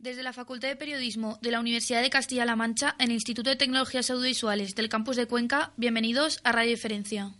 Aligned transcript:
Desde 0.00 0.22
la 0.22 0.32
Facultad 0.32 0.68
de 0.68 0.76
Periodismo 0.76 1.38
de 1.42 1.50
la 1.50 1.60
Universidad 1.60 2.00
de 2.00 2.08
Castilla-La 2.08 2.56
Mancha, 2.56 2.96
en 2.98 3.08
el 3.08 3.16
Instituto 3.16 3.50
de 3.50 3.56
Tecnologías 3.56 4.08
Audiovisuales 4.08 4.74
del 4.74 4.88
Campus 4.88 5.16
de 5.16 5.26
Cuenca, 5.26 5.72
bienvenidos 5.76 6.40
a 6.42 6.52
Radio 6.52 6.70
Diferencia. 6.70 7.34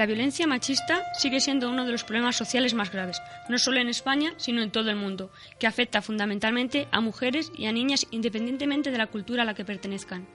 La 0.00 0.06
violencia 0.06 0.46
machista 0.46 1.02
sigue 1.12 1.40
siendo 1.40 1.68
uno 1.68 1.84
de 1.84 1.92
los 1.92 2.04
problemas 2.04 2.34
sociales 2.34 2.72
más 2.72 2.90
graves, 2.90 3.20
no 3.50 3.58
solo 3.58 3.80
en 3.80 3.90
España, 3.90 4.32
sino 4.38 4.62
en 4.62 4.70
todo 4.70 4.88
el 4.88 4.96
mundo, 4.96 5.30
que 5.58 5.66
afecta 5.66 6.00
fundamentalmente 6.00 6.88
a 6.90 7.02
mujeres 7.02 7.52
y 7.54 7.66
a 7.66 7.72
niñas 7.72 8.06
independientemente 8.10 8.92
de 8.92 8.96
la 8.96 9.08
cultura 9.08 9.42
a 9.42 9.44
la 9.44 9.52
que 9.52 9.66
pertenezcan. 9.66 10.26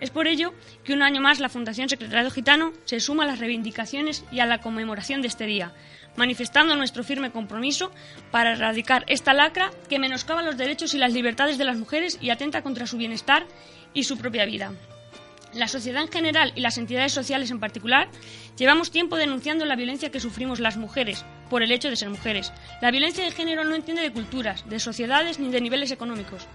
Es 0.00 0.10
por 0.10 0.28
ello 0.28 0.52
que 0.84 0.92
un 0.92 1.00
año 1.00 1.22
más 1.22 1.40
la 1.40 1.48
Fundación 1.48 1.88
Secretariado 1.88 2.30
Gitano 2.30 2.74
se 2.84 3.00
suma 3.00 3.24
a 3.24 3.26
las 3.26 3.38
reivindicaciones 3.38 4.22
y 4.30 4.40
a 4.40 4.44
la 4.46 4.60
conmemoración 4.60 5.22
de 5.22 5.28
este 5.28 5.46
día, 5.46 5.72
manifestando 6.16 6.76
nuestro 6.76 7.02
firme 7.02 7.30
compromiso 7.30 7.90
para 8.30 8.52
erradicar 8.52 9.06
esta 9.06 9.32
lacra 9.32 9.70
que 9.88 9.98
menoscaba 9.98 10.42
los 10.42 10.58
derechos 10.58 10.92
y 10.92 10.98
las 10.98 11.14
libertades 11.14 11.56
de 11.56 11.64
las 11.64 11.78
mujeres 11.78 12.18
y 12.20 12.28
atenta 12.28 12.60
contra 12.60 12.86
su 12.86 12.98
bienestar 12.98 13.46
y 13.94 14.04
su 14.04 14.18
propia 14.18 14.44
vida. 14.44 14.74
La 15.52 15.66
sociedad 15.66 16.02
en 16.02 16.12
general 16.12 16.52
y 16.54 16.60
las 16.60 16.78
entidades 16.78 17.12
sociales 17.12 17.50
en 17.50 17.58
particular 17.58 18.08
llevamos 18.56 18.92
tiempo 18.92 19.16
denunciando 19.16 19.64
la 19.64 19.74
violencia 19.74 20.10
que 20.10 20.20
sufrimos 20.20 20.60
las 20.60 20.76
mujeres 20.76 21.24
por 21.48 21.64
el 21.64 21.72
hecho 21.72 21.90
de 21.90 21.96
ser 21.96 22.08
mujeres. 22.08 22.52
La 22.80 22.92
violencia 22.92 23.24
de 23.24 23.32
género 23.32 23.64
no 23.64 23.74
entiende 23.74 24.02
de 24.02 24.12
culturas, 24.12 24.68
de 24.68 24.78
sociedades 24.78 25.40
ni 25.40 25.50
de 25.50 25.60
niveles 25.60 25.90
económicos. 25.90 26.46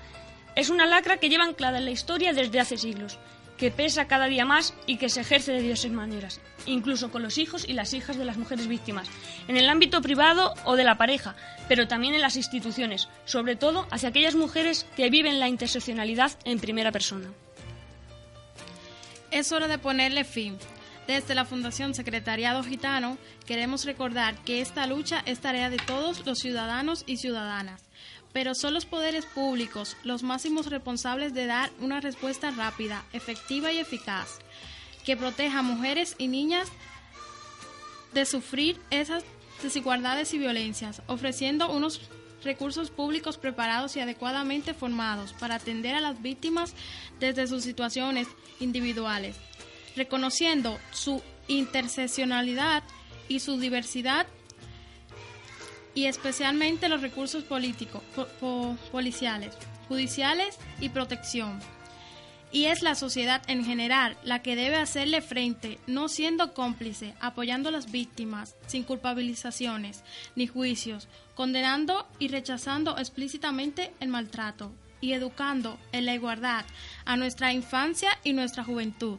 Es 0.56 0.70
una 0.70 0.86
lacra 0.86 1.18
que 1.18 1.28
lleva 1.28 1.44
anclada 1.44 1.80
en 1.80 1.86
la 1.86 1.92
historia 1.92 2.32
desde 2.32 2.62
hace 2.62 2.78
siglos, 2.78 3.20
que 3.58 3.72
pesa 3.72 4.08
cada 4.08 4.28
día 4.28 4.46
más 4.46 4.74
y 4.86 4.96
que 4.96 5.09
se 5.09 5.22
ejerce 5.22 5.52
de 5.52 5.62
diversas 5.62 5.92
maneras, 5.92 6.40
incluso 6.66 7.12
con 7.12 7.22
los 7.22 7.38
hijos 7.38 7.68
y 7.68 7.74
las 7.74 7.94
hijas 7.94 8.18
de 8.18 8.24
las 8.24 8.38
mujeres 8.38 8.68
víctimas, 8.68 9.09
en 9.50 9.58
el 9.58 9.70
ámbito 9.70 10.02
privado 10.02 10.54
o 10.64 10.78
de 10.78 10.86
la 10.86 10.98
pareja, 10.98 11.36
pero 11.68 11.88
también 11.90 12.14
en 12.14 12.22
las 12.22 12.38
instituciones, 12.38 13.09
sobre 13.26 13.58
todo 13.58 13.88
hacia 13.92 14.09
aquellas 14.09 14.36
mujeres 14.36 14.86
que 14.96 15.09
viven 15.09 15.42
la 15.42 15.50
interseccionalidad 15.50 16.32
en 16.46 16.59
primera 16.59 16.94
persona. 16.94 17.28
Es 19.36 19.52
hora 19.52 19.67
de 19.67 19.78
ponerle 19.78 20.23
fin. 20.23 20.58
Desde 21.08 21.36
la 21.36 21.44
Fundación 21.44 21.94
Secretariado 21.94 22.64
Gitano 22.64 23.17
queremos 23.45 23.83
recordar 23.83 24.33
que 24.45 24.61
esta 24.61 24.88
lucha 24.88 25.23
es 25.25 25.39
tarea 25.39 25.69
de 25.69 25.75
todos 25.75 26.25
los 26.25 26.39
ciudadanos 26.39 27.03
y 27.05 27.17
ciudadanas, 27.17 27.83
pero 28.31 28.56
son 28.56 28.73
los 28.73 28.86
poderes 28.86 29.25
públicos 29.25 29.97
los 30.06 30.23
máximos 30.23 30.67
responsables 30.67 31.33
de 31.33 31.47
dar 31.47 31.69
una 31.81 32.00
respuesta 32.00 32.50
rápida, 32.52 33.03
efectiva 33.11 33.73
y 33.73 33.80
eficaz, 33.80 34.40
que 35.03 35.18
proteja 35.18 35.59
a 35.59 35.63
mujeres 35.63 36.16
y 36.18 36.29
niñas 36.29 36.69
de 38.13 38.25
sufrir 38.25 38.79
esas 38.90 39.25
desigualdades 39.62 40.34
y 40.34 40.38
violencias, 40.38 41.01
ofreciendo 41.07 41.69
unos 41.69 42.00
recursos 42.45 42.89
públicos 42.89 43.38
preparados 43.38 43.95
y 43.95 44.00
adecuadamente 44.00 44.73
formados 44.73 45.33
para 45.33 45.56
atender 45.56 45.95
a 45.95 46.01
las 46.01 46.22
víctimas 46.22 46.73
desde 47.19 47.47
sus 47.47 47.63
situaciones 47.63 48.28
individuales, 48.59 49.35
reconociendo 49.95 50.79
su 50.91 51.22
interseccionalidad 51.47 52.83
y 53.28 53.39
su 53.39 53.57
diversidad 53.59 54.28
y 55.94 56.06
especialmente 56.06 56.89
los 56.89 57.01
recursos 57.01 57.44
políticos, 57.44 58.03
policiales, 58.91 59.57
judiciales 59.88 60.57
y 60.79 60.89
protección. 60.89 61.59
Y 62.56 62.68
es 62.68 62.84
la 62.84 62.96
sociedad 62.96 63.42
en 63.48 63.66
general 63.66 64.16
la 64.24 64.42
que 64.42 64.56
debe 64.56 64.78
hacerle 64.78 65.22
frente, 65.22 65.78
no 65.88 66.08
siendo 66.08 66.54
cómplice, 66.54 67.14
apoyando 67.20 67.68
a 67.68 67.72
las 67.74 67.92
víctimas, 67.92 68.56
sin 68.66 68.86
culpabilizaciones 68.86 70.06
ni 70.38 70.48
juicios, 70.48 71.10
condenando 71.34 72.08
y 72.18 72.30
rechazando 72.30 72.98
explícitamente 72.98 73.92
el 74.00 74.08
maltrato 74.08 74.72
y 75.02 75.12
educando 75.12 75.78
en 75.92 76.06
la 76.06 76.14
igualdad 76.14 76.64
a 77.04 77.18
nuestra 77.18 77.52
infancia 77.52 78.18
y 78.24 78.32
nuestra 78.32 78.64
juventud. 78.64 79.18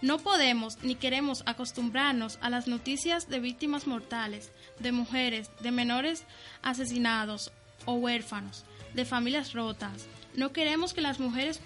No 0.00 0.18
podemos 0.18 0.78
ni 0.84 0.94
queremos 0.94 1.42
acostumbrarnos 1.46 2.38
a 2.40 2.50
las 2.50 2.68
noticias 2.68 3.28
de 3.28 3.40
víctimas 3.40 3.88
mortales, 3.88 4.52
de 4.78 4.92
mujeres, 4.92 5.50
de 5.60 5.72
menores 5.72 6.22
asesinados 6.62 7.50
o 7.84 7.94
huérfanos, 7.94 8.64
de 8.94 9.04
familias 9.04 9.54
rotas. 9.54 10.06
No 10.36 10.52
queremos 10.52 10.94
que 10.94 11.00
las 11.00 11.18
mujeres 11.18 11.60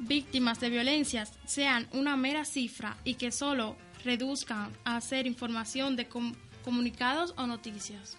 víctimas 0.00 0.60
de 0.60 0.70
violencias 0.70 1.32
sean 1.46 1.88
una 1.92 2.16
mera 2.16 2.44
cifra 2.44 2.96
y 3.04 3.14
que 3.14 3.30
solo 3.30 3.76
reduzcan 4.04 4.72
a 4.84 4.96
hacer 4.96 5.26
información 5.26 5.96
de 5.96 6.08
comunicados 6.64 7.34
o 7.36 7.46
noticias. 7.46 8.16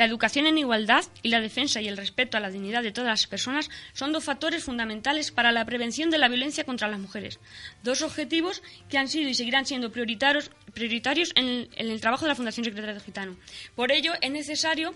La 0.00 0.06
educación 0.06 0.46
en 0.46 0.56
igualdad 0.56 1.04
y 1.22 1.28
la 1.28 1.42
defensa 1.42 1.82
y 1.82 1.88
el 1.88 1.98
respeto 1.98 2.38
a 2.38 2.40
la 2.40 2.50
dignidad 2.50 2.82
de 2.82 2.90
todas 2.90 3.10
las 3.10 3.26
personas 3.26 3.68
son 3.92 4.12
dos 4.12 4.24
factores 4.24 4.64
fundamentales 4.64 5.30
para 5.30 5.52
la 5.52 5.66
prevención 5.66 6.08
de 6.08 6.16
la 6.16 6.28
violencia 6.28 6.64
contra 6.64 6.88
las 6.88 6.98
mujeres. 6.98 7.38
Dos 7.82 8.00
objetivos 8.00 8.62
que 8.88 8.96
han 8.96 9.08
sido 9.08 9.28
y 9.28 9.34
seguirán 9.34 9.66
siendo 9.66 9.92
prioritarios, 9.92 10.50
prioritarios 10.72 11.32
en, 11.34 11.68
el, 11.76 12.00
trabajo 12.00 12.24
de 12.24 12.30
la 12.30 12.34
Fundación 12.34 12.64
Secretaria 12.64 12.94
de 12.94 13.00
Gitano. 13.00 13.36
Por 13.74 13.92
ello, 13.92 14.14
es 14.22 14.30
necesario 14.30 14.94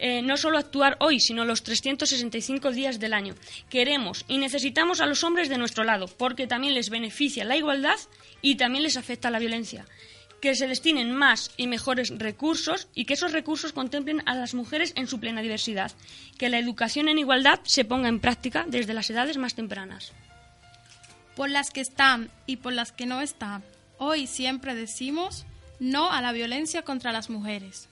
eh, 0.00 0.22
no 0.22 0.36
solo 0.36 0.58
actuar 0.58 0.96
hoy, 1.00 1.20
sino 1.20 1.44
los 1.44 1.62
365 1.62 2.72
días 2.72 2.98
del 2.98 3.12
año. 3.12 3.34
Queremos 3.68 4.24
y 4.28 4.38
necesitamos 4.38 5.00
a 5.00 5.06
los 5.06 5.22
hombres 5.24 5.48
de 5.48 5.58
nuestro 5.58 5.84
lado, 5.84 6.06
porque 6.08 6.46
también 6.46 6.74
les 6.74 6.90
beneficia 6.90 7.44
la 7.44 7.56
igualdad 7.56 7.98
y 8.40 8.56
también 8.56 8.82
les 8.82 8.96
afecta 8.96 9.30
la 9.30 9.38
violencia 9.38 9.86
que 10.40 10.54
se 10.54 10.66
destinen 10.66 11.12
más 11.12 11.50
y 11.56 11.66
mejores 11.66 12.18
recursos 12.18 12.88
y 12.94 13.04
que 13.04 13.12
esos 13.14 13.32
recursos 13.32 13.72
contemplen 13.72 14.22
a 14.26 14.34
las 14.34 14.54
mujeres 14.54 14.92
en 14.96 15.06
su 15.06 15.20
plena 15.20 15.42
diversidad, 15.42 15.92
que 16.38 16.48
la 16.48 16.58
educación 16.58 17.08
en 17.08 17.18
igualdad 17.18 17.60
se 17.64 17.84
ponga 17.84 18.08
en 18.08 18.20
práctica 18.20 18.64
desde 18.66 18.94
las 18.94 19.10
edades 19.10 19.36
más 19.36 19.54
tempranas. 19.54 20.12
Por 21.36 21.50
las 21.50 21.70
que 21.70 21.82
están 21.82 22.30
y 22.46 22.56
por 22.56 22.72
las 22.72 22.90
que 22.92 23.04
no 23.04 23.20
están, 23.20 23.62
hoy 23.98 24.26
siempre 24.26 24.74
decimos 24.74 25.44
no 25.78 26.10
a 26.10 26.22
la 26.22 26.32
violencia 26.32 26.82
contra 26.82 27.12
las 27.12 27.28
mujeres. 27.28 27.89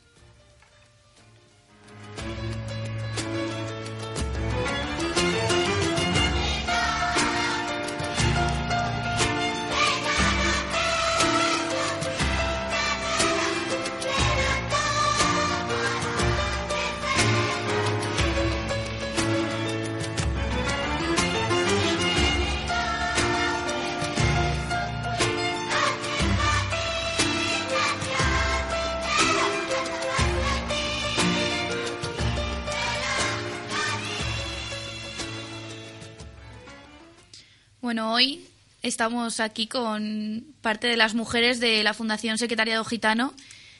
Bueno, 37.88 38.12
hoy 38.12 38.44
estamos 38.82 39.40
aquí 39.40 39.66
con 39.66 40.44
parte 40.60 40.88
de 40.88 40.98
las 40.98 41.14
mujeres 41.14 41.58
de 41.58 41.82
la 41.82 41.94
Fundación 41.94 42.36
Secretariado 42.36 42.84
Gitano 42.84 43.32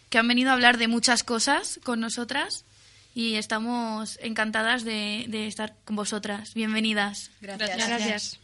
que 0.09 0.17
han 0.17 0.27
venido 0.27 0.49
a 0.49 0.55
hablar 0.55 0.79
de 0.79 0.89
muchas 0.89 1.23
cosas 1.23 1.79
con 1.85 2.01
nosotras 2.01 2.65
y 3.15 3.35
estamos 3.35 4.19
encantadas 4.23 4.83
de, 4.83 5.47
estar 5.47 5.75
con 5.85 5.97
vosotras. 5.97 6.55
Bienvenidas. 6.55 7.33
Gracias. 7.43 7.87
Gracias. 7.87 8.41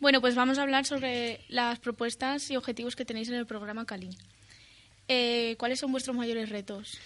Bueno, 0.00 0.20
pues 0.20 0.34
vamos 0.34 0.58
a 0.58 0.62
hablar 0.62 0.84
sobre 0.84 1.44
las 1.46 1.78
propuestas 1.78 2.50
y 2.50 2.56
objetivos 2.56 2.96
que 2.96 3.04
tenéis 3.04 3.28
en 3.28 3.36
el 3.36 3.46
programa 3.46 3.86
Cali. 3.86 4.10
Eh, 5.06 5.54
¿Cuáles 5.56 5.78
son 5.78 5.92
vuestros 5.92 6.16
mayores 6.16 6.48
retos? 6.48 6.98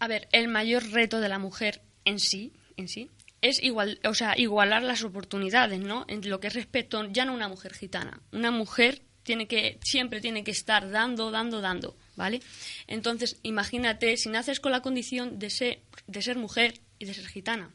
A 0.00 0.06
ver, 0.06 0.28
el 0.32 0.48
mayor 0.48 0.86
reto 0.90 1.18
de 1.18 1.30
la 1.30 1.38
mujer 1.38 1.80
en 2.04 2.18
sí, 2.18 2.52
en 2.76 2.88
sí, 2.88 3.08
es 3.42 3.62
igual, 3.62 4.00
o 4.04 4.14
sea, 4.14 4.34
igualar 4.38 4.82
las 4.82 5.02
oportunidades, 5.02 5.80
¿no? 5.80 6.04
En 6.08 6.28
lo 6.30 6.40
que 6.40 6.46
es 6.46 6.54
respecto 6.54 7.04
ya 7.10 7.24
no 7.24 7.34
una 7.34 7.48
mujer 7.48 7.74
gitana, 7.74 8.22
una 8.30 8.50
mujer 8.50 9.02
tiene 9.24 9.46
que 9.46 9.78
siempre 9.82 10.20
tiene 10.20 10.44
que 10.44 10.52
estar 10.52 10.90
dando, 10.90 11.30
dando, 11.30 11.60
dando, 11.60 11.96
¿vale? 12.16 12.40
Entonces, 12.86 13.38
imagínate 13.42 14.16
si 14.16 14.28
naces 14.30 14.60
con 14.60 14.72
la 14.72 14.80
condición 14.80 15.38
de 15.38 15.50
ser 15.50 15.82
de 16.06 16.22
ser 16.22 16.38
mujer 16.38 16.80
y 16.98 17.04
de 17.04 17.14
ser 17.14 17.26
gitana, 17.26 17.70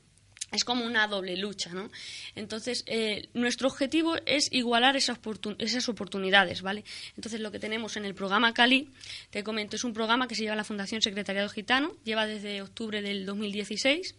es 0.51 0.63
como 0.63 0.85
una 0.85 1.07
doble 1.07 1.35
lucha, 1.35 1.73
¿no? 1.73 1.89
Entonces, 2.35 2.83
eh, 2.87 3.29
nuestro 3.33 3.67
objetivo 3.67 4.15
es 4.25 4.49
igualar 4.51 4.95
esas, 4.95 5.19
esas, 5.57 5.89
oportunidades, 5.89 6.61
¿vale? 6.61 6.85
Entonces, 7.17 7.41
lo 7.41 7.51
que 7.51 7.59
tenemos 7.59 7.97
en 7.97 8.05
el 8.05 8.15
programa 8.15 8.53
Cali, 8.53 8.89
te 9.29 9.43
comento, 9.43 9.75
es 9.75 9.83
un 9.83 9.93
programa 9.93 10.27
que 10.27 10.35
se 10.35 10.43
lleva 10.43 10.55
la 10.55 10.63
Fundación 10.63 11.01
Secretariado 11.01 11.49
Gitano, 11.49 11.97
lleva 12.05 12.25
desde 12.25 12.61
octubre 12.61 13.01
del 13.01 13.25
2016, 13.25 14.15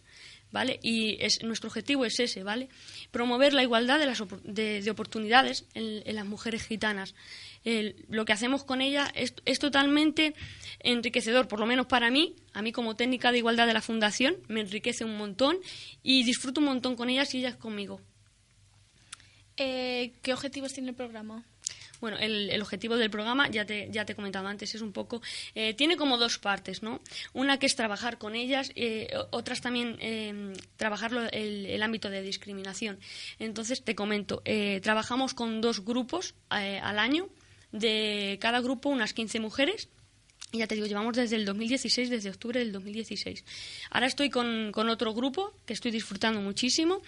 ¿vale? 0.51 0.79
Y 0.81 1.17
es, 1.19 1.43
nuestro 1.43 1.67
objetivo 1.67 2.05
es 2.05 2.19
ese, 2.19 2.43
¿vale? 2.43 2.69
Promover 3.11 3.53
la 3.53 3.63
igualdad 3.63 3.99
de, 3.99 4.05
las, 4.05 4.23
de, 4.43 4.91
oportunidades 4.91 5.65
en, 5.73 6.15
las 6.15 6.25
mujeres 6.25 6.65
gitanas. 6.65 7.15
lo 8.07 8.25
que 8.25 8.33
hacemos 8.33 8.63
con 8.63 8.81
ellas 8.81 9.11
es, 9.15 9.33
es, 9.45 9.59
totalmente 9.59 10.33
enriquecedor, 10.79 11.47
por 11.47 11.59
lo 11.59 11.65
menos 11.65 11.85
para 11.85 12.09
mí, 12.09 12.35
a 12.53 12.61
mí 12.61 12.71
como 12.71 12.95
técnica 12.95 13.31
de 13.31 13.39
igualdad 13.39 13.67
de 13.67 13.73
la 13.73 13.81
Fundación, 13.81 14.37
me 14.47 14.61
enriquece 14.61 15.05
un 15.05 15.17
montón 15.17 15.57
y 16.03 16.23
disfruto 16.23 16.61
un 16.61 16.67
montón 16.67 16.95
con 16.95 17.09
ellas 17.09 17.33
y 17.33 17.39
ellas 17.39 17.55
conmigo. 17.55 18.01
Eh, 19.57 20.13
¿Qué 20.21 20.31
objetivos 20.33 20.71
tiene 20.71 20.89
el 20.89 20.95
programa? 20.95 21.43
Bueno, 22.01 22.17
el, 22.17 22.61
objetivo 22.61 22.97
del 22.97 23.09
programa, 23.09 23.49
ya 23.49 23.65
te, 23.65 23.89
ya 23.91 24.05
te 24.05 24.13
he 24.13 24.15
comentado 24.15 24.47
antes, 24.47 24.73
es 24.75 24.81
un 24.81 24.91
poco. 24.91 25.21
Eh, 25.55 25.73
tiene 25.73 25.97
como 25.97 26.17
dos 26.17 26.37
partes, 26.37 26.83
¿no? 26.83 26.99
Una 27.33 27.59
que 27.59 27.65
es 27.65 27.75
trabajar 27.75 28.17
con 28.17 28.35
ellas, 28.35 28.71
eh, 28.75 29.09
otras 29.31 29.61
también 29.61 29.97
eh, 29.99 30.53
trabajar 30.77 31.11
el, 31.31 31.65
el, 31.65 31.83
ámbito 31.83 32.09
de 32.09 32.21
discriminación. 32.21 32.99
Entonces, 33.39 33.83
te 33.83 33.95
comento, 33.95 34.41
trabajamos 34.81 35.33
con 35.33 35.61
dos 35.61 35.83
grupos 35.83 36.35
al 36.49 36.99
año, 36.99 37.29
de 37.71 38.37
cada 38.41 38.61
grupo 38.61 38.89
unas 38.89 39.13
15 39.13 39.39
mujeres 39.39 39.89
ya 40.51 40.65
te 40.65 40.75
digo, 40.75 40.87
llevamos 40.87 41.15
desde 41.15 41.35
el 41.35 41.45
2016, 41.45 42.09
desde 42.09 42.29
octubre 42.29 42.59
del 42.59 42.71
2016. 42.71 43.43
Ahora 43.91 44.07
estoy 44.07 44.29
con, 44.29 44.73
otro 44.89 45.13
grupo 45.13 45.53
que 45.65 45.73
estoy 45.73 45.91
disfrutando 45.91 46.41
muchísimo 46.41 47.01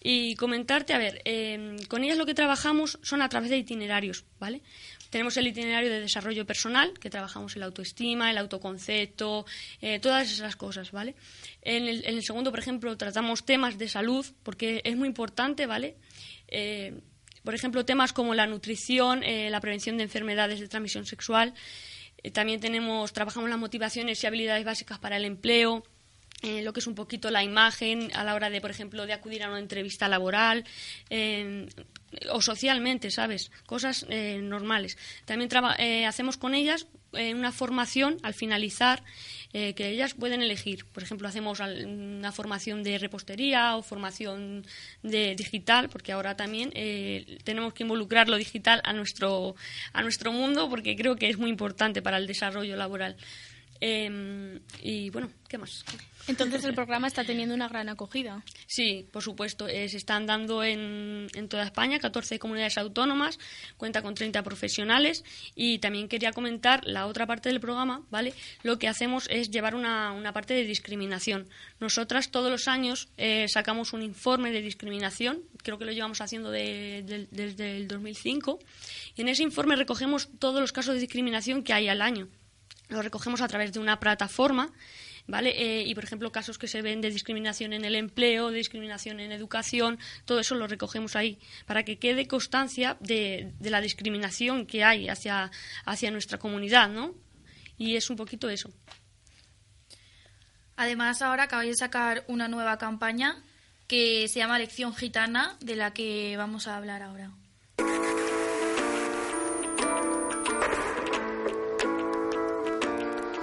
y 0.00 0.36
comentarte, 0.36 0.94
a 0.94 0.98
ver, 0.98 1.20
em, 1.24 1.76
con 1.88 2.04
ellas 2.04 2.18
lo 2.18 2.26
que 2.26 2.34
trabajamos 2.34 2.98
son 3.02 3.20
a 3.22 3.28
través 3.28 3.50
de 3.50 3.56
itinerarios, 3.56 4.24
¿vale? 4.38 4.62
Tenemos 5.10 5.36
el 5.36 5.46
itinerario 5.46 5.90
de 5.90 6.00
desarrollo 6.00 6.46
personal, 6.46 6.92
que 6.98 7.10
trabajamos 7.10 7.56
el 7.56 7.64
autoestima, 7.64 8.30
el 8.30 8.38
autoconcepto, 8.38 9.44
eh, 9.80 9.98
todas 9.98 10.30
esas 10.30 10.54
cosas, 10.56 10.92
¿vale? 10.92 11.14
En 11.62 11.88
el, 11.88 12.22
segundo, 12.22 12.50
por 12.50 12.60
ejemplo, 12.60 12.96
tratamos 12.96 13.44
temas 13.44 13.78
de 13.78 13.88
salud, 13.88 14.26
porque 14.42 14.82
es 14.84 14.96
muy 14.96 15.08
importante, 15.08 15.66
¿vale? 15.66 15.96
Eh, 16.48 17.00
por 17.44 17.54
ejemplo, 17.54 17.84
temas 17.84 18.12
como 18.12 18.34
la 18.34 18.46
nutrición, 18.46 19.22
eh, 19.22 19.50
la 19.50 19.60
prevención 19.60 19.98
de 19.98 20.04
enfermedades 20.04 20.60
de 20.60 20.66
transmisión 20.68 21.06
sexual, 21.06 21.54
también 22.32 22.60
tenemos, 22.60 23.12
trabajamos 23.12 23.50
las 23.50 23.58
motivaciones 23.58 24.22
y 24.22 24.26
habilidades 24.26 24.64
básicas 24.64 24.98
para 24.98 25.16
el 25.16 25.24
empleo, 25.24 25.84
eh, 26.42 26.62
lo 26.62 26.72
que 26.72 26.80
es 26.80 26.86
un 26.86 26.94
poquito 26.94 27.30
la 27.30 27.42
imagen 27.42 28.10
a 28.14 28.24
la 28.24 28.34
hora 28.34 28.50
de, 28.50 28.60
por 28.60 28.70
ejemplo, 28.70 29.06
de 29.06 29.12
acudir 29.12 29.42
a 29.42 29.48
una 29.48 29.58
entrevista 29.58 30.08
laboral 30.08 30.64
eh, 31.10 31.66
o 32.30 32.42
socialmente, 32.42 33.10
¿sabes? 33.10 33.50
Cosas 33.66 34.06
normales. 34.08 34.98
También 35.24 35.50
hacemos 36.06 36.36
con 36.36 36.54
ellas 36.54 36.86
una 37.12 37.50
formación 37.50 38.18
al 38.22 38.34
finalizar 38.34 39.02
eh, 39.56 39.72
que 39.74 39.88
ellas 39.88 40.14
pueden 40.14 40.42
elegir. 40.42 40.84
Por 40.86 41.04
ejemplo, 41.04 41.28
hacemos 41.28 41.60
una 41.60 42.32
formación 42.32 42.82
de 42.82 42.98
repostería 42.98 43.76
o 43.76 43.82
formación 43.82 44.66
de 45.04 45.36
digital, 45.36 45.88
porque 45.88 46.10
ahora 46.10 46.36
también 46.36 46.72
eh, 46.74 47.38
tenemos 47.44 47.72
que 47.72 47.84
involucrar 47.84 48.28
lo 48.28 48.36
digital 48.36 48.80
a 48.82 48.92
nuestro, 48.92 49.54
a 49.92 50.02
nuestro 50.02 50.32
mundo, 50.32 50.68
porque 50.68 50.96
creo 50.96 51.14
que 51.14 51.30
es 51.30 51.38
muy 51.38 51.50
importante 51.50 52.02
para 52.02 52.16
el 52.16 52.26
desarrollo 52.26 52.74
laboral. 52.74 53.16
Em, 53.80 54.60
y 54.82 55.10
bueno, 55.10 55.30
¿qué 55.48 55.58
más? 55.58 55.84
Entonces 56.26 56.64
el 56.64 56.74
programa 56.74 57.06
está 57.06 57.24
teniendo 57.24 57.54
una 57.54 57.68
gran 57.68 57.88
acogida. 57.88 58.42
Sí, 58.66 59.06
por 59.12 59.22
supuesto. 59.22 59.68
Eh, 59.68 59.88
se 59.88 59.98
están 59.98 60.26
dando 60.26 60.64
en, 60.64 61.28
en, 61.34 61.48
toda 61.48 61.64
España 61.64 61.98
14 61.98 62.38
comunidades 62.38 62.78
autónomas, 62.78 63.38
cuenta 63.76 64.00
con 64.00 64.14
30 64.14 64.42
profesionales 64.42 65.22
y 65.54 65.78
también 65.80 66.08
quería 66.08 66.32
comentar 66.32 66.82
la 66.86 67.06
otra 67.06 67.26
parte 67.26 67.50
del 67.50 67.60
programa, 67.60 68.02
¿vale? 68.10 68.32
Lo 68.62 68.78
que 68.78 68.88
hacemos 68.88 69.28
es 69.30 69.50
llevar 69.50 69.74
una, 69.74 70.12
una 70.12 70.32
parte 70.32 70.54
de 70.54 70.64
discriminación. 70.64 71.46
Nosotras 71.78 72.30
todos 72.30 72.50
los 72.50 72.68
años 72.68 73.08
eh, 73.18 73.46
sacamos 73.48 73.92
un 73.92 74.02
informe 74.02 74.50
de 74.50 74.62
discriminación, 74.62 75.42
creo 75.58 75.78
que 75.78 75.84
lo 75.84 75.92
llevamos 75.92 76.20
haciendo 76.20 76.50
desde 76.50 77.76
el 77.76 77.88
2005, 77.88 78.58
y 79.16 79.20
en 79.20 79.28
ese 79.28 79.42
informe 79.42 79.76
recogemos 79.76 80.30
todos 80.38 80.60
los 80.60 80.72
casos 80.72 80.94
de 80.94 81.00
discriminación 81.00 81.62
que 81.62 81.74
hay 81.74 81.88
al 81.88 82.00
año. 82.00 82.28
Lo 82.88 83.02
recogemos 83.02 83.40
a 83.40 83.48
través 83.48 83.72
de 83.72 83.80
una 83.80 83.98
plataforma 83.98 84.72
¿vale? 85.26 85.50
Eh, 85.56 85.84
y, 85.84 85.94
por 85.94 86.04
ejemplo, 86.04 86.30
casos 86.32 86.58
que 86.58 86.68
se 86.68 86.82
ven 86.82 87.00
de 87.00 87.10
discriminación 87.10 87.72
en 87.72 87.84
el 87.84 87.94
empleo, 87.94 88.50
de 88.50 88.58
discriminación 88.58 89.20
en 89.20 89.32
educación, 89.32 89.98
todo 90.24 90.40
eso 90.40 90.54
lo 90.54 90.66
recogemos 90.66 91.16
ahí, 91.16 91.38
para 91.66 91.82
que 91.82 91.98
quede 91.98 92.26
constancia 92.26 92.96
de, 93.00 93.52
la 93.60 93.80
discriminación 93.80 94.66
que 94.66 94.84
hay 94.84 95.08
hacia, 95.08 95.50
hacia 95.84 96.10
nuestra 96.10 96.38
comunidad, 96.38 96.88
¿no? 96.88 97.14
Y 97.76 97.96
es 97.96 98.10
un 98.10 98.16
poquito 98.16 98.48
eso. 98.48 98.70
Además, 100.76 101.22
ahora 101.22 101.44
acabáis 101.44 101.70
de 101.70 101.76
sacar 101.76 102.24
una 102.28 102.48
nueva 102.48 102.78
campaña 102.78 103.42
que 103.86 104.26
se 104.28 104.40
llama 104.40 104.58
Lección 104.58 104.94
Gitana, 104.94 105.56
de 105.60 105.76
la 105.76 105.92
que 105.92 106.36
vamos 106.36 106.66
a 106.66 106.76
hablar 106.76 107.02
ahora. 107.02 107.30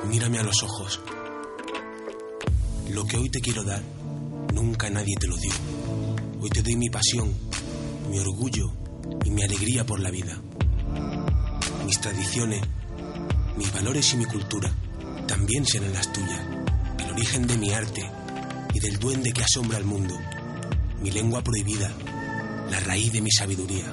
Mírame 0.07 0.39
a 0.39 0.43
los 0.43 0.63
ojos. 0.63 0.99
Lo 2.89 3.05
que 3.05 3.17
hoy 3.17 3.29
te 3.29 3.39
quiero 3.39 3.63
dar, 3.63 3.81
nunca 4.53 4.89
nadie 4.89 5.15
te 5.19 5.27
lo 5.27 5.37
dio. 5.37 5.51
Hoy 6.41 6.49
te 6.49 6.61
doy 6.63 6.75
mi 6.75 6.89
pasión, 6.89 7.33
mi 8.09 8.19
orgullo 8.19 8.73
y 9.23 9.29
mi 9.29 9.43
alegría 9.43 9.85
por 9.85 9.99
la 9.99 10.09
vida. 10.09 10.41
Mis 11.85 12.01
tradiciones, 12.01 12.61
mis 13.57 13.71
valores 13.73 14.13
y 14.13 14.17
mi 14.17 14.25
cultura 14.25 14.71
también 15.27 15.65
serán 15.65 15.93
las 15.93 16.11
tuyas. 16.11 16.41
El 16.97 17.11
origen 17.11 17.45
de 17.45 17.57
mi 17.57 17.71
arte 17.71 18.09
y 18.73 18.79
del 18.79 18.97
duende 18.97 19.31
que 19.31 19.43
asombra 19.43 19.77
al 19.77 19.85
mundo. 19.85 20.17
Mi 21.01 21.11
lengua 21.11 21.43
prohibida, 21.43 21.91
la 22.69 22.79
raíz 22.79 23.13
de 23.13 23.21
mi 23.21 23.31
sabiduría. 23.31 23.85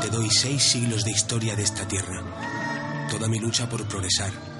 Te 0.00 0.08
doy 0.08 0.28
seis 0.30 0.62
siglos 0.62 1.04
de 1.04 1.10
historia 1.10 1.54
de 1.54 1.62
esta 1.62 1.86
tierra. 1.86 3.06
Toda 3.10 3.28
mi 3.28 3.38
lucha 3.38 3.68
por 3.68 3.86
progresar, 3.86 4.53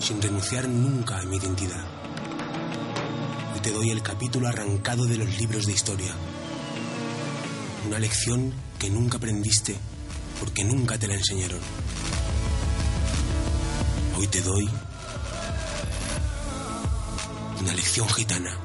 sin 0.00 0.20
renunciar 0.20 0.68
nunca 0.68 1.18
a 1.18 1.24
mi 1.24 1.36
identidad 1.36 2.00
te 3.62 3.72
doy 3.72 3.90
el 3.90 4.02
capítulo 4.02 4.48
arrancado 4.48 5.04
de 5.06 5.18
los 5.18 5.38
libros 5.38 5.66
de 5.66 5.72
historia. 5.72 6.14
Una 7.86 7.98
lección 7.98 8.54
que 8.78 8.88
nunca 8.88 9.18
aprendiste 9.18 9.76
porque 10.38 10.64
nunca 10.64 10.98
te 10.98 11.06
la 11.06 11.14
enseñaron. 11.14 11.60
Hoy 14.16 14.26
te 14.28 14.40
doy 14.40 14.68
una 17.60 17.74
lección 17.74 18.08
gitana. 18.08 18.56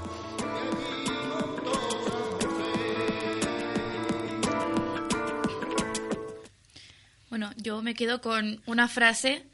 Bueno, 7.30 7.52
yo 7.58 7.82
me 7.82 7.96
quedo 7.96 8.22
con 8.22 8.62
una 8.66 8.88
frase 8.88 9.46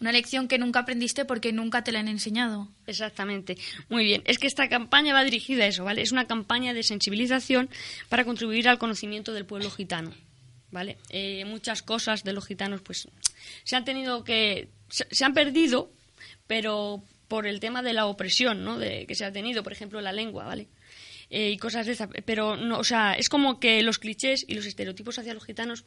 una 0.00 0.12
lección 0.12 0.48
que 0.48 0.58
nunca 0.58 0.80
aprendiste 0.80 1.24
porque 1.24 1.52
nunca 1.52 1.82
te 1.82 1.92
la 1.92 2.00
han 2.00 2.08
enseñado. 2.08 2.68
Exactamente. 2.86 3.58
Muy 3.88 4.04
bien. 4.04 4.22
Es 4.26 4.38
que 4.38 4.46
esta 4.46 4.68
campaña 4.68 5.12
va 5.12 5.24
dirigida 5.24 5.64
a 5.64 5.66
eso, 5.66 5.84
¿vale? 5.84 6.02
Es 6.02 6.12
una 6.12 6.26
campaña 6.26 6.72
de 6.74 6.82
sensibilización 6.82 7.68
para 8.08 8.24
contribuir 8.24 8.68
al 8.68 8.78
conocimiento 8.78 9.32
del 9.32 9.44
pueblo 9.44 9.70
gitano, 9.70 10.12
¿vale? 10.70 10.98
Eh, 11.10 11.44
muchas 11.46 11.82
cosas 11.82 12.22
de 12.22 12.32
los 12.32 12.46
gitanos, 12.46 12.80
pues, 12.82 13.08
se 13.64 13.76
han 13.76 13.84
tenido 13.84 14.24
que... 14.24 14.68
se, 14.88 15.24
han 15.24 15.34
perdido, 15.34 15.90
pero 16.46 17.02
por 17.26 17.46
el 17.46 17.60
tema 17.60 17.82
de 17.82 17.92
la 17.92 18.06
opresión, 18.06 18.64
¿no? 18.64 18.78
De, 18.78 19.04
que 19.06 19.14
se 19.14 19.24
ha 19.24 19.32
tenido, 19.32 19.62
por 19.62 19.72
ejemplo, 19.72 20.00
la 20.00 20.12
lengua, 20.12 20.44
¿vale? 20.44 20.68
Eh, 21.30 21.50
y 21.50 21.58
cosas 21.58 21.86
de 21.86 21.92
esa. 21.92 22.08
Pero, 22.08 22.56
no, 22.56 22.78
o 22.78 22.84
sea, 22.84 23.14
es 23.14 23.28
como 23.28 23.58
que 23.58 23.82
los 23.82 23.98
clichés 23.98 24.46
y 24.48 24.54
los 24.54 24.64
estereotipos 24.64 25.18
hacia 25.18 25.34
los 25.34 25.44
gitanos 25.44 25.84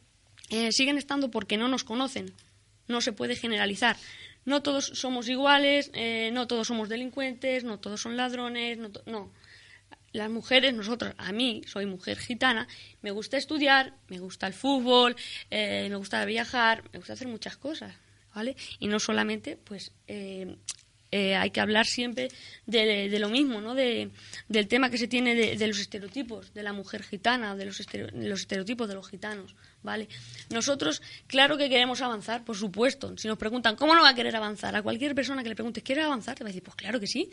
eh, 0.50 0.70
siguen 0.70 0.98
estando 0.98 1.30
porque 1.30 1.56
no 1.56 1.66
nos 1.66 1.82
conocen 1.82 2.32
no 2.88 3.00
se 3.00 3.12
puede 3.12 3.36
generalizar. 3.36 3.96
No 4.44 4.62
todos 4.62 4.86
somos 4.86 5.28
iguales, 5.28 5.90
eh, 5.94 6.30
no 6.32 6.46
todos 6.46 6.66
somos 6.66 6.88
delincuentes, 6.88 7.64
no 7.64 7.78
todos 7.78 8.00
son 8.00 8.16
ladrones, 8.16 8.78
no, 9.06 9.30
Las 10.12 10.30
mujeres, 10.30 10.74
nosotros, 10.74 11.14
a 11.16 11.32
mí, 11.32 11.62
soy 11.66 11.86
mujer 11.86 12.18
gitana, 12.18 12.68
me 13.00 13.12
gusta 13.12 13.36
estudiar, 13.36 13.94
me 14.08 14.18
gusta 14.18 14.46
el 14.46 14.52
fútbol, 14.52 15.16
eh, 15.50 15.86
me 15.88 15.96
gusta 15.96 16.24
viajar, 16.24 16.82
me 16.92 16.98
gusta 16.98 17.14
hacer 17.14 17.28
muchas 17.28 17.56
cosas, 17.56 17.94
¿vale? 18.34 18.56
Y 18.78 18.88
no 18.88 18.98
solamente, 18.98 19.56
pues, 19.56 19.92
eh, 20.08 20.56
eh, 21.14 21.36
hay 21.36 21.50
que 21.50 21.60
hablar 21.60 21.86
siempre 21.86 22.28
de, 22.64 23.18
lo 23.18 23.28
mismo, 23.28 23.60
¿no? 23.60 23.74
De, 23.74 24.10
del 24.48 24.66
tema 24.66 24.88
que 24.88 24.96
se 24.96 25.08
tiene 25.08 25.34
de, 25.34 25.66
los 25.66 25.78
estereotipos 25.78 26.54
de 26.54 26.62
la 26.62 26.72
mujer 26.72 27.02
gitana, 27.02 27.54
de 27.54 27.66
los, 27.66 27.86
los 28.14 28.40
estereotipos 28.40 28.88
de 28.88 28.94
los 28.94 29.06
gitanos, 29.08 29.54
¿vale? 29.82 30.08
Nosotros, 30.48 31.02
claro 31.26 31.58
que 31.58 31.68
queremos 31.68 32.00
avanzar, 32.00 32.44
por 32.44 32.56
supuesto. 32.56 33.16
Si 33.18 33.28
nos 33.28 33.36
preguntan, 33.36 33.76
¿cómo 33.76 33.94
no 33.94 34.00
va 34.00 34.08
a 34.08 34.14
querer 34.14 34.34
avanzar? 34.34 34.74
A 34.74 34.82
cualquier 34.82 35.14
persona 35.14 35.42
que 35.42 35.50
le 35.50 35.54
preguntes, 35.54 35.84
¿quiere 35.84 36.00
avanzar? 36.00 36.34
Te 36.34 36.44
va 36.44 36.48
a 36.48 36.52
decir, 36.52 36.62
pues 36.62 36.76
claro 36.76 36.98
que 36.98 37.06
sí. 37.06 37.30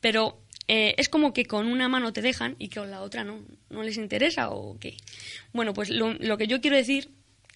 Pero 0.00 0.42
eh, 0.66 0.96
es 0.98 1.08
como 1.08 1.32
que 1.32 1.46
con 1.46 1.68
una 1.68 1.88
mano 1.88 2.12
te 2.12 2.22
dejan 2.22 2.56
y 2.58 2.68
con 2.68 2.90
la 2.90 3.02
otra 3.02 3.22
no, 3.22 3.44
no 3.68 3.84
les 3.84 3.96
interesa 3.96 4.50
o 4.50 4.76
qué. 4.80 4.96
Bueno, 5.52 5.72
pues 5.72 5.88
lo, 5.90 6.14
lo 6.14 6.36
que 6.36 6.48
yo 6.48 6.60
quiero 6.60 6.76
decir 6.76 7.10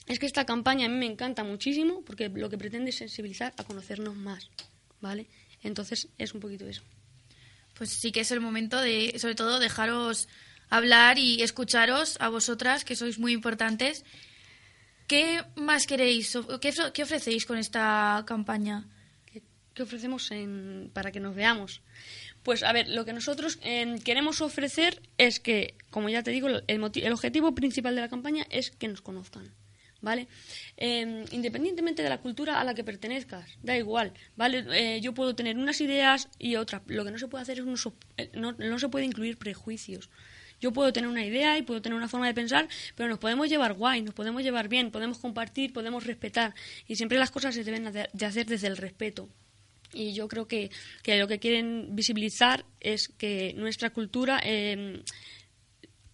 es 0.06 0.20
que 0.20 0.26
esta 0.26 0.44
campaña 0.44 0.86
a 0.86 0.88
mí 0.88 0.98
me 0.98 1.06
encanta 1.06 1.42
muchísimo 1.42 2.02
porque 2.04 2.28
lo 2.28 2.48
que 2.48 2.58
pretende 2.58 2.90
es 2.90 2.96
sensibilizar 2.96 3.54
a 3.56 3.64
conocernos 3.64 4.14
más, 4.14 4.50
¿vale? 5.00 5.26
Entonces 5.64 6.08
es 6.18 6.34
un 6.34 6.40
poquito 6.40 6.68
eso. 6.68 6.82
Pues 7.74 7.90
sí 7.90 8.12
que 8.12 8.20
es 8.20 8.30
el 8.30 8.40
momento 8.40 8.80
de, 8.80 9.18
sobre 9.18 9.34
todo, 9.34 9.58
dejaros 9.58 10.28
hablar 10.70 11.18
y 11.18 11.42
escucharos 11.42 12.16
a 12.20 12.28
vosotras, 12.28 12.84
que 12.84 12.94
sois 12.94 13.18
muy 13.18 13.32
importantes. 13.32 14.04
¿Qué 15.08 15.42
más 15.56 15.86
queréis? 15.86 16.38
¿Qué, 16.60 17.02
ofrecéis 17.02 17.46
con 17.46 17.58
esta 17.58 18.22
campaña? 18.26 18.86
¿Qué, 19.74 19.82
ofrecemos 19.82 20.30
para 20.92 21.10
que 21.10 21.20
nos 21.20 21.34
veamos? 21.34 21.82
Pues 22.44 22.62
a 22.62 22.72
ver, 22.72 22.88
lo 22.88 23.04
que 23.04 23.12
nosotros 23.12 23.58
em, 23.62 23.98
queremos 23.98 24.40
ofrecer 24.40 25.02
es 25.18 25.40
que, 25.40 25.74
como 25.90 26.08
ya 26.10 26.22
te 26.22 26.30
digo, 26.30 26.48
el, 26.48 26.62
el 26.66 27.12
objetivo 27.12 27.54
principal 27.54 27.94
de 27.94 28.02
la 28.02 28.08
campaña 28.08 28.46
es 28.50 28.70
que 28.70 28.86
nos 28.86 29.00
conozcan. 29.00 29.50
¿Vale? 30.04 30.28
Em, 30.76 31.24
independientemente 31.32 32.02
de 32.02 32.08
la 32.08 32.18
cultura 32.18 32.60
a 32.60 32.64
la 32.64 32.74
que 32.74 32.84
pertenezcas, 32.84 33.58
da 33.62 33.76
igual, 33.76 34.12
¿vale? 34.36 34.64
Eh, 34.72 35.00
yo 35.00 35.14
puedo 35.14 35.34
tener 35.34 35.56
unas 35.56 35.80
ideas 35.80 36.28
y 36.38 36.56
otras. 36.56 36.82
Lo 36.86 37.04
que 37.04 37.10
no 37.10 37.18
se 37.18 37.28
puede 37.28 37.42
hacer 37.42 37.58
es 37.58 37.64
eh, 38.18 38.30
no, 38.34 38.52
no 38.52 38.78
se 38.78 38.88
puede 38.88 39.04
incluir 39.06 39.36
prejuicios. 39.38 40.10
Yo 40.60 40.72
puedo 40.72 40.92
tener 40.92 41.10
una 41.10 41.24
idea 41.24 41.58
y 41.58 41.62
puedo 41.62 41.82
tener 41.82 41.96
una 41.96 42.08
forma 42.08 42.26
de 42.26 42.34
pensar, 42.34 42.68
pero 42.94 43.08
nos 43.08 43.18
podemos 43.18 43.48
llevar 43.48 43.74
guay, 43.74 44.02
nos 44.02 44.14
podemos 44.14 44.42
llevar 44.42 44.68
bien, 44.68 44.90
podemos 44.90 45.18
compartir, 45.18 45.72
podemos 45.72 46.04
respetar. 46.04 46.54
Y 46.86 46.96
siempre 46.96 47.18
las 47.18 47.30
cosas 47.30 47.54
se 47.54 47.64
deben 47.64 47.92
de 47.92 48.26
hacer 48.26 48.46
desde 48.46 48.68
el 48.68 48.76
respeto. 48.76 49.28
Y 49.94 50.12
yo 50.12 50.28
creo 50.28 50.46
que, 50.46 50.70
que 51.02 51.18
lo 51.18 51.28
que 51.28 51.38
quieren 51.38 51.94
visibilizar 51.94 52.64
es 52.80 53.08
que 53.08 53.54
nuestra 53.56 53.90
cultura 53.90 54.40
eh, 54.42 55.02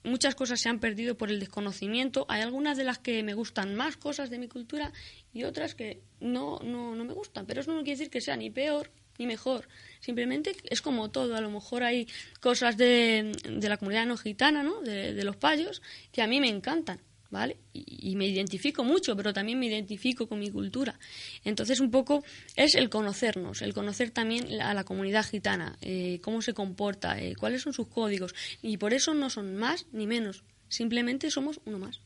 muchas 0.05 0.35
cosas 0.35 0.61
se 0.61 0.69
han 0.69 0.81
perdido 0.81 1.17
por 1.17 1.31
el 1.31 1.41
desconocimiento. 1.41 2.27
Hay 2.29 2.43
algunas 2.43 2.77
de 2.77 2.85
las 2.85 2.99
que 2.99 3.23
me 3.23 3.35
gustan 3.35 3.75
más 3.75 3.97
cosas 3.97 4.31
de 4.31 4.39
mi 4.39 4.49
cultura 4.49 4.93
y 5.33 5.45
otras 5.45 5.75
que 5.75 6.03
no, 6.21 6.59
no, 6.63 6.95
no 6.95 7.05
me 7.05 7.13
gustan. 7.13 7.47
Pero 7.47 7.61
eso 7.61 7.73
no 7.73 7.79
quiere 7.79 7.99
decir 7.99 8.11
que 8.11 8.21
sea 8.21 8.37
ni 8.37 8.51
peor 8.51 8.91
ni 9.19 9.27
mejor. 9.27 9.69
Simplemente 10.01 10.57
es 10.65 10.81
como 10.81 11.11
todo. 11.11 11.37
A 11.37 11.41
lo 11.41 11.51
mejor 11.51 11.83
hay 11.83 12.09
cosas 12.41 12.77
de, 12.77 13.33
de 13.49 13.69
la 13.69 13.77
comunidad 13.77 14.07
no 14.07 14.17
gitana, 14.17 14.63
¿no? 14.63 14.81
De, 14.81 15.13
de 15.13 15.25
los 15.25 15.37
payos, 15.37 15.83
que 16.11 16.23
a 16.23 16.27
mí 16.27 16.41
me 16.41 16.49
encantan. 16.49 17.01
¿Vale? 17.31 17.57
Y, 17.73 18.17
me 18.17 18.27
identifico 18.27 18.85
mucho, 18.85 19.17
pero 19.17 19.33
también 19.33 19.59
me 19.59 19.67
identifico 19.67 20.29
con 20.29 20.39
mi 20.39 20.51
cultura. 20.51 20.99
Entonces, 21.45 21.81
un 21.81 21.91
poco 21.91 22.25
es 22.57 22.75
el 22.75 22.91
conocernos, 22.91 23.63
el 23.63 23.73
conocer 23.73 24.11
también 24.11 24.61
a 24.61 24.75
la 24.75 24.85
comunidad 24.85 25.25
gitana, 25.25 25.77
eh, 25.81 26.21
cómo 26.23 26.43
se 26.43 26.55
comporta, 26.55 27.21
eh, 27.21 27.35
cuáles 27.37 27.63
son 27.63 27.73
sus 27.73 27.89
códigos. 27.89 28.35
Y 28.63 28.77
por 28.77 28.93
eso 28.93 29.15
no 29.15 29.31
son 29.31 29.57
más 29.57 29.87
ni 29.93 30.07
menos, 30.07 30.43
simplemente 30.69 31.31
somos 31.31 31.61
uno 31.65 31.79
más. 31.79 32.01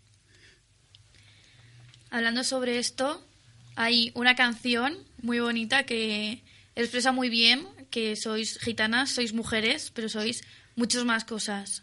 Hablando 2.10 2.44
sobre 2.44 2.78
esto, 2.78 3.24
hay 3.76 4.12
una 4.14 4.36
canción 4.36 4.96
muy 5.22 5.40
bonita 5.40 5.84
que 5.84 6.42
expresa 6.76 7.12
muy 7.12 7.28
bien 7.28 7.66
que 7.90 8.16
sois 8.16 8.58
gitanas, 8.58 9.10
sois 9.10 9.32
mujeres, 9.32 9.90
pero 9.94 10.08
sois 10.08 10.44
muchas 10.76 11.04
más 11.04 11.24
cosas. 11.24 11.82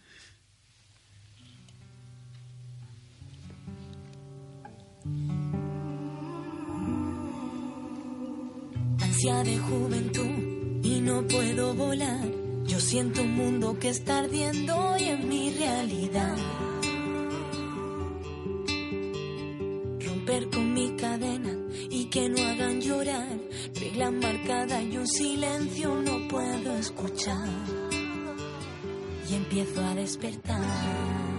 De 9.22 9.56
juventud 9.56 10.82
y 10.82 11.00
no 11.00 11.28
puedo 11.28 11.76
volar. 11.76 12.28
Yo 12.66 12.80
siento 12.80 13.22
un 13.22 13.36
mundo 13.36 13.78
que 13.80 13.90
está 13.90 14.18
ardiendo 14.20 14.96
y 14.98 15.04
en 15.04 15.30
mi 15.30 15.54
realidad. 15.54 16.36
Romper 20.00 20.50
con 20.50 20.74
mi 20.74 20.96
cadena 20.96 21.56
y 21.92 22.06
que 22.06 22.30
no 22.30 22.42
hagan 22.42 22.82
llorar. 22.82 23.38
Regla 23.76 24.10
marcada 24.10 24.82
y 24.82 24.98
un 24.98 25.08
silencio 25.08 26.02
no 26.02 26.28
puedo 26.28 26.76
escuchar. 26.78 27.48
Y 29.30 29.36
empiezo 29.36 29.86
a 29.86 29.94
despertar. 29.94 31.31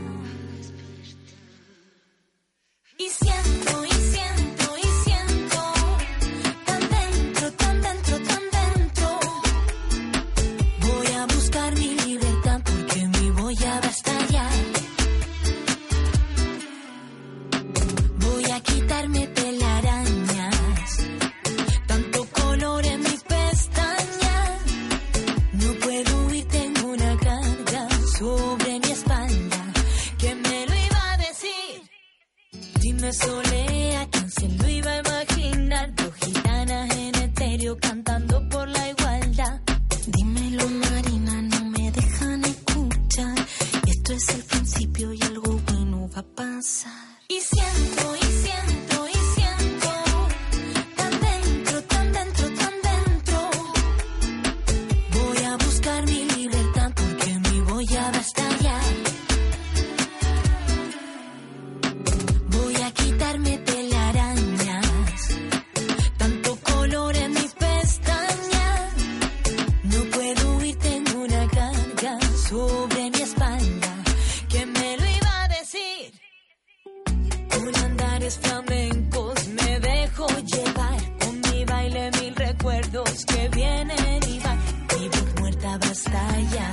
bares 78.22 78.38
flamencos 78.38 79.48
me 79.48 79.80
dejo 79.80 80.26
llevar. 80.26 81.18
Con 81.18 81.40
mi 81.50 81.64
baile 81.64 82.10
mil 82.20 82.34
recuerdos 82.36 83.24
que 83.24 83.48
vienen 83.48 84.20
y 84.28 84.38
van. 84.38 84.58
Mi 84.98 85.08
voz 85.08 85.40
muerta 85.40 85.78
basta 85.78 86.40
ya. 86.54 86.72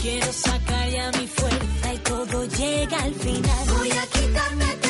Quiero 0.00 0.32
sacar 0.32 0.90
ya 0.90 1.10
mi 1.18 1.26
fuerza 1.26 1.94
y 1.94 1.98
todo 1.98 2.44
llega 2.46 2.98
al 3.02 3.14
final. 3.14 3.68
Voy 3.78 3.90
a 3.90 4.06
quitarme 4.06 4.83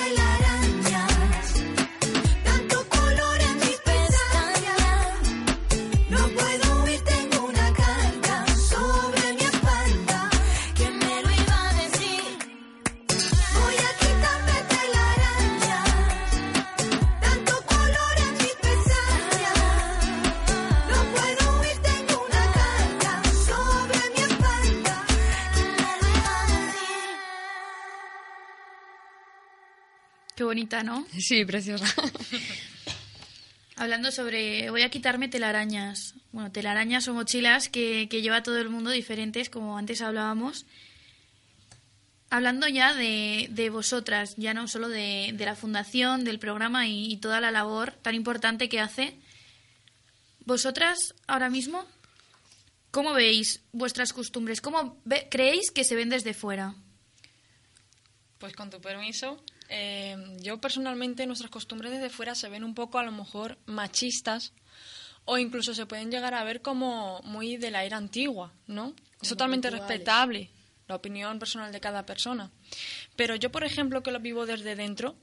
¿no? 30.82 31.06
Sí, 31.18 31.44
preciosa. 31.44 31.86
Hablando 33.76 34.12
sobre, 34.12 34.70
voy 34.70 34.82
a 34.82 34.88
quitarme 34.90 35.28
telarañas. 35.28 36.14
Bueno, 36.32 36.52
telarañas 36.52 37.08
o 37.08 37.14
mochilas 37.14 37.68
que, 37.68 38.06
lleva 38.06 38.42
todo 38.42 38.58
el 38.58 38.68
mundo 38.70 38.90
diferentes, 38.90 39.50
como 39.50 39.76
antes 39.76 40.00
hablábamos. 40.00 40.64
Hablando 42.30 42.68
ya 42.68 42.94
de, 42.94 43.70
vosotras, 43.72 44.34
ya 44.36 44.54
no 44.54 44.68
solo 44.68 44.88
de, 44.88 45.34
la 45.38 45.56
fundación, 45.56 46.24
del 46.24 46.38
programa 46.38 46.86
y, 46.86 47.16
toda 47.16 47.40
la 47.40 47.50
labor 47.50 47.92
tan 48.02 48.14
importante 48.14 48.68
que 48.68 48.80
hace, 48.80 49.16
Vosotras, 50.46 51.14
ahora 51.26 51.48
mismo, 51.48 51.86
¿cómo 52.90 53.14
veis 53.14 53.62
vuestras 53.72 54.12
costumbres? 54.12 54.60
¿Cómo 54.60 55.00
ve- 55.06 55.26
creéis 55.30 55.70
que 55.70 55.84
se 55.84 55.94
ven 55.96 56.10
desde 56.10 56.34
fuera? 56.34 56.74
Pues 58.38 58.54
con 58.54 58.70
tu 58.70 58.80
permiso, 58.80 59.42
eh, 59.68 60.16
yo 60.40 60.60
personalmente 60.60 61.26
nuestras 61.26 61.50
costumbres 61.50 61.92
desde 61.92 62.10
fuera 62.10 62.34
se 62.34 62.48
ven 62.48 62.64
un 62.64 62.74
poco 62.74 62.98
a 62.98 63.04
lo 63.04 63.12
mejor 63.12 63.58
machistas 63.66 64.52
o 65.24 65.38
incluso 65.38 65.74
se 65.74 65.86
pueden 65.86 66.10
llegar 66.10 66.34
a 66.34 66.44
ver 66.44 66.60
como 66.60 67.20
muy 67.22 67.56
de 67.56 67.70
la 67.70 67.84
era 67.84 67.96
antigua, 67.96 68.52
¿no? 68.66 68.94
Es 69.22 69.28
totalmente 69.28 69.70
respetable 69.70 70.50
la 70.86 70.96
opinión 70.96 71.38
personal 71.38 71.72
de 71.72 71.80
cada 71.80 72.04
persona. 72.04 72.50
Pero 73.16 73.36
yo, 73.36 73.50
por 73.50 73.64
ejemplo, 73.64 74.02
que 74.02 74.12
lo 74.12 74.20
vivo 74.20 74.44
desde 74.44 74.76
dentro, 74.76 75.16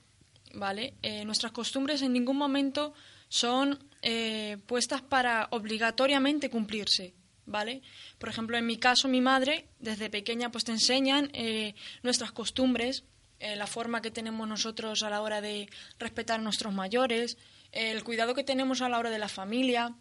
¿vale? 0.54 0.96
Eh, 1.04 1.24
nuestras 1.26 1.52
costumbres 1.52 2.02
en 2.02 2.14
ningún 2.14 2.38
momento 2.38 2.94
son 3.30 3.78
eh, 4.02 4.58
puestas 4.66 5.02
para 5.02 5.48
obligatoriamente 5.52 6.50
cumplirse, 6.50 7.14
¿vale? 7.52 7.82
Por 8.18 8.30
ejemplo, 8.30 8.58
en 8.58 8.66
mi 8.66 8.78
caso, 8.78 9.08
mi 9.08 9.22
madre, 9.22 9.68
desde 9.80 10.10
pequeña, 10.10 10.52
pues 10.52 10.64
te 10.64 10.72
enseñan 10.72 11.30
eh, 11.34 11.76
nuestras 12.02 12.32
costumbres, 12.32 13.04
eh, 13.40 13.56
la 13.56 13.68
forma 13.68 14.02
que 14.02 14.12
tenemos 14.12 14.48
nosotros 14.48 15.04
a 15.04 15.10
la 15.10 15.22
hora 15.22 15.42
de 15.42 15.70
respetar 16.00 16.40
a 16.40 16.44
nuestros 16.44 16.74
mayores, 16.74 17.38
el 17.72 18.04
cuidado 18.04 18.34
que 18.34 18.44
tenemos 18.44 18.82
a 18.82 18.90
la 18.90 18.98
hora 18.98 19.10
de 19.10 19.20
la 19.20 19.30
familia, 19.30 19.96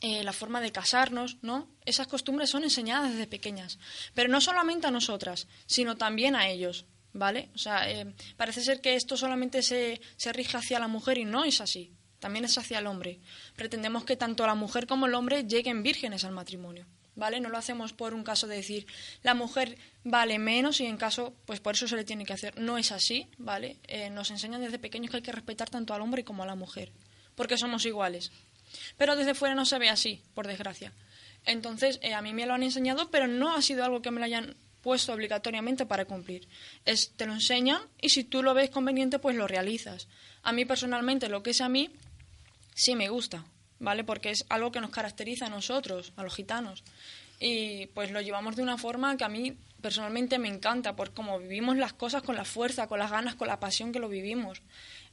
eh, 0.00 0.24
la 0.24 0.32
forma 0.32 0.60
de 0.60 0.72
casarnos, 0.72 1.38
¿no? 1.42 1.68
Esas 1.84 2.08
costumbres 2.08 2.50
son 2.50 2.64
enseñadas 2.64 3.12
desde 3.12 3.26
pequeñas, 3.26 3.78
pero 4.14 4.28
no 4.28 4.40
solamente 4.40 4.86
a 4.86 4.90
nosotras, 4.90 5.46
sino 5.66 5.96
también 5.96 6.34
a 6.34 6.48
ellos, 6.48 6.86
¿vale? 7.12 7.50
O 7.54 7.58
sea, 7.58 7.86
parece 8.36 8.62
ser 8.62 8.80
que 8.80 8.96
esto 8.96 9.16
solamente 9.16 9.62
se, 9.62 10.00
se 10.16 10.32
rige 10.32 10.56
hacia 10.56 10.80
la 10.80 10.88
mujer 10.88 11.18
y 11.18 11.24
no 11.24 11.44
es 11.44 11.60
así, 11.60 11.92
también 12.22 12.44
es 12.44 12.56
hacia 12.56 12.78
el 12.78 12.86
hombre. 12.86 13.18
Pretendemos 13.56 14.04
que 14.04 14.16
tanto 14.16 14.46
la 14.46 14.54
mujer 14.54 14.86
como 14.86 15.06
el 15.06 15.14
hombre 15.14 15.42
lleguen 15.42 15.82
vírgenes 15.82 16.22
al 16.22 16.30
matrimonio, 16.30 16.86
¿vale? 17.16 17.40
No 17.40 17.48
lo 17.48 17.58
hacemos 17.58 17.92
por 17.92 18.14
un 18.14 18.22
caso 18.22 18.46
de 18.46 18.54
decir 18.54 18.86
la 19.24 19.34
mujer 19.34 19.76
vale 20.04 20.38
menos 20.38 20.80
y 20.80 20.86
en 20.86 20.96
caso, 20.98 21.34
pues 21.46 21.58
por 21.58 21.74
eso 21.74 21.88
se 21.88 21.96
le 21.96 22.04
tiene 22.04 22.24
que 22.24 22.32
hacer. 22.32 22.56
No 22.60 22.78
es 22.78 22.92
así, 22.92 23.26
¿vale? 23.38 23.78
Eh, 23.88 24.08
nos 24.08 24.30
enseñan 24.30 24.60
desde 24.60 24.78
pequeños 24.78 25.10
que 25.10 25.16
hay 25.16 25.22
que 25.24 25.32
respetar 25.32 25.68
tanto 25.68 25.94
al 25.94 26.00
hombre 26.00 26.22
como 26.22 26.44
a 26.44 26.46
la 26.46 26.54
mujer, 26.54 26.92
porque 27.34 27.58
somos 27.58 27.84
iguales. 27.86 28.30
Pero 28.96 29.16
desde 29.16 29.34
fuera 29.34 29.56
no 29.56 29.66
se 29.66 29.80
ve 29.80 29.88
así, 29.88 30.22
por 30.32 30.46
desgracia. 30.46 30.92
Entonces, 31.44 31.98
eh, 32.02 32.14
a 32.14 32.22
mí 32.22 32.32
me 32.32 32.46
lo 32.46 32.54
han 32.54 32.62
enseñado, 32.62 33.10
pero 33.10 33.26
no 33.26 33.52
ha 33.52 33.62
sido 33.62 33.84
algo 33.84 34.00
que 34.00 34.12
me 34.12 34.20
lo 34.20 34.26
hayan 34.26 34.54
puesto 34.80 35.12
obligatoriamente 35.12 35.86
para 35.86 36.04
cumplir. 36.04 36.46
Es, 36.84 37.10
te 37.16 37.26
lo 37.26 37.32
enseñan 37.32 37.82
y 38.00 38.10
si 38.10 38.22
tú 38.22 38.44
lo 38.44 38.54
ves 38.54 38.70
conveniente, 38.70 39.18
pues 39.18 39.34
lo 39.34 39.48
realizas. 39.48 40.06
A 40.44 40.52
mí 40.52 40.64
personalmente, 40.64 41.28
lo 41.28 41.42
que 41.42 41.50
es 41.50 41.60
a 41.60 41.68
mí, 41.68 41.90
sí 42.74 42.94
me 42.94 43.08
gusta, 43.08 43.44
¿vale? 43.78 44.04
Porque 44.04 44.30
es 44.30 44.44
algo 44.48 44.72
que 44.72 44.80
nos 44.80 44.90
caracteriza 44.90 45.46
a 45.46 45.50
nosotros, 45.50 46.12
a 46.16 46.22
los 46.22 46.34
gitanos. 46.34 46.84
Y 47.40 47.86
pues 47.88 48.10
lo 48.10 48.20
llevamos 48.20 48.56
de 48.56 48.62
una 48.62 48.78
forma 48.78 49.16
que 49.16 49.24
a 49.24 49.28
mí 49.28 49.56
personalmente 49.80 50.38
me 50.38 50.48
encanta, 50.48 50.94
por 50.94 51.12
cómo 51.12 51.40
vivimos 51.40 51.76
las 51.76 51.92
cosas 51.92 52.22
con 52.22 52.36
la 52.36 52.44
fuerza, 52.44 52.86
con 52.86 53.00
las 53.00 53.10
ganas, 53.10 53.34
con 53.34 53.48
la 53.48 53.58
pasión 53.58 53.92
que 53.92 53.98
lo 53.98 54.08
vivimos. 54.08 54.62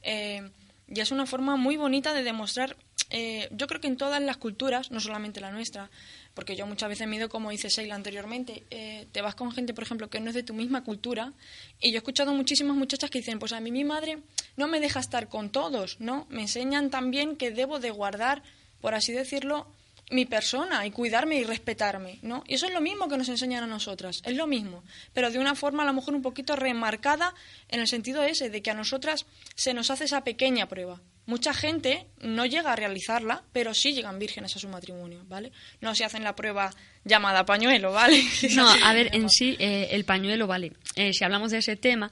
Eh, 0.02 0.48
y 0.86 1.00
es 1.00 1.10
una 1.10 1.26
forma 1.26 1.56
muy 1.56 1.76
bonita 1.76 2.12
de 2.14 2.22
demostrar, 2.22 2.76
eh, 3.10 3.48
yo 3.50 3.66
creo 3.66 3.80
que 3.80 3.88
en 3.88 3.96
todas 3.96 4.22
las 4.22 4.36
culturas, 4.36 4.90
no 4.90 5.00
solamente 5.00 5.40
la 5.40 5.50
nuestra, 5.50 5.90
porque 6.34 6.56
yo 6.56 6.66
muchas 6.66 6.88
veces 6.88 7.08
he 7.10 7.28
como 7.28 7.50
dice 7.50 7.68
Sheila 7.68 7.94
anteriormente, 7.94 8.64
eh, 8.70 9.06
te 9.12 9.20
vas 9.20 9.34
con 9.34 9.52
gente, 9.52 9.74
por 9.74 9.84
ejemplo, 9.84 10.08
que 10.08 10.20
no 10.20 10.30
es 10.30 10.34
de 10.34 10.42
tu 10.42 10.54
misma 10.54 10.84
cultura, 10.84 11.32
y 11.80 11.90
yo 11.90 11.96
he 11.96 11.98
escuchado 11.98 12.32
muchísimas 12.32 12.76
muchachas 12.76 13.10
que 13.10 13.18
dicen, 13.18 13.38
pues 13.38 13.52
a 13.52 13.60
mí 13.60 13.70
mi 13.72 13.84
madre 13.84 14.18
no 14.56 14.68
me 14.68 14.80
deja 14.80 15.00
estar 15.00 15.28
con 15.28 15.50
todos, 15.50 16.00
¿no? 16.00 16.26
Me 16.30 16.42
enseñan 16.42 16.90
también 16.90 17.36
que 17.36 17.50
debo 17.50 17.80
de 17.80 17.90
guardar, 17.90 18.42
por 18.80 18.94
así 18.94 19.12
decirlo, 19.12 19.66
mi 20.10 20.26
persona 20.26 20.84
y 20.86 20.90
cuidarme 20.90 21.36
y 21.36 21.44
respetarme, 21.44 22.18
¿no? 22.22 22.42
Y 22.46 22.54
eso 22.54 22.66
es 22.66 22.72
lo 22.72 22.80
mismo 22.80 23.08
que 23.08 23.16
nos 23.16 23.28
enseñan 23.28 23.64
a 23.64 23.66
nosotras, 23.66 24.22
es 24.24 24.36
lo 24.36 24.46
mismo, 24.46 24.82
pero 25.12 25.30
de 25.30 25.38
una 25.38 25.54
forma 25.54 25.84
a 25.84 25.86
lo 25.86 25.92
mejor 25.92 26.14
un 26.14 26.22
poquito 26.22 26.56
remarcada 26.56 27.34
en 27.68 27.80
el 27.80 27.88
sentido 27.88 28.22
ese 28.22 28.50
de 28.50 28.62
que 28.62 28.70
a 28.70 28.74
nosotras 28.74 29.26
se 29.54 29.72
nos 29.72 29.90
hace 29.90 30.04
esa 30.04 30.24
pequeña 30.24 30.68
prueba. 30.68 31.00
Mucha 31.26 31.54
gente 31.54 32.08
no 32.18 32.46
llega 32.46 32.72
a 32.72 32.76
realizarla, 32.76 33.44
pero 33.52 33.74
sí 33.74 33.92
llegan 33.92 34.18
vírgenes 34.18 34.56
a 34.56 34.58
su 34.58 34.68
matrimonio, 34.68 35.22
¿vale? 35.26 35.52
No 35.80 35.94
se 35.94 36.04
hacen 36.04 36.24
la 36.24 36.34
prueba 36.34 36.70
llamada 37.04 37.44
pañuelo, 37.46 37.92
¿vale? 37.92 38.22
No, 38.54 38.68
a 38.68 38.92
ver, 38.92 39.14
en 39.14 39.28
sí, 39.30 39.56
eh, 39.58 39.88
el 39.92 40.04
pañuelo, 40.04 40.46
vale. 40.46 40.72
Eh, 40.96 41.12
si 41.12 41.24
hablamos 41.24 41.50
de 41.50 41.58
ese 41.58 41.76
tema, 41.76 42.10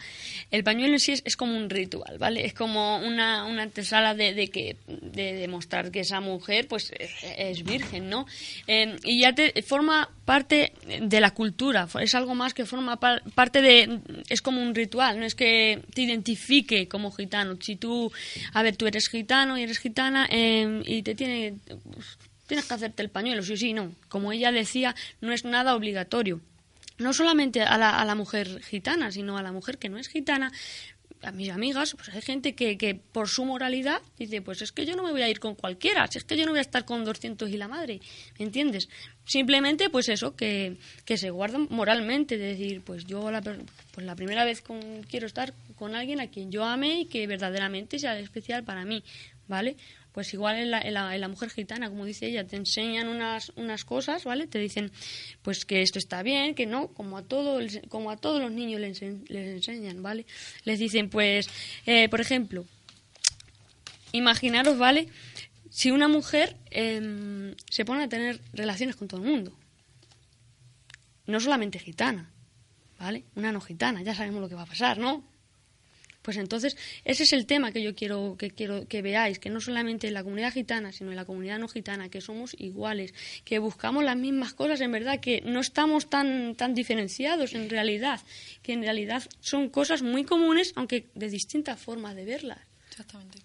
el 0.51 0.65
pañuelo 0.65 0.95
en 0.95 1.01
sí 1.01 1.13
es, 1.13 1.23
es 1.27 1.37
como 1.37 1.57
un 1.57 1.69
ritual, 1.69 2.17
¿vale? 2.19 2.47
Es 2.47 2.55
como 2.55 2.99
una, 2.99 3.45
una 3.45 3.63
antesala 3.65 4.15
de, 4.15 4.33
de 4.35 4.49
que 4.49 4.77
de 4.87 5.35
demostrar 5.35 5.91
que 5.91 6.01
esa 6.01 6.21
mujer, 6.21 6.69
pues, 6.69 6.91
es, 6.99 7.11
es 7.37 7.65
virgen, 7.65 8.09
¿no? 8.09 8.27
Eh, 8.67 8.97
y 9.05 9.21
ya 9.21 9.35
te 9.35 9.61
forma 9.63 10.09
parte 10.25 10.73
de 11.01 11.21
la 11.21 11.33
cultura, 11.33 11.89
es 12.01 12.15
algo 12.15 12.35
más 12.35 12.55
que 12.55 12.65
forma 12.67 12.99
par- 13.01 13.23
parte 13.35 13.61
de, 13.63 13.99
es 14.29 14.41
como 14.43 14.63
un 14.63 14.75
ritual, 14.75 15.19
no 15.19 15.27
es 15.27 15.35
que 15.35 15.81
te 15.95 16.03
identifique 16.03 16.87
como 16.89 17.11
gitano. 17.11 17.57
Si 17.61 17.77
tú, 17.77 18.11
a 18.53 18.63
ver, 18.63 18.77
tú 18.77 18.87
eres 18.87 19.09
gitano 19.09 19.59
y 19.59 19.63
eres 19.63 19.79
gitana 19.79 20.29
eh, 20.31 20.83
y 20.87 21.03
te 21.03 21.15
tiene 21.15 21.55
tienes 22.49 22.67
que 22.67 22.75
hacerte 22.75 23.03
el 23.03 23.11
pañuelo, 23.11 23.43
sí, 23.45 23.57
sí, 23.57 23.73
no. 23.75 23.93
Como 24.09 24.33
ella 24.33 24.51
decía, 24.51 24.97
no 25.21 25.33
es 25.33 25.45
nada 25.45 25.77
obligatorio. 25.77 26.41
No 26.99 27.13
solamente 27.13 27.63
a 27.63 27.79
la, 27.79 27.91
a 28.01 28.05
la 28.05 28.17
mujer 28.17 28.61
gitana, 28.65 29.13
sino 29.13 29.39
a 29.39 29.43
la 29.45 29.53
mujer 29.53 29.79
que 29.79 29.89
no 29.89 29.99
es 29.99 30.09
gitana. 30.09 30.51
A 31.23 31.33
mis 31.33 31.51
amigas, 31.51 31.95
pues 31.97 32.09
hay 32.11 32.23
gente 32.23 32.55
que, 32.55 32.79
que 32.79 32.95
por 32.95 33.29
su 33.29 33.45
moralidad 33.45 34.01
dice, 34.19 34.41
pues 34.41 34.63
es 34.63 34.71
que 34.71 34.87
yo 34.87 34.95
no 34.95 35.03
me 35.03 35.11
voy 35.11 35.23
a 35.23 35.29
ir 35.29 35.41
con 35.41 35.57
cualquiera, 35.57 36.07
si 36.07 36.19
es 36.19 36.23
que 36.25 36.37
yo 36.37 36.45
no 36.45 36.53
voy 36.53 36.59
a 36.61 36.63
estar 36.63 36.85
con 36.85 37.05
200 37.05 37.51
y 37.51 37.57
la 37.57 37.67
madre, 37.67 38.01
¿me 38.39 38.45
entiendes? 38.45 38.89
Simplemente, 39.25 39.91
pues 39.91 40.09
eso, 40.09 40.37
que, 40.37 40.77
que 41.05 41.17
se 41.17 41.31
guardan 41.31 41.67
moralmente, 41.71 42.39
de 42.39 42.47
decir, 42.47 42.83
pues 42.83 43.05
yo 43.05 43.33
la, 43.33 43.43
pues 43.43 44.07
la 44.07 44.15
primera 44.15 44.45
vez 44.45 44.63
con- 44.63 45.03
quiero 45.11 45.27
estar 45.27 45.55
con 45.75 45.97
alguien 45.97 46.21
a 46.21 46.29
quien 46.29 46.53
yo 46.53 46.65
ame 46.65 47.01
y 47.01 47.05
que 47.07 47.27
verdaderamente 47.27 47.99
sea 47.99 48.17
especial 48.21 48.63
para 48.63 48.85
mí, 48.85 49.03
¿vale? 49.49 49.77
Pues 50.19 50.35
igual 50.35 50.57
en 50.57 50.95
la, 50.95 51.29
mujer 51.29 51.49
gitana, 51.49 51.89
como 51.89 52.05
dice 52.05 52.27
ella, 52.27 52.45
te 52.45 52.57
enseñan 52.57 53.07
unas, 53.07 53.53
unas 53.55 53.85
cosas, 53.85 54.25
¿vale? 54.25 54.49
Te 54.49 54.59
dicen, 54.59 54.91
pues 55.43 55.65
que 55.65 55.81
esto 55.81 56.01
está 56.01 56.25
bien, 56.25 56.57
que 56.57 56.67
no, 56.67 56.89
como 56.89 57.19
a, 57.19 57.23
todo, 57.23 57.61
como 57.89 58.11
a 58.11 58.17
todos 58.17 58.43
los 58.43 58.51
niños 58.51 58.81
les, 58.81 59.01
les 59.01 59.31
enseñan, 59.31 60.03
¿vale? 60.03 60.27
Les 60.65 60.81
dicen, 60.81 61.09
pues, 61.09 61.49
eh, 61.87 62.09
por 62.09 62.21
ejemplo, 62.21 62.65
imaginaros, 64.11 64.77
¿vale? 64.77 65.07
Si 65.71 65.93
una 65.93 66.09
mujer 66.09 66.57
em, 66.71 67.55
se 67.71 67.85
pone 67.85 68.03
a 68.03 68.09
tener 68.09 68.41
relaciones 68.53 68.97
con 68.97 69.07
todo 69.07 69.23
el 69.23 69.31
mundo, 69.31 69.57
no 71.27 71.39
solamente 71.39 71.79
gitana, 71.79 72.29
¿vale? 72.99 73.23
Una 73.37 73.53
no 73.53 73.61
gitana, 73.61 74.03
ya 74.03 74.17
sabemos 74.17 74.41
lo 74.41 74.49
que 74.49 74.57
va 74.57 74.63
a 74.63 74.67
pasar, 74.67 74.99
¿no? 74.99 75.23
Pues 76.23 76.37
entonces, 76.37 76.77
ese 77.05 77.23
es 77.23 77.33
el 77.33 77.47
tema 77.47 77.73
que 77.73 77.83
yo 77.83 77.95
quiero 77.95 78.37
que 78.37 78.51
quiero 78.51 78.87
que 78.87 79.03
veáis, 79.03 79.39
que 79.39 79.51
no 79.51 79.61
solamente 79.61 80.09
en 80.09 80.15
la 80.15 80.23
comunidad 80.23 80.53
gitana, 80.53 80.93
sino 80.93 81.11
en 81.11 81.17
la 81.17 81.25
comunidad 81.25 81.59
no 81.59 81.69
gitana, 81.69 82.09
que 82.09 82.21
somos 82.21 82.55
iguales, 82.59 83.15
que 83.45 83.59
buscamos 83.59 84.05
las 84.05 84.17
mismas 84.17 84.53
cosas, 84.53 84.81
en 84.81 84.93
verdad, 84.93 85.21
que 85.21 85.41
no 85.43 85.61
estamos 85.61 86.11
tan, 86.11 86.55
tan 86.55 86.75
diferenciados 86.75 87.55
en 87.55 87.71
realidad, 87.71 88.21
que 88.63 88.73
en 88.73 88.83
realidad 88.83 89.23
son 89.41 89.69
cosas 89.69 90.03
muy 90.03 90.25
comunes, 90.25 90.73
aunque 90.77 91.07
de 91.15 91.31
distintas 91.31 91.81
formas 91.81 92.15
de 92.15 92.25
verlas. 92.25 92.59
Exactamente. 92.91 93.39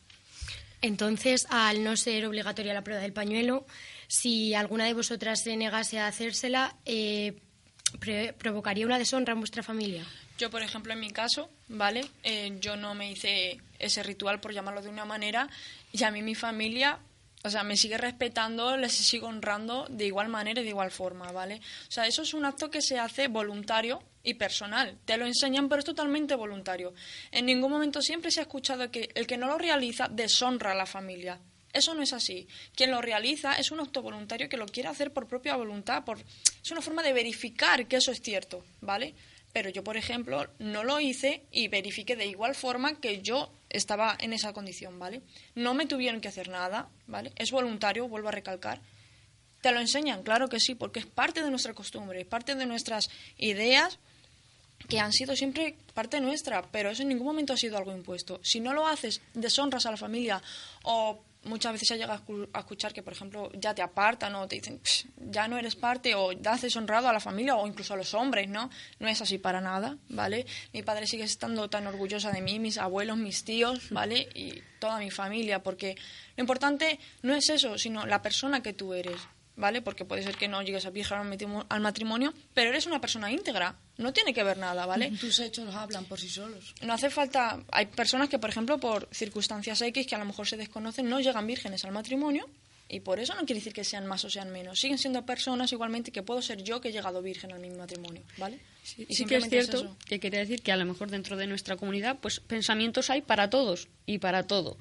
Entonces, 0.81 1.47
al 1.49 1.81
no 1.81 1.95
ser 1.95 2.25
obligatoria 2.25 2.73
la 2.73 2.83
prueba 2.83 3.01
del 3.01 3.13
pañuelo, 3.13 3.65
si 4.07 4.53
alguna 4.53 4.85
de 4.85 4.93
vosotras 4.93 5.41
se 5.41 5.55
negase 5.55 5.97
a 5.97 6.07
hacérsela, 6.07 6.75
eh, 6.85 7.39
provocaría 8.37 8.85
una 8.85 8.99
deshonra 8.99 9.31
en 9.31 9.39
vuestra 9.39 9.63
familia. 9.63 10.05
Yo, 10.37 10.49
por 10.49 10.63
ejemplo, 10.63 10.93
en 10.93 10.99
mi 10.99 11.11
caso, 11.11 11.49
¿vale? 11.67 12.05
Eh, 12.23 12.57
yo 12.59 12.75
no 12.75 12.95
me 12.95 13.11
hice 13.11 13.59
ese 13.79 14.03
ritual, 14.03 14.39
por 14.39 14.53
llamarlo 14.53 14.81
de 14.81 14.89
una 14.89 15.05
manera, 15.05 15.47
y 15.91 16.03
a 16.03 16.11
mí 16.11 16.21
mi 16.21 16.35
familia, 16.35 16.99
o 17.43 17.49
sea, 17.49 17.63
me 17.63 17.77
sigue 17.77 17.97
respetando, 17.97 18.75
les 18.77 18.93
sigo 18.93 19.27
honrando 19.27 19.85
de 19.89 20.05
igual 20.05 20.29
manera 20.29 20.61
y 20.61 20.63
de 20.63 20.69
igual 20.71 20.91
forma, 20.91 21.31
¿vale? 21.31 21.61
O 21.87 21.91
sea, 21.91 22.07
eso 22.07 22.23
es 22.23 22.33
un 22.33 22.45
acto 22.45 22.71
que 22.71 22.81
se 22.81 22.97
hace 22.97 23.27
voluntario 23.27 24.01
y 24.23 24.33
personal. 24.35 24.97
Te 25.05 25.17
lo 25.17 25.25
enseñan, 25.25 25.69
pero 25.69 25.79
es 25.79 25.85
totalmente 25.85 26.35
voluntario. 26.35 26.93
En 27.31 27.45
ningún 27.45 27.71
momento 27.71 28.01
siempre 28.01 28.31
se 28.31 28.39
ha 28.39 28.43
escuchado 28.43 28.89
que 28.89 29.09
el 29.13 29.27
que 29.27 29.37
no 29.37 29.47
lo 29.47 29.57
realiza 29.57 30.07
deshonra 30.07 30.71
a 30.71 30.75
la 30.75 30.85
familia. 30.85 31.39
Eso 31.73 31.93
no 31.93 32.03
es 32.03 32.13
así. 32.13 32.47
Quien 32.75 32.91
lo 32.91 33.01
realiza 33.01 33.53
es 33.55 33.71
un 33.71 33.79
acto 33.79 34.01
voluntario 34.01 34.47
que 34.47 34.57
lo 34.57 34.67
quiere 34.67 34.89
hacer 34.89 35.11
por 35.11 35.27
propia 35.27 35.55
voluntad. 35.55 36.05
Por... 36.05 36.19
Es 36.19 36.71
una 36.71 36.81
forma 36.81 37.03
de 37.03 37.13
verificar 37.13 37.87
que 37.87 37.97
eso 37.97 38.11
es 38.11 38.21
cierto, 38.21 38.63
¿vale? 38.81 39.15
Pero 39.53 39.69
yo, 39.69 39.83
por 39.83 39.97
ejemplo, 39.97 40.47
no 40.57 40.83
lo 40.83 40.99
hice 40.99 41.43
y 41.51 41.67
verifiqué 41.67 42.15
de 42.15 42.25
igual 42.25 42.55
forma 42.55 42.99
que 42.99 43.21
yo 43.21 43.53
estaba 43.69 44.17
en 44.19 44.33
esa 44.33 44.51
condición, 44.51 44.97
¿vale? 44.99 45.21
No 45.55 45.75
me 45.75 45.85
tuvieron 45.85 46.21
que 46.21 46.27
hacer 46.27 46.49
nada, 46.49 46.89
¿vale? 47.07 47.31
Es 47.35 47.51
voluntario, 47.51 48.07
vuelvo 48.07 48.29
a 48.29 48.31
recalcar. 48.31 48.81
¿Te 49.61 49.71
lo 49.71 49.79
enseñan? 49.79 50.23
Claro 50.23 50.49
que 50.49 50.59
sí, 50.59 50.75
porque 50.75 50.99
es 50.99 51.05
parte 51.05 51.41
de 51.41 51.49
nuestra 51.49 51.73
costumbre, 51.73 52.21
es 52.21 52.27
parte 52.27 52.55
de 52.55 52.65
nuestras 52.65 53.09
ideas 53.37 53.99
que 54.89 54.99
han 54.99 55.13
sido 55.13 55.35
siempre 55.35 55.77
parte 55.93 56.19
nuestra, 56.19 56.63
pero 56.63 56.89
eso 56.89 57.03
en 57.03 57.09
ningún 57.09 57.27
momento 57.27 57.53
ha 57.53 57.57
sido 57.57 57.77
algo 57.77 57.95
impuesto. 57.95 58.39
Si 58.43 58.59
no 58.59 58.73
lo 58.73 58.87
haces, 58.87 59.21
deshonras 59.33 59.85
a 59.85 59.91
la 59.91 59.97
familia 59.97 60.41
o 60.83 61.23
muchas 61.45 61.73
veces 61.73 61.87
se 61.87 61.97
llega 61.97 62.21
a 62.53 62.59
escuchar 62.59 62.93
que, 62.93 63.03
por 63.03 63.13
ejemplo, 63.13 63.51
ya 63.53 63.73
te 63.73 63.81
apartan 63.81 64.35
o 64.35 64.47
te 64.47 64.55
dicen, 64.55 64.81
ya 65.17 65.47
no 65.47 65.57
eres 65.57 65.75
parte 65.75 66.15
o 66.15 66.33
das 66.33 66.61
deshonrado 66.61 67.07
a 67.07 67.13
la 67.13 67.19
familia 67.19 67.55
o 67.55 67.67
incluso 67.67 67.93
a 67.93 67.97
los 67.97 68.13
hombres, 68.13 68.47
¿no? 68.47 68.69
No 68.99 69.07
es 69.07 69.21
así 69.21 69.37
para 69.37 69.61
nada, 69.61 69.97
¿vale? 70.09 70.45
Mi 70.73 70.83
padre 70.83 71.07
sigue 71.07 71.23
estando 71.23 71.69
tan 71.69 71.87
orgullosa 71.87 72.31
de 72.31 72.41
mí, 72.41 72.59
mis 72.59 72.77
abuelos, 72.77 73.17
mis 73.17 73.43
tíos, 73.43 73.89
¿vale? 73.89 74.29
Y 74.33 74.61
toda 74.79 74.99
mi 74.99 75.11
familia, 75.11 75.61
porque 75.63 75.95
lo 76.35 76.41
importante 76.41 76.99
no 77.21 77.35
es 77.35 77.49
eso, 77.49 77.77
sino 77.77 78.05
la 78.05 78.21
persona 78.21 78.61
que 78.61 78.73
tú 78.73 78.93
eres. 78.93 79.19
¿Vale? 79.55 79.81
Porque 79.81 80.05
puede 80.05 80.23
ser 80.23 80.35
que 80.35 80.47
no 80.47 80.61
llegues 80.61 80.85
a 80.85 80.89
viajar 80.89 81.25
al 81.69 81.81
matrimonio, 81.81 82.33
pero 82.53 82.69
eres 82.69 82.85
una 82.85 83.01
persona 83.01 83.31
íntegra, 83.31 83.75
no 83.97 84.13
tiene 84.13 84.33
que 84.33 84.43
ver 84.43 84.57
nada, 84.57 84.85
¿vale? 84.85 85.11
Tus 85.19 85.39
hechos 85.39 85.73
hablan 85.75 86.05
por 86.05 86.19
sí 86.19 86.29
solos. 86.29 86.73
No 86.81 86.93
hace 86.93 87.09
falta, 87.09 87.63
hay 87.71 87.87
personas 87.87 88.29
que, 88.29 88.39
por 88.39 88.49
ejemplo, 88.49 88.79
por 88.79 89.07
circunstancias 89.11 89.81
X 89.81 90.07
que 90.07 90.15
a 90.15 90.19
lo 90.19 90.25
mejor 90.25 90.47
se 90.47 90.57
desconocen, 90.57 91.09
no 91.09 91.19
llegan 91.19 91.47
vírgenes 91.47 91.85
al 91.85 91.91
matrimonio 91.91 92.47
y 92.89 92.99
por 92.99 93.19
eso 93.19 93.33
no 93.33 93.45
quiere 93.45 93.59
decir 93.59 93.73
que 93.73 93.83
sean 93.83 94.05
más 94.05 94.23
o 94.25 94.29
sean 94.29 94.51
menos. 94.51 94.79
Siguen 94.79 94.97
siendo 94.97 95.25
personas 95.25 95.71
igualmente 95.71 96.11
que 96.11 96.21
puedo 96.21 96.41
ser 96.41 96.63
yo 96.63 96.81
que 96.81 96.89
he 96.89 96.91
llegado 96.91 97.21
virgen 97.21 97.51
al 97.51 97.59
mismo 97.59 97.77
matrimonio, 97.77 98.21
¿vale? 98.37 98.59
Sí, 98.83 99.05
y 99.07 99.15
sí 99.15 99.25
que 99.25 99.37
es 99.37 99.49
cierto 99.49 99.95
que 100.05 100.19
quería 100.19 100.39
decir 100.39 100.61
que 100.61 100.71
a 100.71 100.77
lo 100.77 100.85
mejor 100.85 101.09
dentro 101.09 101.37
de 101.37 101.47
nuestra 101.47 101.77
comunidad, 101.77 102.17
pues 102.21 102.39
pensamientos 102.41 103.09
hay 103.09 103.21
para 103.21 103.49
todos 103.49 103.87
y 104.05 104.19
para 104.19 104.43
todo. 104.43 104.77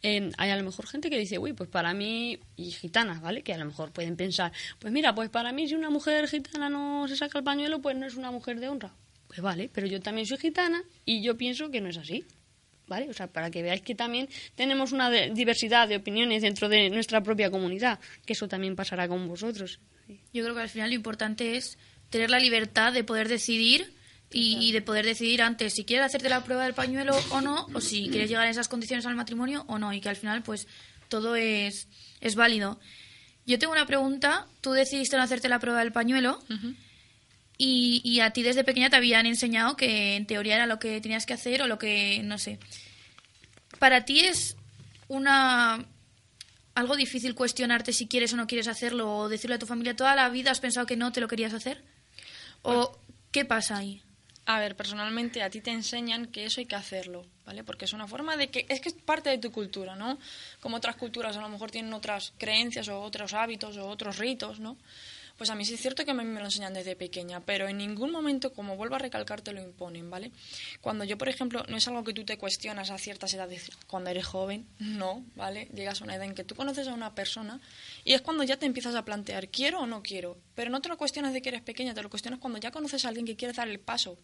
Em, 0.00 0.32
hay 0.38 0.50
a 0.50 0.56
lo 0.56 0.64
mejor 0.64 0.86
gente 0.86 1.10
que 1.10 1.18
dice, 1.18 1.38
uy, 1.38 1.52
pues 1.52 1.68
para 1.68 1.92
mí, 1.92 2.38
y 2.56 2.70
gitanas, 2.70 3.20
¿vale? 3.20 3.42
Que 3.42 3.52
a 3.52 3.58
lo 3.58 3.66
mejor 3.66 3.92
pueden 3.92 4.16
pensar, 4.16 4.52
pues 4.78 4.92
mira, 4.92 5.14
pues 5.14 5.28
para 5.28 5.52
mí 5.52 5.68
si 5.68 5.74
una 5.74 5.90
mujer 5.90 6.28
gitana 6.28 6.68
no 6.68 7.06
se 7.06 7.16
saca 7.16 7.38
el 7.38 7.44
pañuelo, 7.44 7.80
pues 7.80 7.96
no 7.96 8.06
es 8.06 8.16
una 8.16 8.30
mujer 8.30 8.58
de 8.58 8.68
honra. 8.68 8.92
Pues 9.28 9.40
vale, 9.40 9.70
pero 9.72 9.86
yo 9.86 10.00
también 10.00 10.26
soy 10.26 10.38
gitana 10.38 10.82
y 11.04 11.22
yo 11.22 11.36
pienso 11.36 11.70
que 11.70 11.80
no 11.80 11.88
es 11.88 11.96
así. 11.96 12.24
¿Vale? 12.86 13.08
O 13.08 13.14
sea, 13.14 13.26
para 13.26 13.50
que 13.50 13.62
veáis 13.62 13.82
que 13.82 13.94
también 13.94 14.28
tenemos 14.54 14.92
una 14.92 15.10
diversidad 15.10 15.88
de 15.88 15.96
opiniones 15.96 16.42
dentro 16.42 16.68
de 16.68 16.90
nuestra 16.90 17.22
propia 17.22 17.50
comunidad, 17.50 18.00
que 18.26 18.34
eso 18.34 18.48
también 18.48 18.76
pasará 18.76 19.08
con 19.08 19.28
vosotros. 19.28 19.78
Yo 20.32 20.42
creo 20.42 20.54
que 20.54 20.60
al 20.60 20.68
final 20.68 20.90
lo 20.90 20.96
importante 20.96 21.56
es 21.56 21.78
tener 22.10 22.28
la 22.28 22.38
libertad 22.38 22.92
de 22.92 23.04
poder 23.04 23.28
decidir 23.28 23.94
y, 24.30 24.72
de 24.72 24.82
poder 24.82 25.04
decidir 25.04 25.42
antes 25.42 25.74
si 25.74 25.84
quieres 25.84 26.06
hacerte 26.06 26.28
la 26.28 26.42
prueba 26.42 26.64
del 26.64 26.74
pañuelo 26.74 27.16
o 27.30 27.40
no, 27.40 27.66
o 27.72 27.80
si 27.80 28.08
quieres 28.08 28.28
llegar 28.30 28.46
a 28.46 28.50
esas 28.50 28.68
condiciones 28.68 29.06
al 29.06 29.14
matrimonio 29.14 29.64
o 29.68 29.78
no, 29.78 29.92
y 29.92 30.00
que 30.00 30.08
al 30.08 30.16
final 30.16 30.42
pues 30.42 30.66
todo 31.08 31.36
es, 31.36 31.88
es 32.20 32.34
válido. 32.34 32.80
Yo 33.46 33.58
tengo 33.58 33.72
una 33.72 33.86
pregunta, 33.86 34.46
tú 34.60 34.72
decidiste 34.72 35.16
no 35.16 35.22
hacerte 35.22 35.48
la 35.48 35.58
prueba 35.58 35.80
del 35.80 35.92
pañuelo 35.92 36.38
y, 37.58 38.00
y 38.04 38.20
a 38.20 38.30
ti 38.30 38.42
desde 38.42 38.64
pequeña 38.64 38.90
te 38.90 38.96
habían 38.96 39.26
enseñado 39.26 39.76
que 39.76 40.16
en 40.16 40.26
teoría 40.26 40.56
era 40.56 40.66
lo 40.66 40.78
que 40.78 41.00
tenías 41.00 41.26
que 41.26 41.34
hacer 41.34 41.62
o 41.62 41.66
lo 41.66 41.78
que, 41.78 42.20
no 42.24 42.38
sé. 42.38 42.58
¿Para 43.78 44.04
ti 44.04 44.20
es 44.20 44.56
una 45.08 45.86
algo 46.74 46.96
difícil 46.96 47.34
cuestionarte 47.34 47.92
si 47.92 48.06
quieres 48.08 48.32
o 48.32 48.36
no 48.36 48.46
quieres 48.46 48.68
hacerlo 48.68 49.16
o 49.16 49.28
decirle 49.28 49.56
a 49.56 49.58
tu 49.58 49.66
familia 49.66 49.94
toda 49.94 50.14
la 50.14 50.28
vida 50.28 50.50
has 50.50 50.60
pensado 50.60 50.86
que 50.86 50.96
no 50.96 51.12
te 51.12 51.20
lo 51.20 51.28
querías 51.28 51.52
hacer? 51.52 51.82
¿O 52.62 52.98
qué 53.30 53.44
pasa 53.44 53.76
ahí? 53.76 54.02
A 54.44 54.58
ver, 54.58 54.74
personalmente 54.74 55.42
a 55.42 55.50
ti 55.50 55.60
te 55.60 55.70
enseñan 55.70 56.26
que 56.26 56.44
eso 56.44 56.60
hay 56.60 56.66
que 56.66 56.74
hacerlo, 56.74 57.24
¿vale? 57.46 57.62
Porque 57.62 57.84
es 57.84 57.92
una 57.92 58.08
forma 58.08 58.36
de 58.36 58.48
que 58.48 58.66
es 58.68 58.80
que 58.80 58.88
es 58.88 58.94
parte 58.94 59.30
de 59.30 59.38
tu 59.38 59.52
cultura, 59.52 59.94
¿no? 59.94 60.18
Como 60.60 60.76
otras 60.76 60.96
culturas 60.96 61.36
a 61.36 61.40
lo 61.40 61.48
mejor 61.48 61.70
tienen 61.70 61.92
otras 61.92 62.32
creencias 62.38 62.88
o 62.88 63.00
otros 63.00 63.34
hábitos 63.34 63.76
o 63.76 63.86
otros 63.86 64.18
ritos, 64.18 64.58
¿no? 64.58 64.76
Pues 65.42 65.50
a 65.50 65.56
mí 65.56 65.64
sí 65.64 65.74
es 65.74 65.80
cierto 65.80 66.04
que 66.04 66.12
a 66.12 66.14
mí 66.14 66.22
me 66.22 66.38
lo 66.38 66.46
enseñan 66.46 66.72
desde 66.72 66.94
pequeña, 66.94 67.40
pero 67.40 67.66
en 67.66 67.76
ningún 67.76 68.12
momento, 68.12 68.52
como 68.52 68.76
vuelvo 68.76 68.94
a 68.94 69.00
recalcar, 69.00 69.40
te 69.40 69.50
lo 69.50 69.60
imponen, 69.60 70.08
¿vale? 70.08 70.30
Cuando 70.80 71.02
yo, 71.02 71.18
por 71.18 71.28
ejemplo, 71.28 71.64
no 71.68 71.76
es 71.76 71.88
algo 71.88 72.04
que 72.04 72.12
tú 72.12 72.24
te 72.24 72.38
cuestionas 72.38 72.92
a 72.92 72.98
ciertas 72.98 73.34
edades, 73.34 73.68
cuando 73.88 74.10
eres 74.10 74.24
joven, 74.24 74.68
no, 74.78 75.24
¿vale? 75.34 75.68
Llegas 75.74 76.00
a 76.00 76.04
una 76.04 76.14
edad 76.14 76.26
en 76.26 76.36
que 76.36 76.44
tú 76.44 76.54
conoces 76.54 76.86
a 76.86 76.94
una 76.94 77.16
persona 77.16 77.60
y 78.04 78.12
es 78.12 78.22
cuando 78.22 78.44
ya 78.44 78.56
te 78.56 78.66
empiezas 78.66 78.94
a 78.94 79.04
plantear, 79.04 79.48
¿quiero 79.48 79.80
o 79.80 79.86
no 79.88 80.04
quiero? 80.04 80.38
Pero 80.54 80.70
no 80.70 80.80
te 80.80 80.88
lo 80.88 80.96
cuestionas 80.96 81.32
de 81.32 81.42
que 81.42 81.48
eres 81.48 81.62
pequeña, 81.62 81.92
te 81.92 82.04
lo 82.04 82.08
cuestionas 82.08 82.38
cuando 82.38 82.60
ya 82.60 82.70
conoces 82.70 83.04
a 83.04 83.08
alguien 83.08 83.26
que 83.26 83.34
quiere 83.34 83.52
dar 83.52 83.66
el 83.66 83.80
paso. 83.80 84.18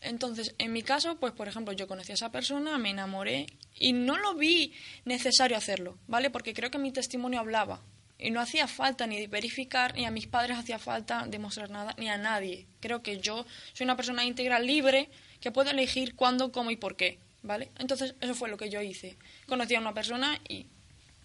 Entonces, 0.00 0.54
en 0.56 0.72
mi 0.72 0.80
caso, 0.82 1.20
pues 1.20 1.34
por 1.34 1.48
ejemplo, 1.48 1.74
yo 1.74 1.86
conocí 1.86 2.12
a 2.12 2.14
esa 2.14 2.32
persona, 2.32 2.78
me 2.78 2.88
enamoré 2.88 3.44
y 3.78 3.92
no 3.92 4.16
lo 4.16 4.36
vi 4.36 4.72
necesario 5.04 5.58
hacerlo, 5.58 5.98
¿vale? 6.06 6.30
Porque 6.30 6.54
creo 6.54 6.70
que 6.70 6.78
mi 6.78 6.92
testimonio 6.92 7.40
hablaba, 7.40 7.82
y 8.20 8.30
no 8.30 8.40
hacía 8.40 8.68
falta 8.68 9.06
ni 9.06 9.26
verificar, 9.26 9.94
ni 9.94 10.04
a 10.04 10.10
mis 10.10 10.26
padres 10.26 10.58
hacía 10.58 10.78
falta 10.78 11.24
demostrar 11.26 11.70
nada, 11.70 11.94
ni 11.98 12.08
a 12.08 12.18
nadie. 12.18 12.66
Creo 12.80 13.02
que 13.02 13.18
yo 13.18 13.46
soy 13.72 13.84
una 13.84 13.96
persona 13.96 14.24
íntegra, 14.24 14.58
libre, 14.58 15.08
que 15.40 15.50
puede 15.50 15.70
elegir 15.70 16.14
cuándo, 16.14 16.52
cómo 16.52 16.70
y 16.70 16.76
por 16.76 16.96
qué, 16.96 17.18
¿vale? 17.42 17.70
Entonces, 17.78 18.14
eso 18.20 18.34
fue 18.34 18.50
lo 18.50 18.58
que 18.58 18.68
yo 18.68 18.82
hice. 18.82 19.16
Conocí 19.46 19.74
a 19.74 19.80
una 19.80 19.94
persona 19.94 20.38
y 20.48 20.66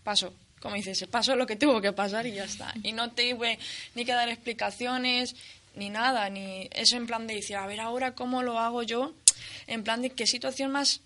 pasó. 0.03 0.33
Como 0.61 0.75
dices, 0.75 1.05
pasó 1.07 1.35
lo 1.35 1.45
que 1.45 1.57
tuvo 1.57 1.81
que 1.81 1.91
pasar 1.91 2.25
y 2.25 2.33
ya 2.33 2.45
está. 2.45 2.73
Y 2.81 2.93
no 2.93 3.11
tuve 3.11 3.59
ni 3.93 4.05
que 4.05 4.13
dar 4.13 4.29
explicaciones, 4.29 5.35
ni 5.75 5.89
nada, 5.89 6.29
ni 6.29 6.69
eso 6.71 6.95
en 6.95 7.05
plan 7.05 7.27
de 7.27 7.35
decir, 7.35 7.57
a 7.57 7.67
ver 7.67 7.81
ahora 7.81 8.15
cómo 8.15 8.41
lo 8.41 8.57
hago 8.57 8.81
yo, 8.83 9.13
en 9.67 9.83
plan 9.83 10.01
de 10.01 10.11
qué 10.11 10.25
situación 10.25 10.71
más 10.71 11.01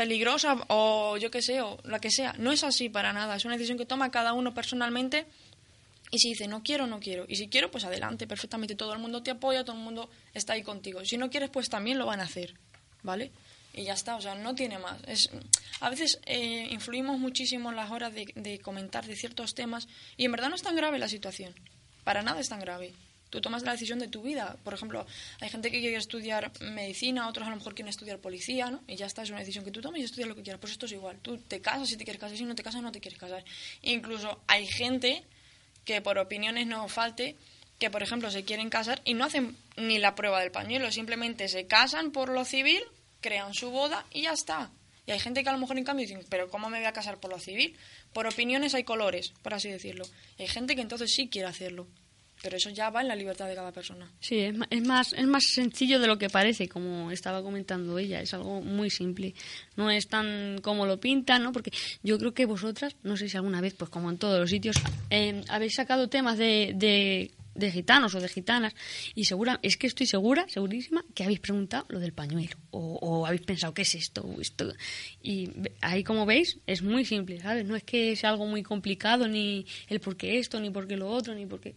peligrosa 0.00 0.56
o 0.68 1.18
yo 1.18 1.30
qué 1.30 1.42
sé, 1.42 1.60
o 1.60 1.78
la 1.84 2.00
que 2.00 2.10
sea. 2.10 2.34
No 2.38 2.52
es 2.52 2.64
así 2.64 2.88
para 2.88 3.12
nada, 3.12 3.36
es 3.36 3.44
una 3.44 3.56
decisión 3.56 3.76
que 3.76 3.84
toma 3.84 4.10
cada 4.10 4.32
uno 4.32 4.54
personalmente 4.54 5.26
y 6.10 6.20
si 6.20 6.30
dice 6.30 6.48
no 6.48 6.62
quiero, 6.62 6.86
no 6.86 7.00
quiero. 7.00 7.26
Y 7.28 7.36
si 7.36 7.48
quiero, 7.48 7.70
pues 7.70 7.84
adelante, 7.84 8.26
perfectamente. 8.26 8.74
Todo 8.74 8.94
el 8.94 8.98
mundo 8.98 9.22
te 9.22 9.30
apoya, 9.30 9.62
todo 9.62 9.76
el 9.76 9.82
mundo 9.82 10.08
está 10.32 10.54
ahí 10.54 10.62
contigo. 10.62 11.04
Si 11.04 11.18
no 11.18 11.28
quieres, 11.28 11.50
pues 11.50 11.68
también 11.68 11.98
lo 11.98 12.06
van 12.06 12.20
a 12.20 12.22
hacer, 12.22 12.54
¿vale? 13.02 13.30
Y 13.74 13.84
ya 13.84 13.92
está, 13.92 14.16
o 14.16 14.22
sea, 14.22 14.34
no 14.34 14.54
tiene 14.54 14.78
más. 14.78 14.96
Es, 15.06 15.28
a 15.80 15.90
veces 15.90 16.18
eh, 16.24 16.68
influimos 16.70 17.18
muchísimo 17.18 17.68
en 17.68 17.76
las 17.76 17.90
horas 17.90 18.14
de, 18.14 18.32
de 18.36 18.58
comentar 18.58 19.04
de 19.04 19.16
ciertos 19.16 19.54
temas 19.54 19.86
y 20.16 20.24
en 20.24 20.32
verdad 20.32 20.48
no 20.48 20.54
es 20.54 20.62
tan 20.62 20.76
grave 20.76 20.98
la 20.98 21.10
situación. 21.10 21.54
Para 22.04 22.22
nada 22.22 22.40
es 22.40 22.48
tan 22.48 22.60
grave 22.60 22.94
tú 23.30 23.40
tomas 23.40 23.62
la 23.62 23.72
decisión 23.72 23.98
de 23.98 24.08
tu 24.08 24.22
vida. 24.22 24.56
Por 24.62 24.74
ejemplo, 24.74 25.06
hay 25.40 25.48
gente 25.48 25.70
que 25.70 25.80
quiere 25.80 25.96
estudiar 25.96 26.52
medicina, 26.60 27.28
otros 27.28 27.46
a 27.46 27.50
lo 27.50 27.56
mejor 27.56 27.74
quieren 27.74 27.88
estudiar 27.88 28.18
policía, 28.18 28.70
¿no? 28.70 28.82
Y 28.86 28.96
ya 28.96 29.06
está, 29.06 29.22
es 29.22 29.30
una 29.30 29.38
decisión 29.38 29.64
que 29.64 29.70
tú 29.70 29.80
tomas 29.80 30.00
y 30.00 30.04
estudias 30.04 30.28
lo 30.28 30.36
que 30.36 30.42
quieras. 30.42 30.60
Pues 30.60 30.72
esto 30.72 30.86
es 30.86 30.92
igual. 30.92 31.18
Tú 31.22 31.38
te 31.38 31.60
casas 31.60 31.88
si 31.88 31.96
te 31.96 32.04
quieres 32.04 32.20
casar, 32.20 32.36
si 32.36 32.44
no 32.44 32.54
te 32.54 32.62
casas 32.62 32.82
no 32.82 32.92
te 32.92 33.00
quieres 33.00 33.18
casar. 33.18 33.44
Incluso 33.82 34.42
hay 34.46 34.66
gente 34.66 35.24
que 35.84 36.02
por 36.02 36.18
opiniones 36.18 36.66
no 36.66 36.88
falte, 36.88 37.36
que 37.78 37.90
por 37.90 38.02
ejemplo 38.02 38.30
se 38.30 38.44
quieren 38.44 38.68
casar 38.68 39.00
y 39.04 39.14
no 39.14 39.24
hacen 39.24 39.56
ni 39.76 39.98
la 39.98 40.14
prueba 40.14 40.40
del 40.40 40.50
pañuelo, 40.50 40.92
simplemente 40.92 41.48
se 41.48 41.66
casan 41.66 42.12
por 42.12 42.28
lo 42.28 42.44
civil, 42.44 42.82
crean 43.20 43.54
su 43.54 43.70
boda 43.70 44.04
y 44.12 44.22
ya 44.22 44.32
está. 44.32 44.70
Y 45.06 45.12
hay 45.12 45.18
gente 45.18 45.42
que 45.42 45.48
a 45.48 45.52
lo 45.52 45.58
mejor 45.58 45.78
en 45.78 45.84
cambio 45.84 46.06
dicen, 46.06 46.24
pero 46.28 46.50
¿cómo 46.50 46.68
me 46.68 46.78
voy 46.78 46.86
a 46.86 46.92
casar 46.92 47.18
por 47.18 47.30
lo 47.30 47.38
civil? 47.38 47.76
Por 48.12 48.26
opiniones 48.26 48.74
hay 48.74 48.84
colores, 48.84 49.32
por 49.42 49.54
así 49.54 49.68
decirlo. 49.68 50.04
Hay 50.38 50.46
gente 50.46 50.76
que 50.76 50.82
entonces 50.82 51.12
sí 51.12 51.28
quiere 51.28 51.48
hacerlo. 51.48 51.88
Pero 52.42 52.56
eso 52.56 52.70
ya 52.70 52.88
va 52.90 53.02
en 53.02 53.08
la 53.08 53.16
libertad 53.16 53.48
de 53.48 53.54
cada 53.54 53.72
persona. 53.72 54.10
Sí, 54.20 54.38
es 54.38 54.86
más, 54.86 55.12
es 55.12 55.26
más 55.26 55.44
sencillo 55.44 56.00
de 56.00 56.06
lo 56.06 56.16
que 56.16 56.30
parece, 56.30 56.68
como 56.68 57.10
estaba 57.10 57.42
comentando 57.42 57.98
ella. 57.98 58.20
Es 58.20 58.32
algo 58.32 58.62
muy 58.62 58.88
simple. 58.88 59.34
No 59.76 59.90
es 59.90 60.08
tan 60.08 60.58
como 60.62 60.86
lo 60.86 60.98
pintan, 60.98 61.42
¿no? 61.42 61.52
Porque 61.52 61.70
yo 62.02 62.18
creo 62.18 62.32
que 62.32 62.46
vosotras, 62.46 62.96
no 63.02 63.16
sé 63.16 63.28
si 63.28 63.36
alguna 63.36 63.60
vez, 63.60 63.74
pues 63.74 63.90
como 63.90 64.10
en 64.10 64.16
todos 64.16 64.40
los 64.40 64.48
sitios, 64.48 64.76
eh, 65.10 65.42
habéis 65.48 65.74
sacado 65.74 66.08
temas 66.08 66.38
de, 66.38 66.72
de, 66.74 67.70
gitanos 67.70 68.14
o 68.14 68.20
de 68.20 68.28
gitanas 68.28 68.74
y 69.14 69.24
segura, 69.24 69.60
es 69.62 69.76
que 69.76 69.86
estoy 69.86 70.06
segura, 70.06 70.46
segurísima, 70.48 71.04
que 71.14 71.24
habéis 71.24 71.40
preguntado 71.40 71.84
lo 71.90 72.00
del 72.00 72.14
pañuelo 72.14 72.56
o, 72.70 72.98
o 73.02 73.26
habéis 73.26 73.42
pensado, 73.42 73.74
¿qué 73.74 73.82
es 73.82 73.94
esto? 73.94 74.26
esto? 74.40 74.72
Y 75.22 75.50
ahí, 75.82 76.02
como 76.02 76.24
veis, 76.24 76.58
es 76.66 76.80
muy 76.80 77.04
simple, 77.04 77.38
¿sabes? 77.38 77.66
No 77.66 77.76
es 77.76 77.82
que 77.82 78.16
sea 78.16 78.30
algo 78.30 78.46
muy 78.46 78.62
complicado, 78.62 79.28
ni 79.28 79.66
el 79.88 80.00
por 80.00 80.16
qué 80.16 80.38
esto, 80.38 80.58
ni 80.58 80.70
por 80.70 80.88
qué 80.88 80.96
lo 80.96 81.10
otro, 81.10 81.34
ni 81.34 81.44
por 81.44 81.60
qué 81.60 81.74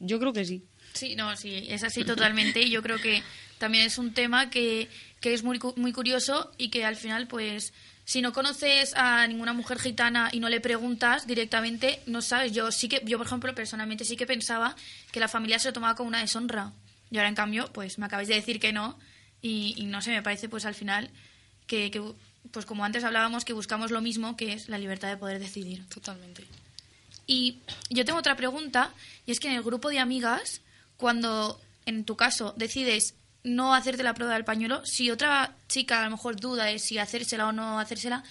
yo 0.00 0.18
creo 0.18 0.32
que 0.32 0.44
sí. 0.44 0.62
Sí, 0.92 1.14
no, 1.16 1.34
sí, 1.36 1.66
es 1.68 1.84
así 1.84 2.04
totalmente. 2.04 2.60
Y 2.60 2.70
yo 2.70 2.82
creo 2.82 2.98
que 2.98 3.22
también 3.58 3.86
es 3.86 3.98
un 3.98 4.12
tema 4.12 4.50
que, 4.50 4.88
que 5.20 5.34
es 5.34 5.42
muy, 5.42 5.58
muy 5.76 5.92
curioso 5.92 6.52
y 6.58 6.68
que 6.68 6.84
al 6.84 6.96
final, 6.96 7.26
pues, 7.28 7.72
si 8.04 8.20
no 8.20 8.32
conoces 8.32 8.94
a 8.94 9.26
ninguna 9.26 9.52
mujer 9.52 9.78
gitana 9.78 10.28
y 10.32 10.40
no 10.40 10.48
le 10.48 10.60
preguntas 10.60 11.26
directamente, 11.26 12.00
no 12.06 12.20
sabes. 12.20 12.52
Yo 12.52 12.70
sí 12.72 12.88
que, 12.88 13.02
yo 13.04 13.18
por 13.18 13.26
ejemplo, 13.26 13.54
personalmente 13.54 14.04
sí 14.04 14.16
que 14.16 14.26
pensaba 14.26 14.76
que 15.10 15.20
la 15.20 15.28
familia 15.28 15.58
se 15.58 15.68
lo 15.68 15.72
tomaba 15.72 15.94
como 15.94 16.08
una 16.08 16.20
deshonra. 16.20 16.72
Y 17.10 17.16
ahora, 17.16 17.28
en 17.28 17.34
cambio, 17.34 17.70
pues 17.72 17.98
me 17.98 18.06
acabáis 18.06 18.28
de 18.28 18.34
decir 18.34 18.60
que 18.60 18.72
no. 18.72 18.98
Y, 19.40 19.74
y 19.76 19.86
no 19.86 20.02
sé, 20.02 20.10
me 20.10 20.22
parece, 20.22 20.48
pues 20.48 20.66
al 20.66 20.74
final, 20.74 21.10
que, 21.66 21.90
que, 21.90 22.02
pues 22.50 22.66
como 22.66 22.84
antes 22.84 23.04
hablábamos, 23.04 23.44
que 23.44 23.52
buscamos 23.52 23.90
lo 23.90 24.00
mismo, 24.00 24.36
que 24.36 24.52
es 24.52 24.68
la 24.68 24.78
libertad 24.78 25.08
de 25.08 25.16
poder 25.16 25.38
decidir. 25.38 25.86
Totalmente. 25.88 26.44
Y 27.32 27.56
yo 27.88 28.04
tengo 28.04 28.18
otra 28.18 28.36
pregunta, 28.36 28.92
y 29.24 29.32
es 29.32 29.40
que 29.40 29.48
en 29.48 29.54
el 29.54 29.62
grupo 29.62 29.88
de 29.88 29.98
amigas, 29.98 30.60
cuando 30.98 31.58
en 31.86 32.04
tu 32.04 32.14
caso 32.14 32.52
decides 32.58 33.14
no 33.42 33.74
hacerte 33.74 34.02
la 34.02 34.12
prueba 34.12 34.34
del 34.34 34.44
pañuelo, 34.44 34.84
si 34.84 35.10
otra 35.10 35.56
chica 35.66 36.00
a 36.00 36.04
lo 36.04 36.10
mejor 36.10 36.36
duda 36.36 36.64
de 36.66 36.78
si 36.78 36.98
hacérsela 36.98 37.48
o 37.48 37.52
no 37.52 37.80
hacérsela, 37.80 38.22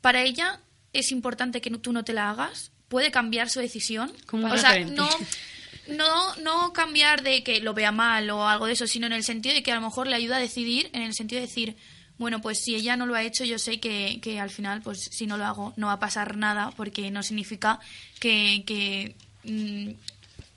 para 0.00 0.22
ella 0.22 0.60
es 0.92 1.10
importante 1.10 1.60
que 1.60 1.70
tú 1.70 1.92
no 1.92 2.04
te 2.04 2.12
la 2.12 2.30
hagas, 2.30 2.70
puede 2.86 3.10
cambiar 3.10 3.50
su 3.50 3.58
decisión. 3.58 4.12
o 4.30 4.56
sea, 4.56 4.78
no, 4.84 5.08
no, 5.88 6.36
no 6.36 6.72
cambiar 6.72 7.24
de 7.24 7.42
que 7.42 7.60
lo 7.60 7.74
vea 7.74 7.90
mal 7.90 8.30
o 8.30 8.46
algo 8.46 8.66
de 8.66 8.74
eso, 8.74 8.86
sino 8.86 9.06
en 9.06 9.14
el 9.14 9.24
sentido 9.24 9.52
de 9.56 9.64
que 9.64 9.72
a 9.72 9.74
lo 9.74 9.80
mejor 9.80 10.06
le 10.06 10.14
ayuda 10.14 10.36
a 10.36 10.40
decidir, 10.40 10.90
en 10.92 11.02
el 11.02 11.12
sentido 11.14 11.40
de 11.40 11.48
decir, 11.48 11.76
bueno, 12.20 12.42
pues 12.42 12.58
si 12.58 12.74
ella 12.74 12.96
no 12.98 13.06
lo 13.06 13.14
ha 13.14 13.22
hecho, 13.22 13.44
yo 13.44 13.58
sé 13.58 13.80
que, 13.80 14.18
que 14.20 14.38
al 14.38 14.50
final, 14.50 14.82
pues 14.82 15.00
si 15.00 15.26
no 15.26 15.38
lo 15.38 15.46
hago, 15.46 15.72
no 15.76 15.86
va 15.86 15.94
a 15.94 15.98
pasar 15.98 16.36
nada, 16.36 16.70
porque 16.76 17.10
no 17.10 17.22
significa 17.22 17.80
que, 18.20 18.62
que 18.66 19.14
mm, 19.44 19.92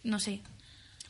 no 0.04 0.20
sé. 0.20 0.42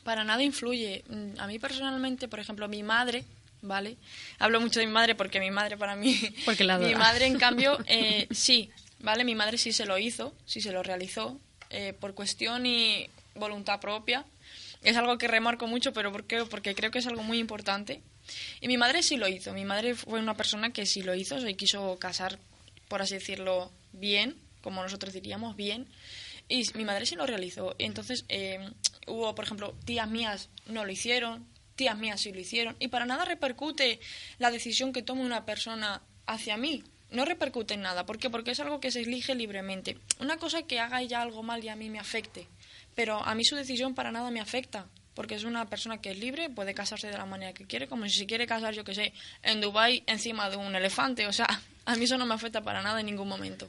Para 0.04 0.22
nada 0.22 0.44
influye. 0.44 1.02
Mm, 1.08 1.40
A 1.40 1.48
mí 1.48 1.58
personalmente, 1.58 2.28
por 2.28 2.38
ejemplo, 2.38 2.68
mi 2.68 2.84
madre, 2.84 3.24
¿vale? 3.62 3.96
Hablo 4.38 4.60
mucho 4.60 4.78
de 4.78 4.86
mi 4.86 4.92
madre 4.92 5.16
porque 5.16 5.40
mi 5.40 5.50
madre 5.50 5.76
para 5.76 5.96
mí... 5.96 6.20
Porque 6.44 6.62
la 6.62 6.78
mi 6.78 6.94
madre, 6.94 7.26
en 7.26 7.36
cambio, 7.36 7.76
eh, 7.88 8.28
sí, 8.30 8.70
¿vale? 9.00 9.24
Mi 9.24 9.34
madre 9.34 9.58
sí 9.58 9.72
se 9.72 9.86
lo 9.86 9.98
hizo, 9.98 10.36
sí 10.46 10.60
se 10.60 10.70
lo 10.70 10.84
realizó, 10.84 11.36
eh, 11.70 11.94
por 11.98 12.14
cuestión 12.14 12.64
y 12.64 13.10
voluntad 13.34 13.80
propia. 13.80 14.24
Es 14.82 14.96
algo 14.96 15.18
que 15.18 15.26
remarco 15.26 15.66
mucho, 15.66 15.92
pero 15.92 16.12
¿por 16.12 16.28
qué? 16.28 16.44
Porque 16.44 16.76
creo 16.76 16.92
que 16.92 17.00
es 17.00 17.08
algo 17.08 17.24
muy 17.24 17.38
importante. 17.40 18.02
Y 18.60 18.68
mi 18.68 18.76
madre 18.76 19.02
sí 19.02 19.16
lo 19.16 19.28
hizo. 19.28 19.52
Mi 19.52 19.64
madre 19.64 19.94
fue 19.94 20.18
una 20.18 20.36
persona 20.36 20.72
que 20.72 20.86
sí 20.86 21.02
lo 21.02 21.14
hizo, 21.14 21.40
se 21.40 21.54
quiso 21.54 21.98
casar, 21.98 22.38
por 22.88 23.02
así 23.02 23.14
decirlo, 23.14 23.70
bien, 23.92 24.36
como 24.62 24.82
nosotros 24.82 25.12
diríamos, 25.12 25.56
bien. 25.56 25.86
Y 26.48 26.66
mi 26.74 26.84
madre 26.84 27.06
sí 27.06 27.16
lo 27.16 27.26
realizó. 27.26 27.74
Entonces, 27.78 28.24
eh, 28.28 28.70
hubo, 29.06 29.34
por 29.34 29.44
ejemplo, 29.44 29.74
tías 29.84 30.08
mías 30.08 30.48
no 30.66 30.84
lo 30.84 30.92
hicieron, 30.92 31.46
tías 31.76 31.96
mías 31.96 32.20
sí 32.20 32.32
lo 32.32 32.40
hicieron. 32.40 32.76
Y 32.78 32.88
para 32.88 33.06
nada 33.06 33.24
repercute 33.24 34.00
la 34.38 34.50
decisión 34.50 34.92
que 34.92 35.02
tome 35.02 35.22
una 35.22 35.44
persona 35.44 36.02
hacia 36.26 36.56
mí. 36.56 36.84
No 37.10 37.24
repercute 37.24 37.74
en 37.74 37.82
nada. 37.82 38.06
¿Por 38.06 38.18
qué? 38.18 38.28
Porque 38.28 38.50
es 38.50 38.60
algo 38.60 38.80
que 38.80 38.90
se 38.90 39.00
elige 39.00 39.34
libremente. 39.34 39.98
Una 40.18 40.36
cosa 40.36 40.62
que 40.62 40.80
haga 40.80 41.00
ella 41.00 41.22
algo 41.22 41.42
mal 41.42 41.62
y 41.62 41.68
a 41.68 41.76
mí 41.76 41.88
me 41.88 41.98
afecte. 41.98 42.48
Pero 42.94 43.22
a 43.24 43.34
mí 43.34 43.44
su 43.44 43.56
decisión 43.56 43.94
para 43.94 44.10
nada 44.10 44.30
me 44.30 44.40
afecta. 44.40 44.86
Porque 45.14 45.34
es 45.34 45.44
una 45.44 45.66
persona 45.66 45.98
que 45.98 46.10
es 46.10 46.18
libre, 46.18 46.50
puede 46.50 46.74
casarse 46.74 47.06
de 47.06 47.16
la 47.16 47.26
manera 47.26 47.52
que 47.52 47.66
quiere, 47.66 47.86
como 47.88 48.04
si 48.08 48.18
se 48.18 48.26
quiere 48.26 48.46
casar, 48.46 48.74
yo 48.74 48.84
que 48.84 48.94
sé, 48.94 49.12
en 49.42 49.60
Dubái 49.60 50.02
encima 50.06 50.50
de 50.50 50.56
un 50.56 50.74
elefante. 50.74 51.26
O 51.26 51.32
sea, 51.32 51.46
a 51.84 51.96
mí 51.96 52.04
eso 52.04 52.18
no 52.18 52.26
me 52.26 52.34
afecta 52.34 52.62
para 52.62 52.82
nada 52.82 53.00
en 53.00 53.06
ningún 53.06 53.28
momento. 53.28 53.68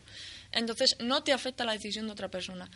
Entonces, 0.51 0.97
no 0.99 1.23
te 1.23 1.33
afecta 1.33 1.65
la 1.65 1.73
decisión 1.73 2.07
de 2.07 2.13
otra 2.13 2.29
persona. 2.29 2.69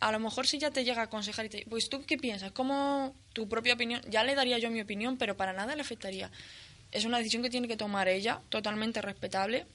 A 0.00 0.12
lo 0.12 0.20
mejor 0.20 0.46
si 0.46 0.58
ya 0.58 0.70
te 0.70 0.84
llega 0.84 1.02
a 1.02 1.04
aconsejar 1.06 1.46
y 1.46 1.48
te 1.48 1.66
pues 1.68 1.88
tú 1.88 2.04
qué 2.06 2.16
piensas, 2.16 2.52
como 2.52 3.14
tu 3.32 3.48
propia 3.48 3.74
opinión, 3.74 4.00
ya 4.08 4.22
le 4.22 4.36
daría 4.36 4.58
yo 4.58 4.70
mi 4.70 4.80
opinión, 4.80 5.16
pero 5.18 5.36
para 5.36 5.52
nada 5.52 5.74
le 5.74 5.82
afectaría. 5.82 6.30
Es 6.92 7.04
una 7.04 7.18
decisión 7.18 7.42
que 7.42 7.50
tiene 7.50 7.66
que 7.66 7.76
tomar 7.76 8.08
ella, 8.08 8.40
totalmente 8.48 9.02
respetable, 9.02 9.66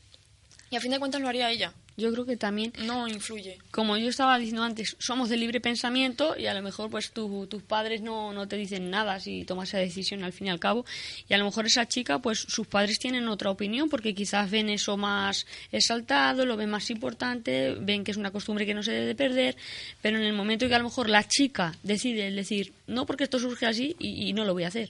y 0.74 0.76
a 0.76 0.82
fin 0.82 0.92
de 0.92 1.00
cuentas 1.00 1.22
lo 1.22 1.28
haría 1.30 1.50
ella. 1.52 1.72
Yo 1.96 2.12
creo 2.12 2.26
que 2.26 2.38
también, 2.38 2.74
No 2.88 3.08
influye. 3.08 3.60
como 3.70 3.96
yo 3.98 4.10
estaba 4.10 4.40
diciendo 4.40 4.64
antes, 4.64 4.96
somos 4.98 5.30
de 5.30 5.38
libre 5.38 5.62
pensamiento 5.62 6.36
y 6.36 6.48
a 6.48 6.54
lo 6.56 6.64
mejor 6.64 6.90
pues 6.90 7.12
tu- 7.12 7.46
tus 7.46 7.62
padres 7.62 8.02
no, 8.02 8.34
no 8.34 8.48
te 8.48 8.56
dicen 8.58 8.90
nada 8.90 9.20
si 9.20 9.46
tomas 9.46 9.70
esa 9.70 9.78
decisión 9.78 10.24
al 10.24 10.34
fin 10.34 10.48
y 10.48 10.50
al 10.50 10.60
cabo. 10.60 10.86
Y 11.30 11.36
a 11.36 11.38
lo 11.38 11.46
mejor 11.46 11.68
esa 11.68 11.88
chica, 11.88 12.18
pues 12.18 12.40
sus 12.40 12.66
padres 12.66 12.98
tienen 12.98 13.28
otra 13.28 13.52
opinión 13.52 13.90
porque 13.90 14.16
quizás 14.16 14.50
ven 14.50 14.70
eso 14.70 14.98
más 14.98 15.46
exaltado, 15.72 16.48
lo 16.48 16.58
ven 16.58 16.72
más 16.72 16.90
importante, 16.90 17.76
ven 17.80 18.04
que 18.04 18.10
es 18.10 18.18
una 18.18 18.32
costumbre 18.32 18.66
que 18.66 18.74
no 18.74 18.82
se 18.82 18.92
debe 18.92 19.06
de 19.06 19.16
perder, 19.16 19.56
pero 20.02 20.18
en 20.18 20.24
el 20.24 20.34
momento 20.34 20.68
que 20.68 20.74
a 20.74 20.80
lo 20.80 20.86
mejor 20.86 21.10
la 21.10 21.28
chica 21.28 21.74
decide 21.84 22.32
decir, 22.32 22.74
no 22.88 23.06
porque 23.06 23.26
esto 23.26 23.38
surge 23.38 23.68
así 23.68 23.96
y, 24.00 24.30
y 24.30 24.34
no 24.34 24.46
lo 24.46 24.54
voy 24.54 24.64
a 24.64 24.70
hacer. 24.70 24.90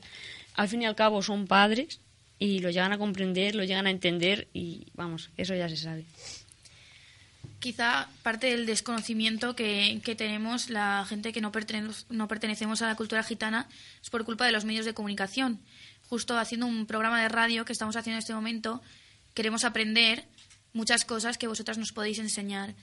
Al 0.55 0.69
fin 0.69 0.83
y 0.83 0.85
al 0.85 0.95
cabo 0.95 1.21
son 1.21 1.47
padres 1.47 1.99
y 2.43 2.59
lo 2.59 2.69
llegan 2.69 2.91
a 2.91 2.97
comprender, 2.97 3.55
lo 3.55 3.63
llegan 3.63 3.87
a 3.87 3.91
entender 3.91 4.47
y 4.53 4.87
vamos, 4.95 5.29
eso 5.37 5.55
ya 5.55 5.69
se 5.69 5.77
sabe. 5.77 6.03
quizá 7.59 8.09
parte 8.23 8.47
del 8.47 8.65
desconocimiento 8.65 9.55
que, 9.55 10.01
que 10.03 10.15
tenemos 10.15 10.69
la 10.69 11.05
gente 11.07 11.31
que 11.31 11.39
no, 11.41 11.51
pertene- 11.51 12.05
no 12.09 12.27
pertenecemos 12.27 12.81
a 12.81 12.87
la 12.87 12.95
cultura 12.95 13.23
gitana 13.23 13.67
es 14.01 14.09
por 14.09 14.25
culpa 14.25 14.45
de 14.45 14.51
los 14.51 14.65
medios 14.65 14.85
de 14.85 14.93
comunicación. 14.93 15.59
Justo 16.09 16.37
haciendo 16.37 16.65
un 16.67 16.85
programa 16.85 17.21
de 17.21 17.29
radio 17.29 17.63
que 17.65 17.71
estamos 17.71 17.95
haciendo 17.95 18.17
en 18.17 18.19
este 18.19 18.33
momento, 18.33 18.81
queremos 19.33 19.63
aprender 19.63 20.25
muchas 20.73 21.05
cosas 21.05 21.37
que 21.37 21.47
vosotras 21.47 21.77
nos 21.77 21.93
podéis 21.93 22.19
enseñar. 22.19 22.73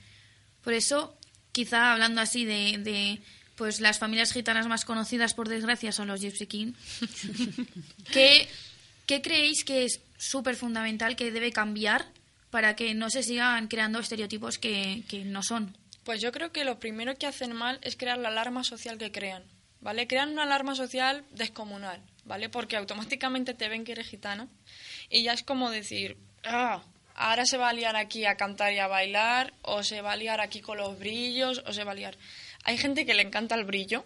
Por 0.63 0.73
eso, 0.73 1.15
quizá 1.51 1.91
hablando 1.93 2.19
así 2.19 2.45
de, 2.45 2.77
de, 2.79 3.21
pues 3.55 3.79
las 3.81 3.99
familias 3.99 4.33
gitanas 4.33 4.65
más 4.67 4.83
conocidas, 4.85 5.33
por 5.35 5.47
desgracia, 5.47 5.91
son 5.91 6.07
los 6.07 6.19
Gypsy 6.21 6.47
King. 6.47 6.73
¿Qué, 8.11 8.47
qué 9.11 9.21
creéis 9.21 9.65
que 9.65 9.83
es 9.83 9.99
súper 10.15 10.55
fundamental 10.55 11.17
que 11.17 11.31
debe 11.31 11.51
cambiar 11.51 12.05
para 12.49 12.77
que 12.77 12.93
no 12.93 13.09
se 13.09 13.23
sigan 13.23 13.67
creando 13.67 13.99
estereotipos 13.99 14.57
que, 14.57 15.03
no 15.25 15.43
son? 15.43 15.75
Pues 16.05 16.21
yo 16.21 16.31
creo 16.31 16.53
que 16.53 16.63
lo 16.63 16.79
primero 16.79 17.13
que 17.17 17.27
hacen 17.27 17.51
mal 17.51 17.77
es 17.81 17.97
crear 17.97 18.17
la 18.17 18.29
alarma 18.29 18.63
social 18.63 18.97
que 18.97 19.11
crean, 19.11 19.43
¿vale? 19.81 20.07
Crean 20.07 20.29
una 20.29 20.43
alarma 20.43 20.75
social 20.75 21.25
descomunal, 21.31 22.01
¿vale? 22.23 22.47
Porque 22.47 22.77
automáticamente 22.77 23.53
te 23.53 23.67
ven 23.67 23.83
que 23.83 23.91
eres 23.91 24.07
gitana 24.07 24.47
y 25.09 25.23
ya 25.23 25.33
es 25.33 25.43
como 25.43 25.69
decir, 25.71 26.15
ah, 26.45 26.81
ahora 27.13 27.45
se 27.45 27.57
va 27.57 27.67
a 27.67 27.73
liar 27.73 27.97
aquí 27.97 28.23
a 28.23 28.37
cantar 28.37 28.71
y 28.71 28.79
a 28.79 28.87
bailar, 28.87 29.53
o 29.61 29.83
se 29.83 29.99
va 29.99 30.13
a 30.13 30.15
liar 30.15 30.39
aquí 30.39 30.61
con 30.61 30.77
los 30.77 30.97
brillos, 30.97 31.61
o 31.65 31.73
se 31.73 31.83
va 31.83 31.91
a 31.91 31.95
liar... 31.95 32.17
Hay 32.63 32.77
gente 32.77 33.05
que 33.05 33.13
le 33.13 33.23
encanta 33.23 33.55
el 33.55 33.65
brillo, 33.65 34.05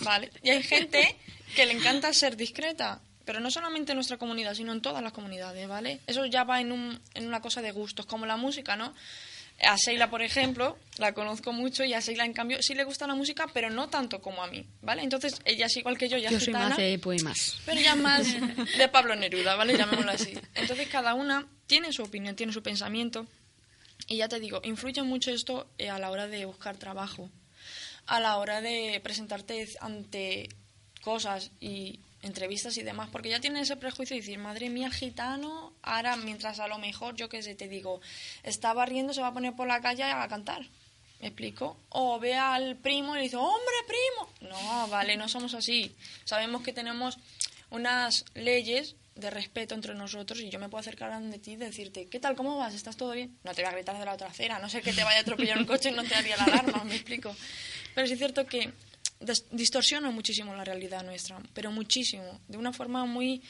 ¿vale? 0.00 0.30
Y 0.42 0.48
hay 0.48 0.62
gente 0.62 1.18
que 1.54 1.66
le 1.66 1.74
encanta 1.74 2.14
ser 2.14 2.38
discreta, 2.38 3.02
pero 3.24 3.40
no 3.40 3.50
solamente 3.50 3.92
en 3.92 3.96
nuestra 3.96 4.16
comunidad, 4.18 4.54
sino 4.54 4.72
en 4.72 4.80
todas 4.82 5.02
las 5.02 5.12
comunidades, 5.12 5.66
¿vale? 5.68 6.00
Eso 6.06 6.24
ya 6.26 6.44
va 6.44 6.60
en, 6.60 6.72
un, 6.72 7.00
en 7.14 7.26
una 7.26 7.40
cosa 7.40 7.62
de 7.62 7.72
gustos, 7.72 8.06
como 8.06 8.26
la 8.26 8.36
música, 8.36 8.76
¿no? 8.76 8.94
A 9.64 9.76
Sheila, 9.76 10.10
por 10.10 10.22
ejemplo, 10.22 10.76
la 10.98 11.12
conozco 11.12 11.52
mucho 11.52 11.84
y 11.84 11.94
a 11.94 12.00
Sheila, 12.00 12.24
en 12.24 12.32
cambio, 12.32 12.60
sí 12.62 12.74
le 12.74 12.82
gusta 12.84 13.06
la 13.06 13.14
música, 13.14 13.46
pero 13.52 13.70
no 13.70 13.88
tanto 13.88 14.20
como 14.20 14.42
a 14.42 14.48
mí, 14.48 14.66
¿vale? 14.80 15.02
Entonces, 15.02 15.40
ella 15.44 15.66
es 15.66 15.76
igual 15.76 15.96
que 15.98 16.08
yo, 16.08 16.18
ya 16.18 16.30
Yo 16.30 16.38
es 16.38 16.44
soy 16.44 16.52
gitana, 16.52 16.70
más 16.70 16.78
de 16.78 16.98
poemas. 16.98 17.58
pero 17.64 17.80
ya 17.80 17.94
más 17.94 18.26
de 18.78 18.88
Pablo 18.88 19.14
Neruda, 19.14 19.54
¿vale? 19.54 19.76
Llamémoslo 19.76 20.10
así. 20.10 20.32
Entonces, 20.54 20.88
cada 20.88 21.14
una 21.14 21.46
tiene 21.66 21.92
su 21.92 22.02
opinión, 22.02 22.34
tiene 22.34 22.52
su 22.52 22.62
pensamiento. 22.62 23.26
Y 24.08 24.16
ya 24.16 24.28
te 24.28 24.40
digo, 24.40 24.60
influye 24.64 25.02
mucho 25.02 25.30
esto 25.30 25.68
eh, 25.78 25.88
a 25.90 25.98
la 26.00 26.10
hora 26.10 26.26
de 26.26 26.44
buscar 26.44 26.76
trabajo, 26.76 27.30
a 28.06 28.18
la 28.18 28.38
hora 28.38 28.60
de 28.60 29.00
presentarte 29.04 29.68
ante 29.80 30.48
cosas 31.02 31.52
y 31.60 32.00
entrevistas 32.22 32.76
y 32.76 32.82
demás, 32.82 33.08
porque 33.10 33.28
ya 33.28 33.40
tienes 33.40 33.62
ese 33.62 33.76
prejuicio 33.76 34.14
de 34.14 34.20
decir, 34.20 34.38
madre 34.38 34.70
mía, 34.70 34.90
gitano, 34.90 35.72
ahora 35.82 36.16
mientras 36.16 36.60
a 36.60 36.68
lo 36.68 36.78
mejor, 36.78 37.16
yo 37.16 37.28
qué 37.28 37.42
sé, 37.42 37.54
te 37.54 37.68
digo, 37.68 38.00
está 38.42 38.72
barriendo, 38.72 39.12
se 39.12 39.20
va 39.20 39.28
a 39.28 39.32
poner 39.32 39.54
por 39.54 39.66
la 39.66 39.80
calle 39.80 40.04
a 40.04 40.26
cantar. 40.28 40.62
¿Me 41.20 41.28
explico? 41.28 41.76
O 41.90 42.18
ve 42.18 42.34
al 42.34 42.76
primo 42.76 43.14
y 43.14 43.18
le 43.18 43.24
dice, 43.24 43.36
hombre, 43.36 43.74
primo. 43.86 44.50
No, 44.50 44.88
vale, 44.88 45.16
no 45.16 45.28
somos 45.28 45.54
así. 45.54 45.94
Sabemos 46.24 46.62
que 46.62 46.72
tenemos 46.72 47.18
unas 47.70 48.24
leyes 48.34 48.96
de 49.14 49.30
respeto 49.30 49.74
entre 49.74 49.94
nosotros 49.94 50.40
y 50.40 50.48
yo 50.48 50.58
me 50.58 50.68
puedo 50.68 50.80
acercar 50.80 51.20
de 51.20 51.38
ti 51.38 51.52
y 51.52 51.56
decirte, 51.56 52.06
¿qué 52.06 52.18
tal? 52.18 52.34
¿Cómo 52.34 52.56
vas? 52.56 52.74
¿Estás 52.74 52.96
todo 52.96 53.12
bien? 53.12 53.36
No 53.44 53.54
te 53.54 53.62
voy 53.62 53.70
a 53.70 53.74
gritar 53.74 53.98
de 53.98 54.04
la 54.04 54.14
otra 54.14 54.28
acera, 54.28 54.58
no 54.58 54.68
sé 54.68 54.80
que 54.80 54.92
te 54.92 55.04
vaya 55.04 55.18
a 55.18 55.22
atropellar 55.22 55.58
un 55.58 55.66
coche 55.66 55.90
y 55.90 55.92
no 55.92 56.02
te 56.02 56.14
haría 56.14 56.36
la 56.36 56.44
alarma, 56.44 56.82
me 56.84 56.96
explico. 56.96 57.34
Pero 57.94 58.06
sí 58.06 58.14
es 58.14 58.18
cierto 58.18 58.46
que 58.46 58.72
distorsiona 59.50 60.10
muchísimo 60.10 60.54
la 60.54 60.64
realidad 60.64 61.04
nuestra, 61.04 61.40
pero 61.54 61.70
muchísimo, 61.70 62.40
de 62.48 62.58
una 62.58 62.72
forma 62.72 63.04
muy 63.06 63.42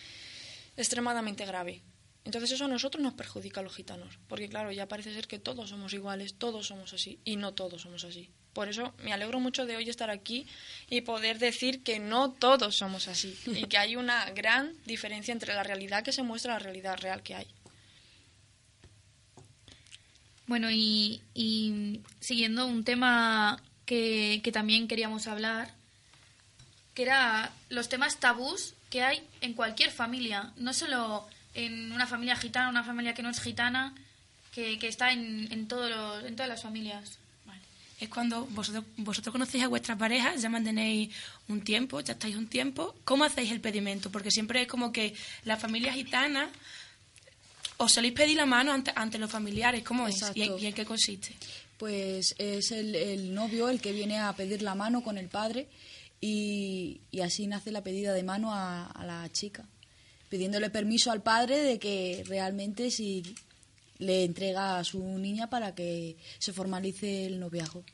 extremadamente 0.76 1.44
grave. 1.44 1.82
Entonces 2.24 2.52
eso 2.52 2.66
a 2.66 2.68
nosotros 2.68 3.02
nos 3.02 3.14
perjudica 3.14 3.60
a 3.60 3.64
los 3.64 3.74
gitanos, 3.74 4.18
porque 4.28 4.48
claro, 4.48 4.70
ya 4.70 4.86
parece 4.86 5.12
ser 5.12 5.26
que 5.26 5.40
todos 5.40 5.70
somos 5.70 5.92
iguales, 5.92 6.34
todos 6.34 6.68
somos 6.68 6.92
así, 6.92 7.18
y 7.24 7.36
no 7.36 7.52
todos 7.52 7.82
somos 7.82 8.04
así. 8.04 8.30
Por 8.52 8.68
eso 8.68 8.94
me 9.02 9.12
alegro 9.12 9.40
mucho 9.40 9.66
de 9.66 9.76
hoy 9.76 9.88
estar 9.88 10.10
aquí 10.10 10.46
y 10.88 11.00
poder 11.00 11.38
decir 11.38 11.82
que 11.82 11.98
no 11.98 12.30
todos 12.30 12.76
somos 12.76 13.08
así, 13.08 13.36
y 13.46 13.64
que 13.64 13.78
hay 13.78 13.96
una 13.96 14.30
gran 14.30 14.72
diferencia 14.84 15.32
entre 15.32 15.54
la 15.54 15.64
realidad 15.64 16.04
que 16.04 16.12
se 16.12 16.22
muestra 16.22 16.52
y 16.52 16.54
la 16.54 16.58
realidad 16.60 16.98
real 16.98 17.22
que 17.22 17.34
hay. 17.34 17.46
Bueno, 20.46 20.70
y, 20.70 21.22
y 21.34 22.02
siguiendo 22.20 22.66
un 22.66 22.84
tema 22.84 23.60
que, 23.86 24.40
que 24.42 24.52
también 24.52 24.88
queríamos 24.88 25.26
hablar, 25.26 25.72
que 26.94 27.02
era 27.02 27.52
los 27.70 27.88
temas 27.88 28.18
tabús 28.18 28.74
que 28.90 29.02
hay 29.02 29.22
en 29.40 29.54
cualquier 29.54 29.90
familia, 29.90 30.52
no 30.56 30.72
solo 30.74 31.26
en 31.54 31.92
una 31.92 32.06
familia 32.06 32.36
gitana, 32.36 32.68
una 32.68 32.84
familia 32.84 33.14
que 33.14 33.22
no 33.22 33.30
es 33.30 33.40
gitana, 33.40 33.94
que, 34.54 34.78
que 34.78 34.88
está 34.88 35.12
en, 35.12 35.50
en, 35.52 35.66
todos 35.68 35.90
los- 35.90 36.24
en 36.24 36.36
todas 36.36 36.48
las 36.48 36.62
familias. 36.62 37.18
es 38.00 38.08
cuando 38.08 38.44
vosotros, 38.46 38.84
vosotros 38.96 39.32
conocéis 39.32 39.64
a 39.64 39.68
vuestras 39.68 39.96
parejas, 39.96 40.42
ya 40.42 40.48
mantenéis 40.48 41.14
un 41.48 41.62
tiempo, 41.62 42.00
ya 42.00 42.12
estáis 42.14 42.34
un 42.36 42.48
tiempo, 42.48 42.94
¿cómo 43.04 43.24
hacéis 43.24 43.50
el 43.52 43.60
pedimento? 43.60 44.10
Porque 44.10 44.30
siempre 44.30 44.62
es 44.62 44.68
como 44.68 44.92
que 44.92 45.14
la 45.44 45.56
familia 45.56 45.92
gitana 45.92 46.50
os 47.78 47.92
soléis 47.92 48.12
pedir 48.14 48.36
la 48.36 48.46
mano 48.46 48.72
ante, 48.72 48.92
ante 48.94 49.18
los 49.18 49.30
familiares, 49.30 49.82
¿cómo 49.84 50.06
es? 50.08 50.16
¿Y, 50.34 50.42
y 50.58 50.66
en 50.66 50.72
qué 50.74 50.84
consiste? 50.84 51.34
Pues 51.82 52.36
es 52.38 52.70
el, 52.70 52.94
el 52.94 53.34
novio 53.34 53.68
el 53.68 53.80
que 53.80 53.90
viene 53.90 54.20
a 54.20 54.32
pedir 54.34 54.62
la 54.62 54.76
mano 54.76 55.02
con 55.02 55.18
el 55.18 55.28
padre 55.28 55.66
y, 56.20 57.00
y 57.10 57.22
así 57.22 57.48
nace 57.48 57.72
la 57.72 57.82
pedida 57.82 58.12
de 58.12 58.22
mano 58.22 58.54
a, 58.54 58.86
a 58.86 59.04
la 59.04 59.28
chica, 59.32 59.68
pidiéndole 60.28 60.70
permiso 60.70 61.10
al 61.10 61.24
padre 61.24 61.58
de 61.58 61.80
que 61.80 62.22
realmente 62.28 62.92
si 62.92 63.24
le 63.98 64.22
entrega 64.22 64.78
a 64.78 64.84
su 64.84 65.02
niña 65.18 65.50
para 65.50 65.74
que 65.74 66.16
se 66.38 66.52
formalice 66.52 67.26
el 67.26 67.40
noviazgo. 67.40 67.84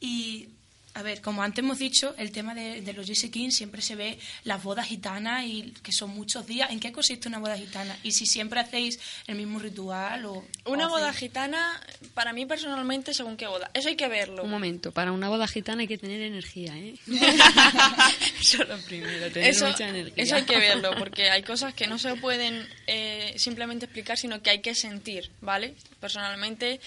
Y 0.00 0.48
A 0.94 1.02
ver, 1.02 1.20
como 1.20 1.42
antes 1.42 1.64
hemos 1.64 1.78
dicho, 1.80 2.14
el 2.18 2.30
tema 2.30 2.54
de, 2.54 2.80
de 2.80 2.92
los 2.92 3.06
Gypsy 3.06 3.28
Kings 3.28 3.56
siempre 3.56 3.82
se 3.82 3.96
ve 3.96 4.16
las 4.44 4.62
bodas 4.62 4.86
gitanas 4.86 5.44
y 5.44 5.72
que 5.82 5.90
son 5.90 6.10
muchos 6.10 6.46
días. 6.46 6.70
¿En 6.70 6.78
qué 6.78 6.92
consiste 6.92 7.26
una 7.28 7.38
boda 7.38 7.56
gitana? 7.58 7.98
Y 8.04 8.12
si 8.12 8.26
siempre 8.26 8.60
hacéis 8.60 9.00
el 9.26 9.34
mismo 9.34 9.58
ritual 9.58 10.24
o... 10.26 10.44
Una 10.66 10.86
o 10.86 10.90
boda 10.90 11.10
hacéis- 11.10 11.18
gitana, 11.18 11.80
para 12.14 12.32
mí 12.32 12.46
personalmente, 12.46 13.12
según 13.12 13.36
qué 13.36 13.48
boda. 13.48 13.70
Eso 13.74 13.88
hay 13.88 13.96
que 13.96 14.06
verlo. 14.08 14.44
Un 14.44 14.50
momento, 14.50 14.92
para 14.92 15.10
una 15.10 15.28
boda 15.28 15.48
gitana 15.48 15.80
hay 15.82 15.88
que 15.88 15.98
tener 15.98 16.20
energía, 16.22 16.76
¿eh? 16.78 16.94
Eso 18.40 18.62
es 18.62 18.68
lo 18.68 18.78
primero, 18.78 19.30
tener 19.32 19.50
Eso, 19.50 19.66
mucha 19.66 19.88
energía. 19.88 20.14
eso 20.22 20.36
hay 20.36 20.42
que 20.44 20.58
verlo, 20.58 20.90
porque 20.98 21.30
hay 21.30 21.42
cosas 21.42 21.74
que 21.74 21.86
no 21.86 21.98
se 21.98 22.14
pueden 22.16 22.66
eh, 22.86 23.34
simplemente 23.36 23.86
explicar, 23.86 24.18
sino 24.18 24.42
que 24.42 24.50
hay 24.50 24.60
que 24.60 24.74
sentir, 24.74 25.30
¿vale? 25.40 25.74
Personalmente, 26.00 26.80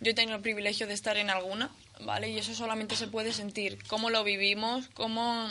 yo 0.00 0.10
he 0.10 0.14
tenido 0.14 0.36
el 0.36 0.42
privilegio 0.42 0.86
de 0.86 0.94
estar 0.94 1.16
en 1.16 1.30
alguna, 1.30 1.70
¿vale? 2.00 2.30
Y 2.30 2.38
eso 2.38 2.54
solamente 2.54 2.96
se 2.96 3.08
puede 3.08 3.32
sentir, 3.32 3.78
cómo 3.86 4.10
lo 4.10 4.24
vivimos, 4.24 4.88
cómo, 4.94 5.50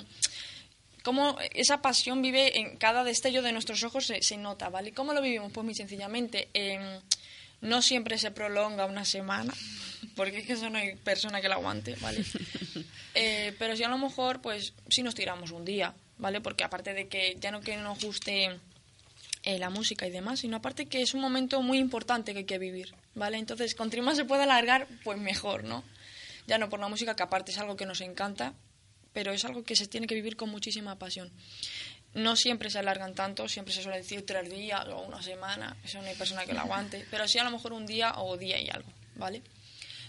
cómo 1.04 1.38
esa 1.54 1.82
pasión 1.82 2.22
vive 2.22 2.60
en 2.60 2.78
cada 2.78 3.04
destello 3.04 3.42
de 3.42 3.52
nuestros 3.52 3.84
ojos, 3.84 4.06
se, 4.06 4.22
se 4.22 4.38
nota, 4.38 4.70
¿vale? 4.70 4.92
¿Cómo 4.92 5.14
lo 5.14 5.22
vivimos? 5.22 5.52
Pues 5.52 5.64
muy 5.64 5.76
sencillamente, 5.76 6.50
em, 6.54 7.00
no 7.62 7.82
siempre 7.82 8.18
se 8.18 8.32
prolonga 8.32 8.86
una 8.86 9.06
semana, 9.06 9.54
porque 10.16 10.40
es 10.40 10.48
que 10.48 10.54
eso 10.54 10.70
no 10.70 10.78
hay 10.78 10.96
persona 10.96 11.42
que 11.42 11.48
lo 11.48 11.56
aguante, 11.56 11.96
¿vale? 12.02 12.24
Eh, 13.16 13.56
pero 13.60 13.76
si 13.78 13.84
a 13.84 13.90
lo 13.90 14.00
mejor, 14.00 14.42
pues 14.42 14.74
sí 14.90 15.04
nos 15.04 15.14
tiramos 15.14 15.52
un 15.52 15.64
día, 15.64 15.94
¿vale? 16.18 16.42
Porque 16.42 16.64
aparte 16.64 16.96
de 16.96 17.08
que 17.08 17.38
ya 17.40 17.52
no 17.52 17.62
que 17.62 17.78
nos 17.78 18.04
guste 18.04 18.60
eh, 19.44 19.60
la 19.60 19.70
música 19.70 20.08
y 20.08 20.10
demás, 20.10 20.40
sino 20.40 20.58
aparte 20.58 20.88
que 20.88 21.04
es 21.04 21.14
un 21.14 21.22
momento 21.22 21.62
muy 21.62 21.78
importante 21.78 22.34
que 22.34 22.40
hay 22.40 22.46
que 22.46 22.58
vivir, 22.58 22.96
¿vale? 23.14 23.38
Entonces, 23.38 23.76
contra 23.76 24.02
más 24.02 24.18
se 24.18 24.26
puede 24.26 24.44
alargar, 24.44 24.88
pues 25.04 25.20
mejor, 25.20 25.64
¿no? 25.64 25.84
Ya 26.48 26.58
no 26.58 26.70
por 26.70 26.80
la 26.80 26.88
música, 26.88 27.16
que 27.16 27.24
aparte 27.24 27.52
es 27.52 27.58
algo 27.58 27.76
que 27.76 27.86
nos 27.86 28.02
encanta, 28.02 28.54
pero 29.14 29.32
es 29.32 29.46
algo 29.46 29.64
que 29.64 29.76
se 29.76 29.88
tiene 29.88 30.08
que 30.08 30.16
vivir 30.16 30.36
con 30.36 30.50
muchísima 30.50 30.98
pasión. 30.98 31.32
No 32.14 32.36
siempre 32.36 32.70
se 32.70 32.80
alargan 32.80 33.16
tanto, 33.16 33.48
siempre 33.48 33.74
se 33.74 33.82
suele 33.82 33.98
decir 33.98 34.26
tres 34.26 34.50
días 34.50 34.86
o 34.88 35.02
una 35.02 35.22
semana, 35.22 35.78
eso 35.84 36.02
no 36.02 36.08
hay 36.08 36.16
persona 36.16 36.46
que 36.46 36.54
lo 36.54 36.60
aguante, 36.60 37.06
pero 37.12 37.28
sí 37.28 37.40
a 37.40 37.44
lo 37.44 37.52
mejor 37.52 37.74
un 37.74 37.86
día 37.86 38.14
o 38.18 38.38
día 38.38 38.60
y 38.60 38.70
algo, 38.70 38.92
¿vale? 39.16 39.42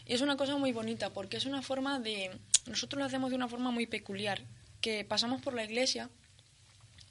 Y 0.07 0.12
es 0.12 0.20
una 0.20 0.37
cosa 0.37 0.57
muy 0.57 0.73
bonita 0.73 1.11
porque 1.11 1.38
es 1.38 1.47
una 1.47 1.62
forma 1.62 1.99
de... 1.99 2.31
Nosotros 2.66 2.99
lo 2.99 3.07
hacemos 3.07 3.31
de 3.31 3.37
una 3.37 3.49
forma 3.49 3.70
muy 3.70 3.87
peculiar, 3.87 4.42
que 4.81 5.05
pasamos 5.05 5.40
por 5.40 5.55
la 5.55 5.64
iglesia, 5.64 6.11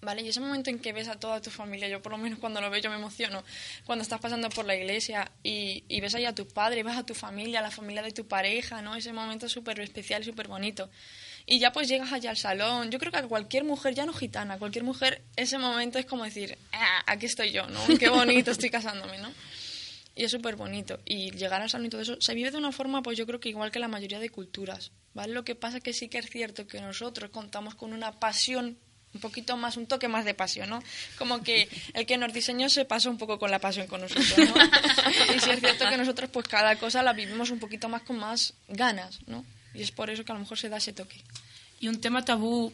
¿vale? 0.03 0.21
Y 0.21 0.29
ese 0.29 0.39
momento 0.39 0.69
en 0.69 0.79
que 0.79 0.93
ves 0.93 1.07
a 1.07 1.19
toda 1.19 1.41
tu 1.41 1.49
familia, 1.49 1.87
yo 1.87 2.01
por 2.01 2.11
lo 2.11 2.17
menos 2.17 2.39
cuando 2.39 2.61
lo 2.61 2.69
veo 2.69 2.81
yo 2.81 2.89
me 2.89 2.95
emociono, 2.95 3.43
cuando 3.85 4.03
estás 4.03 4.19
pasando 4.19 4.49
por 4.49 4.65
la 4.65 4.75
iglesia 4.75 5.31
y, 5.43 5.83
y 5.87 6.01
ves 6.01 6.15
ahí 6.15 6.25
a 6.25 6.35
tus 6.35 6.51
padres, 6.51 6.83
ves 6.83 6.97
a 6.97 7.05
tu 7.05 7.13
familia, 7.13 7.59
a 7.59 7.61
la 7.61 7.71
familia 7.71 8.01
de 8.01 8.11
tu 8.11 8.27
pareja, 8.27 8.81
¿no? 8.81 8.95
Ese 8.95 9.13
momento 9.13 9.49
súper 9.49 9.79
especial 9.79 10.21
y 10.21 10.25
súper 10.25 10.47
bonito. 10.47 10.89
Y 11.45 11.59
ya 11.59 11.71
pues 11.71 11.87
llegas 11.87 12.11
allá 12.13 12.29
al 12.29 12.37
salón. 12.37 12.89
Yo 12.89 12.99
creo 12.99 13.11
que 13.11 13.17
a 13.17 13.27
cualquier 13.27 13.63
mujer, 13.63 13.93
ya 13.93 14.05
no 14.05 14.13
gitana, 14.13 14.57
cualquier 14.57 14.83
mujer, 14.83 15.21
ese 15.35 15.57
momento 15.57 15.99
es 15.99 16.05
como 16.05 16.23
decir, 16.23 16.57
ah, 16.71 17.03
aquí 17.05 17.25
estoy 17.25 17.51
yo, 17.51 17.67
¿no? 17.67 17.79
Qué 17.99 18.09
bonito, 18.09 18.51
estoy 18.51 18.69
casándome, 18.69 19.17
¿no? 19.17 19.31
Y 20.15 20.23
es 20.23 20.31
súper 20.31 20.55
bonito. 20.55 20.99
Y 21.05 21.31
llegar 21.31 21.61
al 21.61 21.69
salón 21.69 21.87
y 21.87 21.89
todo 21.89 22.01
eso 22.01 22.21
se 22.21 22.33
vive 22.35 22.51
de 22.51 22.57
una 22.57 22.71
forma, 22.71 23.01
pues 23.01 23.17
yo 23.17 23.25
creo 23.25 23.39
que 23.39 23.49
igual 23.49 23.71
que 23.71 23.79
la 23.79 23.87
mayoría 23.87 24.19
de 24.19 24.29
culturas, 24.29 24.91
¿vale? 25.13 25.33
Lo 25.33 25.43
que 25.43 25.55
pasa 25.55 25.77
es 25.77 25.83
que 25.83 25.93
sí 25.93 26.07
que 26.07 26.19
es 26.19 26.29
cierto 26.29 26.67
que 26.67 26.79
nosotros 26.81 27.29
contamos 27.31 27.75
con 27.75 27.93
una 27.93 28.19
pasión, 28.19 28.77
un 29.13 29.21
poquito 29.21 29.57
más, 29.57 29.77
un 29.77 29.85
toque 29.85 30.07
más 30.07 30.25
de 30.25 30.33
pasión, 30.33 30.69
¿no? 30.69 30.81
Como 31.17 31.43
que 31.43 31.69
el 31.93 32.05
que 32.05 32.17
nos 32.17 32.33
diseñó 32.33 32.69
se 32.69 32.85
pasa 32.85 33.09
un 33.09 33.17
poco 33.17 33.37
con 33.39 33.51
la 33.51 33.59
pasión 33.59 33.87
con 33.87 34.01
nosotros, 34.01 34.37
¿no? 34.37 35.35
Y 35.35 35.39
sí 35.39 35.49
es 35.51 35.59
cierto 35.59 35.87
que 35.89 35.97
nosotros 35.97 36.29
pues 36.31 36.47
cada 36.47 36.75
cosa 36.77 37.03
la 37.03 37.13
vivimos 37.13 37.51
un 37.51 37.59
poquito 37.59 37.89
más 37.89 38.01
con 38.01 38.17
más 38.17 38.53
ganas, 38.67 39.19
¿no? 39.27 39.45
Y 39.73 39.81
es 39.81 39.91
por 39.91 40.09
eso 40.09 40.23
que 40.23 40.31
a 40.31 40.35
lo 40.35 40.41
mejor 40.41 40.57
se 40.57 40.69
da 40.69 40.77
ese 40.77 40.93
toque. 40.93 41.21
Y 41.79 41.87
un 41.87 41.99
tema 41.99 42.23
tabú 42.25 42.71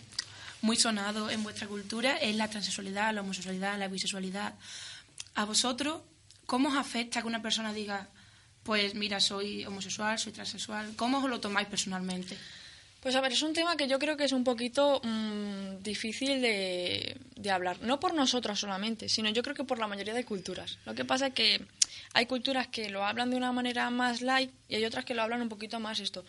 muy 0.62 0.76
sonado 0.76 1.30
en 1.30 1.44
vuestra 1.44 1.68
cultura 1.68 2.18
es 2.18 2.36
la 2.36 2.50
transexualidad, 2.50 3.14
la 3.14 3.22
homosexualidad, 3.22 3.78
la 3.78 3.88
bisexualidad. 3.88 4.54
¿A 5.36 5.46
vosotros 5.46 6.02
cómo 6.46 6.70
os 6.70 6.76
afecta 6.76 7.22
que 7.22 7.28
una 7.28 7.42
persona 7.42 7.74
diga, 7.74 8.08
pues 8.64 8.96
mira, 8.96 9.20
soy 9.20 9.66
homosexual, 9.66 10.20
soy 10.20 10.34
transexual? 10.34 10.94
¿Cómo 10.96 11.20
os 11.20 11.30
lo 11.30 11.40
tomáis 11.40 11.68
personalmente? 11.68 12.38
Pues 13.02 13.16
a 13.16 13.22
ver, 13.22 13.32
es 13.32 13.42
un 13.42 13.54
tema 13.54 13.78
que 13.78 13.88
yo 13.88 13.98
creo 13.98 14.18
que 14.18 14.26
es 14.26 14.34
un 14.34 14.44
poquito 14.44 15.00
mm, 15.04 15.82
difícil 15.82 16.42
de, 16.42 17.16
de 17.36 17.52
hablar. 17.52 17.78
No 17.82 18.00
por 18.00 18.14
nosotros 18.14 18.60
solamente, 18.60 19.08
sino 19.08 19.30
yo 19.30 19.42
creo 19.42 19.56
que 19.56 19.64
por 19.64 19.80
la 19.80 19.88
mayoría 19.88 20.14
de 20.14 20.26
culturas. 20.26 20.78
Lo 20.86 20.94
que 20.96 21.06
pasa 21.06 21.28
es 21.28 21.34
que 21.34 21.62
hay 22.14 22.26
culturas 22.26 22.68
que 22.68 22.90
lo 22.90 23.06
hablan 23.06 23.30
de 23.30 23.38
una 23.38 23.52
manera 23.54 23.90
más 23.90 24.22
light 24.22 24.52
y 24.68 24.76
hay 24.76 24.84
otras 24.86 25.06
que 25.06 25.14
lo 25.14 25.22
hablan 25.22 25.42
un 25.42 25.50
poquito 25.50 25.80
más 25.80 26.00
esto. 26.02 26.26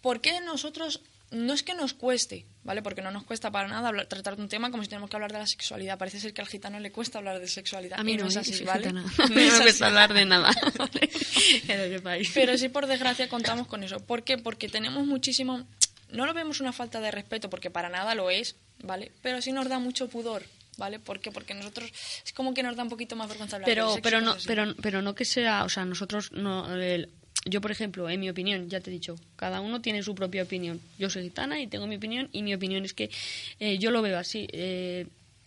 ¿Por 0.00 0.20
qué 0.22 0.40
nosotros 0.40 1.00
no 1.32 1.52
es 1.52 1.64
que 1.64 1.74
nos 1.74 1.92
cueste, 1.92 2.46
¿vale? 2.62 2.82
Porque 2.82 3.02
no 3.02 3.10
nos 3.10 3.24
cuesta 3.24 3.50
para 3.50 3.66
nada 3.68 3.88
hablar- 3.88 4.06
tratar 4.06 4.36
de 4.36 4.42
un 4.42 4.48
tema 4.48 4.70
como 4.70 4.84
si 4.84 4.88
tenemos 4.88 5.10
que 5.10 5.16
hablar 5.16 5.32
de 5.32 5.38
la 5.40 5.46
sexualidad. 5.46 5.98
Parece 5.98 6.20
ser 6.20 6.32
que 6.32 6.40
al 6.40 6.46
gitano 6.46 6.78
le 6.80 6.92
cuesta 6.92 7.18
hablar 7.18 7.40
de 7.40 7.48
sexualidad. 7.48 7.98
A 7.98 8.04
mí 8.04 8.16
no, 8.16 8.22
no 8.22 8.28
es 8.30 8.36
¿eh? 8.36 8.40
así, 8.40 8.64
¿vale? 8.64 8.92
No 8.92 9.02
No 9.18 9.28
me 9.34 9.50
cuesta 9.60 9.88
hablar 9.88 10.14
de 10.14 10.24
nada. 10.24 10.50
¿vale? 12.02 12.28
Pero 12.32 12.56
sí, 12.56 12.68
por 12.68 12.86
desgracia, 12.86 13.28
contamos 13.28 13.66
con 13.66 13.82
eso. 13.82 13.98
¿Por 14.00 14.22
qué? 14.22 14.38
Porque 14.38 14.68
tenemos 14.68 15.04
muchísimo... 15.06 15.66
No 16.12 16.26
lo 16.26 16.34
vemos 16.34 16.60
una 16.60 16.72
falta 16.72 17.00
de 17.00 17.10
respeto, 17.10 17.50
porque 17.50 17.70
para 17.70 17.88
nada 17.88 18.14
lo 18.14 18.30
es, 18.30 18.56
¿vale? 18.82 19.12
Pero 19.22 19.40
sí 19.42 19.52
nos 19.52 19.68
da 19.68 19.78
mucho 19.78 20.08
pudor, 20.08 20.44
¿vale? 20.76 20.98
¿Por 20.98 21.20
qué? 21.20 21.30
Porque 21.32 21.54
nosotros... 21.54 21.90
Es 22.24 22.32
como 22.32 22.54
que 22.54 22.62
nos 22.62 22.76
da 22.76 22.82
un 22.82 22.88
poquito 22.88 23.16
más 23.16 23.28
vergüenza 23.28 23.56
hablar 23.56 23.66
pero 23.66 23.88
sexo 23.94 24.02
pero 24.02 24.20
no 24.20 24.36
pero 24.46 24.74
pero 24.82 25.02
no 25.02 25.14
que 25.14 25.24
sea 25.24 25.64
o 25.64 25.68
sea 25.68 25.84
nosotros 25.84 26.32
no 26.32 26.72
el- 26.74 27.08
yo 27.48 27.60
por 27.60 27.70
ejemplo 27.70 28.08
en 28.10 28.18
mi 28.20 28.28
opinión 28.28 28.68
ya 28.68 28.80
te 28.80 28.90
he 28.90 28.92
dicho 28.92 29.16
cada 29.36 29.60
uno 29.60 29.80
tiene 29.80 30.02
su 30.02 30.14
propia 30.14 30.42
opinión 30.42 30.80
yo 30.98 31.08
soy 31.10 31.22
gitana 31.24 31.60
y 31.60 31.66
tengo 31.68 31.86
mi 31.86 31.96
opinión 31.96 32.28
y 32.32 32.42
mi 32.42 32.52
opinión 32.54 32.84
es 32.84 32.92
que 32.92 33.08
eh, 33.60 33.78
yo 33.78 33.90
lo 33.92 34.02
veo 34.02 34.18
así 34.18 34.48
eh, 34.52 35.06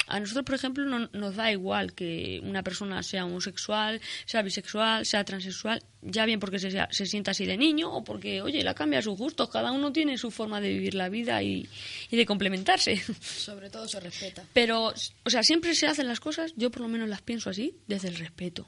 a 0.10 0.20
nosotros, 0.20 0.44
por 0.46 0.56
ejemplo, 0.56 0.84
no, 0.86 1.08
nos 1.14 1.36
da 1.36 1.52
igual 1.52 1.94
que 1.94 2.40
una 2.44 2.64
persona 2.64 3.02
sea 3.04 3.26
homosexual, 3.26 4.02
sea 4.26 4.42
bisexual, 4.42 5.06
sea 5.06 5.24
transexual, 5.24 5.82
ya 6.02 6.26
bien 6.26 6.40
porque 6.40 6.60
se, 6.60 6.72
sea- 6.72 6.88
se 6.92 7.06
sienta 7.06 7.32
así 7.32 7.46
de 7.46 7.56
niño 7.58 7.92
o 7.94 8.04
porque, 8.04 8.42
oye, 8.42 8.64
la 8.64 8.74
cambia 8.74 9.00
a 9.00 9.02
sus 9.02 9.18
gustos. 9.18 9.50
Cada 9.50 9.72
uno 9.72 9.92
tiene 9.94 10.18
su 10.18 10.32
forma 10.32 10.60
de 10.62 10.70
vivir 10.70 10.96
la 10.96 11.10
vida 11.10 11.42
y, 11.44 11.68
y 12.10 12.18
de 12.18 12.26
complementarse. 12.26 13.02
Sobre 13.22 13.70
todo 13.70 13.88
se 13.88 14.00
respeta. 14.00 14.44
Pero, 14.54 14.94
o 15.24 15.30
sea, 15.30 15.44
siempre 15.44 15.76
se 15.76 15.88
hacen 15.88 16.08
las 16.08 16.20
cosas, 16.20 16.54
yo 16.58 16.72
por 16.72 16.82
lo 16.82 16.88
menos 16.88 17.08
las 17.08 17.22
pienso 17.22 17.50
así, 17.50 17.76
desde 17.88 18.08
el 18.10 18.16
respeto. 18.18 18.68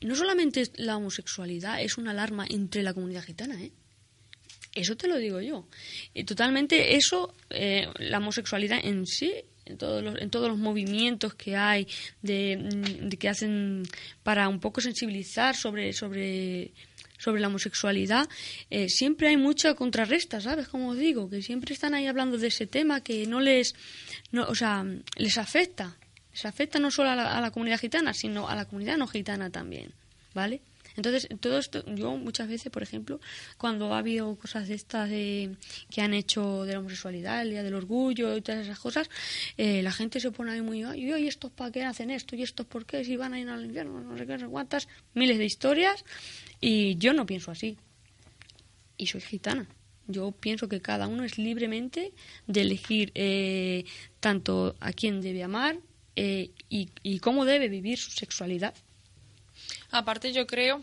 No 0.00 0.14
solamente 0.14 0.62
la 0.76 0.96
homosexualidad 0.96 1.82
es 1.82 1.98
una 1.98 2.12
alarma 2.12 2.46
entre 2.48 2.82
la 2.84 2.94
comunidad 2.94 3.24
gitana, 3.24 3.60
¿eh? 3.60 3.72
Eso 4.74 4.96
te 4.96 5.08
lo 5.08 5.16
digo 5.16 5.40
yo. 5.40 5.66
Y 6.14 6.22
totalmente 6.24 6.94
eso, 6.94 7.34
eh, 7.50 7.88
la 7.98 8.18
homosexualidad 8.18 8.78
en 8.84 9.06
sí, 9.06 9.32
en 9.68 9.78
todos 9.78 10.02
los, 10.02 10.20
en 10.20 10.30
todos 10.30 10.48
los 10.48 10.58
movimientos 10.58 11.34
que 11.34 11.56
hay, 11.56 11.86
de, 12.22 13.08
que 13.18 13.28
hacen 13.28 13.82
para 14.22 14.48
un 14.48 14.60
poco 14.60 14.80
sensibilizar 14.80 15.54
sobre, 15.56 15.92
sobre, 15.92 16.72
sobre 17.18 17.40
la 17.40 17.48
homosexualidad, 17.48 18.28
eh, 18.70 18.88
siempre 18.88 19.28
hay 19.28 19.36
mucha 19.36 19.74
contrarresta, 19.74 20.40
¿sabes? 20.40 20.68
Como 20.68 20.90
os 20.90 20.98
digo, 20.98 21.28
que 21.28 21.42
siempre 21.42 21.74
están 21.74 21.94
ahí 21.94 22.06
hablando 22.06 22.38
de 22.38 22.48
ese 22.48 22.66
tema 22.66 23.02
que 23.02 23.26
no 23.26 23.40
les, 23.40 23.74
no, 24.32 24.44
o 24.44 24.54
sea, 24.54 24.84
les 25.16 25.38
afecta. 25.38 25.96
Les 26.32 26.44
afecta 26.44 26.78
no 26.78 26.90
solo 26.90 27.10
a 27.10 27.16
la, 27.16 27.36
a 27.36 27.40
la 27.40 27.50
comunidad 27.50 27.80
gitana, 27.80 28.14
sino 28.14 28.48
a 28.48 28.54
la 28.54 28.64
comunidad 28.64 28.96
no 28.96 29.06
gitana 29.06 29.50
también, 29.50 29.92
¿vale? 30.34 30.60
Entonces, 30.98 31.28
todo 31.38 31.58
esto, 31.60 31.84
yo 31.94 32.16
muchas 32.16 32.48
veces, 32.48 32.72
por 32.72 32.82
ejemplo, 32.82 33.20
cuando 33.56 33.94
ha 33.94 33.98
habido 33.98 34.34
cosas 34.34 34.66
de 34.66 34.74
estas 34.74 35.08
de, 35.08 35.54
que 35.88 36.00
han 36.00 36.12
hecho 36.12 36.64
de 36.64 36.72
la 36.72 36.80
homosexualidad, 36.80 37.40
el 37.40 37.50
Día 37.50 37.62
del 37.62 37.74
Orgullo 37.74 38.36
y 38.36 38.40
todas 38.40 38.66
esas 38.66 38.80
cosas, 38.80 39.08
eh, 39.56 39.80
la 39.84 39.92
gente 39.92 40.18
se 40.18 40.32
pone 40.32 40.50
ahí 40.50 40.60
muy, 40.60 40.82
ay, 40.82 41.04
¿y 41.04 41.28
estos 41.28 41.52
para 41.52 41.70
qué 41.70 41.84
hacen 41.84 42.10
esto? 42.10 42.34
¿Y 42.34 42.42
estos 42.42 42.66
por 42.66 42.84
qué? 42.84 43.04
Si 43.04 43.16
van 43.16 43.32
a 43.32 43.38
ir 43.38 43.48
al 43.48 43.64
infierno, 43.64 44.00
no 44.00 44.18
sé 44.18 44.26
qué, 44.26 44.32
no 44.32 44.38
sé 44.40 44.46
cuántas, 44.48 44.88
miles 45.14 45.38
de 45.38 45.44
historias, 45.44 46.04
y 46.60 46.96
yo 46.96 47.12
no 47.12 47.26
pienso 47.26 47.52
así. 47.52 47.76
Y 48.96 49.06
soy 49.06 49.20
gitana. 49.20 49.68
Yo 50.08 50.32
pienso 50.32 50.68
que 50.68 50.80
cada 50.80 51.06
uno 51.06 51.22
es 51.22 51.38
libremente 51.38 52.12
de 52.48 52.62
elegir 52.62 53.12
eh, 53.14 53.84
tanto 54.18 54.74
a 54.80 54.92
quién 54.92 55.20
debe 55.20 55.44
amar 55.44 55.78
eh, 56.16 56.50
y, 56.68 56.88
y 57.04 57.20
cómo 57.20 57.44
debe 57.44 57.68
vivir 57.68 57.98
su 57.98 58.10
sexualidad. 58.10 58.74
Aparte 59.90 60.32
yo 60.32 60.46
creo 60.46 60.82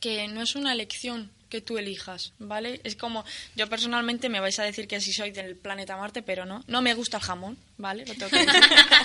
que 0.00 0.26
no 0.28 0.42
es 0.42 0.56
una 0.56 0.72
elección 0.72 1.30
que 1.50 1.60
tú 1.60 1.78
elijas, 1.78 2.32
¿vale? 2.38 2.80
Es 2.84 2.96
como, 2.96 3.24
yo 3.56 3.68
personalmente 3.68 4.28
me 4.28 4.40
vais 4.40 4.58
a 4.58 4.62
decir 4.62 4.86
que 4.86 5.00
sí 5.00 5.12
soy 5.12 5.32
del 5.32 5.56
planeta 5.56 5.96
Marte, 5.96 6.22
pero 6.22 6.46
no, 6.46 6.64
no 6.68 6.80
me 6.80 6.94
gusta 6.94 7.18
el 7.18 7.24
jamón, 7.24 7.58
¿vale? 7.76 8.06
Lo 8.06 8.14
tengo 8.14 8.30
que 8.30 8.46
decir. 8.46 8.62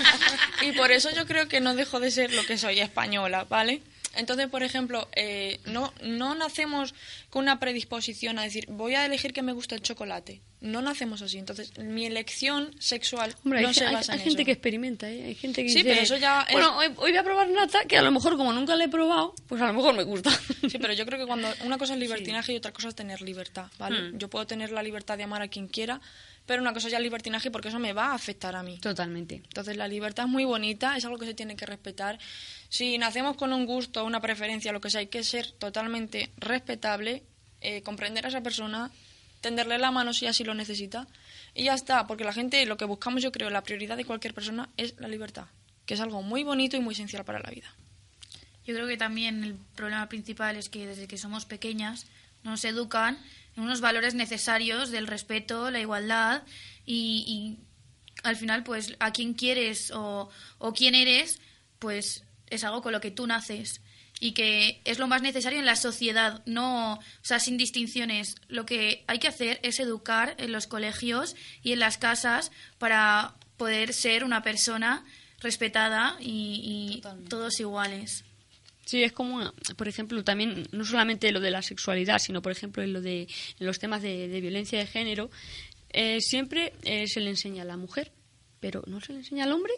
y 0.62 0.72
por 0.74 0.92
eso 0.92 1.10
yo 1.12 1.26
creo 1.26 1.48
que 1.48 1.60
no 1.60 1.76
dejo 1.76 2.00
de 2.00 2.12
ser 2.12 2.34
lo 2.34 2.46
que 2.46 2.58
soy, 2.58 2.80
española, 2.80 3.46
¿vale? 3.50 3.82
Entonces, 4.16 4.48
por 4.48 4.64
ejemplo, 4.64 5.08
eh, 5.16 5.60
no, 5.66 5.94
no 6.04 6.36
nacemos 6.36 6.94
con 7.30 7.44
una 7.44 7.60
predisposición 7.60 8.40
a 8.40 8.44
decir, 8.44 8.66
voy 8.70 8.96
a 8.96 9.06
elegir 9.06 9.34
que 9.34 9.42
me 9.42 9.54
gusta 9.54 9.76
el 9.76 9.82
chocolate. 9.82 10.42
No 10.62 10.82
nacemos 10.82 11.22
así. 11.22 11.38
Entonces, 11.38 11.78
mi 11.78 12.06
elección 12.06 12.74
sexual 12.80 13.36
Hombre, 13.44 13.62
no 13.62 13.68
hay, 13.68 13.74
se 13.74 13.84
basa 13.86 14.14
hay 14.14 14.20
en 14.20 14.24
gente 14.26 14.42
eso. 14.42 14.46
que 14.46 14.52
experimenta, 14.54 15.10
¿eh? 15.12 15.26
Hay 15.26 15.36
gente 15.36 15.62
que 15.64 15.70
Sí, 15.70 15.80
dice, 15.80 15.90
pero 15.90 16.02
eso 16.02 16.18
ya 16.18 16.48
Bueno, 16.52 16.78
hoy, 16.78 16.88
hoy 16.88 17.12
voy 17.12 17.18
a 17.18 17.24
probar 17.24 17.50
nata, 17.50 17.86
que 17.86 17.98
a 17.98 18.02
lo 18.02 18.12
mejor 18.12 18.36
como 18.38 18.52
nunca 18.52 18.76
la 18.76 18.86
he 18.86 18.90
probado, 18.90 19.36
pues 19.48 19.62
a 19.62 19.68
lo 19.68 19.74
mejor 19.74 19.94
me 19.96 20.04
gusta. 20.04 20.32
Sí, 20.70 20.80
pero 20.80 20.94
yo 20.94 21.06
creo 21.06 21.20
que 21.20 21.28
cuando 21.28 21.48
una 21.64 21.78
cosa 21.78 21.94
es 21.94 22.00
libertinaje 22.00 22.52
y 22.54 22.58
otra 22.58 22.72
cosa 22.74 22.88
es 22.88 22.96
tener 22.96 23.22
libertad, 23.22 23.68
¿vale? 23.78 24.12
Hmm. 24.12 24.18
Yo 24.18 24.30
puedo 24.30 24.48
tener 24.48 24.72
la 24.72 24.82
libertad 24.82 25.18
de 25.18 25.24
amar 25.24 25.44
a 25.44 25.48
quien 25.48 25.68
quiera, 25.68 26.02
pero 26.46 26.62
una 26.62 26.74
cosa 26.74 26.90
ya 26.90 26.98
es 26.98 27.04
libertinaje 27.04 27.52
porque 27.52 27.70
eso 27.70 27.80
me 27.80 27.94
va 27.94 28.08
a 28.08 28.14
afectar 28.14 28.56
a 28.56 28.64
mí. 28.64 28.78
Totalmente. 28.80 29.36
Entonces 29.36 29.78
la 29.78 29.88
libertad 29.88 30.26
es 30.26 30.32
muy 30.32 30.46
bonita, 30.46 30.96
es 30.98 31.06
algo 31.06 31.18
que 31.18 31.26
se 31.26 31.34
tiene 31.34 31.56
que 31.56 31.66
respetar. 31.66 32.20
Si 32.70 32.98
nacemos 32.98 33.36
con 33.36 33.54
un 33.54 33.66
gusto, 33.66 34.06
una 34.06 34.22
preferencia, 34.22 34.72
lo 34.72 34.82
que 34.82 34.90
sea, 34.90 35.00
hay 35.00 35.08
que 35.08 35.24
ser 35.24 35.52
totalmente 35.52 36.30
respetable, 36.38 37.24
eh, 37.62 37.82
comprender 37.82 38.26
a 38.26 38.30
esa 38.30 38.42
persona, 38.42 38.92
tenderle 39.42 39.78
la 39.78 39.92
mano 39.92 40.14
si 40.14 40.28
así 40.28 40.44
lo 40.44 40.54
necesita 40.54 41.08
y 41.54 41.64
ya 41.64 41.74
está, 41.74 42.06
porque 42.06 42.24
la 42.24 42.34
gente, 42.34 42.66
lo 42.66 42.78
que 42.78 42.86
buscamos 42.86 43.24
yo 43.24 43.32
creo, 43.32 43.50
la 43.50 43.64
prioridad 43.64 43.98
de 43.98 44.06
cualquier 44.06 44.34
persona 44.34 44.70
es 44.76 45.00
la 45.00 45.08
libertad, 45.08 45.46
que 45.86 45.94
es 45.94 46.00
algo 46.02 46.22
muy 46.22 46.44
bonito 46.44 46.76
y 46.78 46.82
muy 46.82 46.94
esencial 46.94 47.24
para 47.24 47.40
la 47.40 47.50
vida. 47.50 47.74
Yo 48.66 48.74
creo 48.74 48.88
que 48.88 48.98
también 48.98 49.44
el 49.44 49.56
problema 49.76 50.10
principal 50.10 50.58
es 50.58 50.70
que 50.70 50.86
desde 50.86 51.08
que 51.08 51.18
somos 51.18 51.46
pequeñas 51.46 52.08
nos 52.44 52.66
educan 52.66 53.18
unos 53.58 53.82
valores 53.82 54.16
necesarios 54.16 54.92
del 54.92 55.08
respeto, 55.08 55.72
la 55.72 55.80
igualdad 55.80 56.44
y, 56.86 57.24
y 57.28 57.66
al 58.24 58.36
final 58.36 58.64
pues 58.64 58.96
a 59.00 59.12
quién 59.12 59.34
quieres 59.34 59.92
o, 59.92 60.30
o 60.58 60.74
quién 60.74 60.96
eres 60.96 61.40
pues 61.80 62.24
es 62.48 62.64
algo 62.64 62.82
con 62.82 62.92
lo 62.92 63.02
que 63.02 63.12
tú 63.12 63.28
naces 63.28 63.82
y 64.20 64.32
que 64.32 64.82
es 64.86 64.98
lo 65.00 65.08
más 65.08 65.22
necesario 65.22 65.60
en 65.60 65.66
la 65.66 65.76
sociedad, 65.76 66.42
no, 66.46 66.94
o 66.94 67.00
sea, 67.22 67.40
sin 67.40 67.58
distinciones. 67.58 68.36
Lo 68.48 68.66
que 68.66 69.04
hay 69.08 69.20
que 69.20 69.28
hacer 69.28 69.60
es 69.62 69.80
educar 69.80 70.36
en 70.38 70.52
los 70.52 70.68
colegios 70.68 71.36
y 71.62 71.74
en 71.74 71.80
las 71.80 71.98
casas 71.98 72.52
para 72.78 73.36
poder 73.58 73.94
ser 73.94 74.24
una 74.24 74.42
persona 74.42 75.04
respetada 75.40 76.18
y, 76.22 77.02
y 77.04 77.28
todos 77.28 77.60
iguales. 77.60 78.24
Sí, 78.86 79.04
es 79.04 79.12
como, 79.14 79.36
una- 79.38 79.54
por 79.76 79.88
ejemplo, 79.88 80.24
también 80.24 80.68
no 80.72 80.86
solamente 80.86 81.32
lo 81.32 81.40
de 81.40 81.50
la 81.52 81.62
sexualidad, 81.64 82.20
sino, 82.20 82.42
por 82.42 82.52
ejemplo, 82.52 82.84
en, 82.84 82.94
lo 82.94 83.02
de, 83.02 83.22
en 83.60 83.66
los 83.66 83.80
temas 83.80 84.02
de, 84.04 84.28
de 84.28 84.42
violencia 84.42 84.78
de 84.80 84.86
género, 84.86 85.30
eh, 85.90 86.22
siempre 86.22 86.74
eh, 86.84 87.08
se 87.08 87.20
le 87.20 87.32
enseña 87.32 87.64
a 87.64 87.66
la 87.66 87.78
mujer, 87.78 88.12
pero 88.60 88.84
no 88.86 89.02
se 89.02 89.14
le 89.14 89.20
enseña 89.20 89.46
al 89.46 89.52
hombre. 89.54 89.74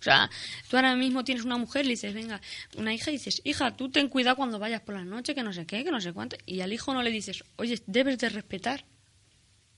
O 0.00 0.02
sea, 0.02 0.30
tú 0.70 0.76
ahora 0.76 0.94
mismo 0.94 1.24
tienes 1.24 1.44
una 1.44 1.56
mujer, 1.58 1.84
le 1.84 1.90
dices, 1.90 2.14
venga, 2.14 2.40
una 2.76 2.94
hija, 2.94 3.10
y 3.10 3.14
dices, 3.14 3.42
hija, 3.44 3.76
tú 3.76 3.90
ten 3.90 4.08
cuidado 4.08 4.36
cuando 4.36 4.58
vayas 4.60 4.80
por 4.80 4.94
la 4.94 5.04
noche, 5.04 5.34
que 5.34 5.42
no 5.42 5.52
sé 5.52 5.66
qué, 5.66 5.82
que 5.84 5.90
no 5.90 6.00
sé 6.00 6.12
cuánto. 6.12 6.36
Y 6.46 6.60
al 6.60 6.72
hijo 6.72 6.94
no 6.94 7.02
le 7.02 7.10
dices, 7.10 7.42
oye, 7.56 7.82
debes 7.86 8.16
de 8.18 8.28
respetar. 8.28 8.84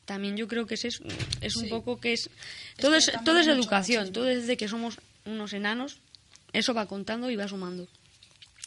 También 0.05 0.37
yo 0.37 0.47
creo 0.49 0.67
que 0.67 0.75
es, 0.75 0.85
es, 0.85 1.01
es 1.41 1.57
un 1.57 1.65
Sí. 1.65 1.69
poco 1.71 1.99
que 2.01 2.13
es... 2.13 2.27
Es 2.27 2.31
Todo 2.79 2.93
que 2.93 2.99
es, 2.99 3.13
todo 3.25 3.39
es 3.39 3.47
educación, 3.47 4.13
todo 4.13 4.25
desde 4.25 4.57
que 4.57 4.69
somos 4.69 4.99
unos 5.25 5.53
enanos, 5.55 5.99
eso 6.53 6.75
va 6.75 6.87
contando 6.87 7.31
y 7.31 7.37
va 7.37 7.49
sumando. 7.49 7.89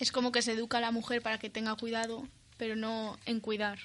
Es 0.04 0.12
como 0.12 0.34
que 0.34 0.42
se 0.42 0.52
educa 0.52 0.80
a 0.80 0.82
la 0.82 0.92
mujer 0.92 1.22
para 1.22 1.38
que 1.38 1.50
tenga 1.50 1.74
cuidado, 1.76 2.28
pero 2.58 2.76
no 2.76 3.18
en 3.26 3.40
cuidar. 3.40 3.80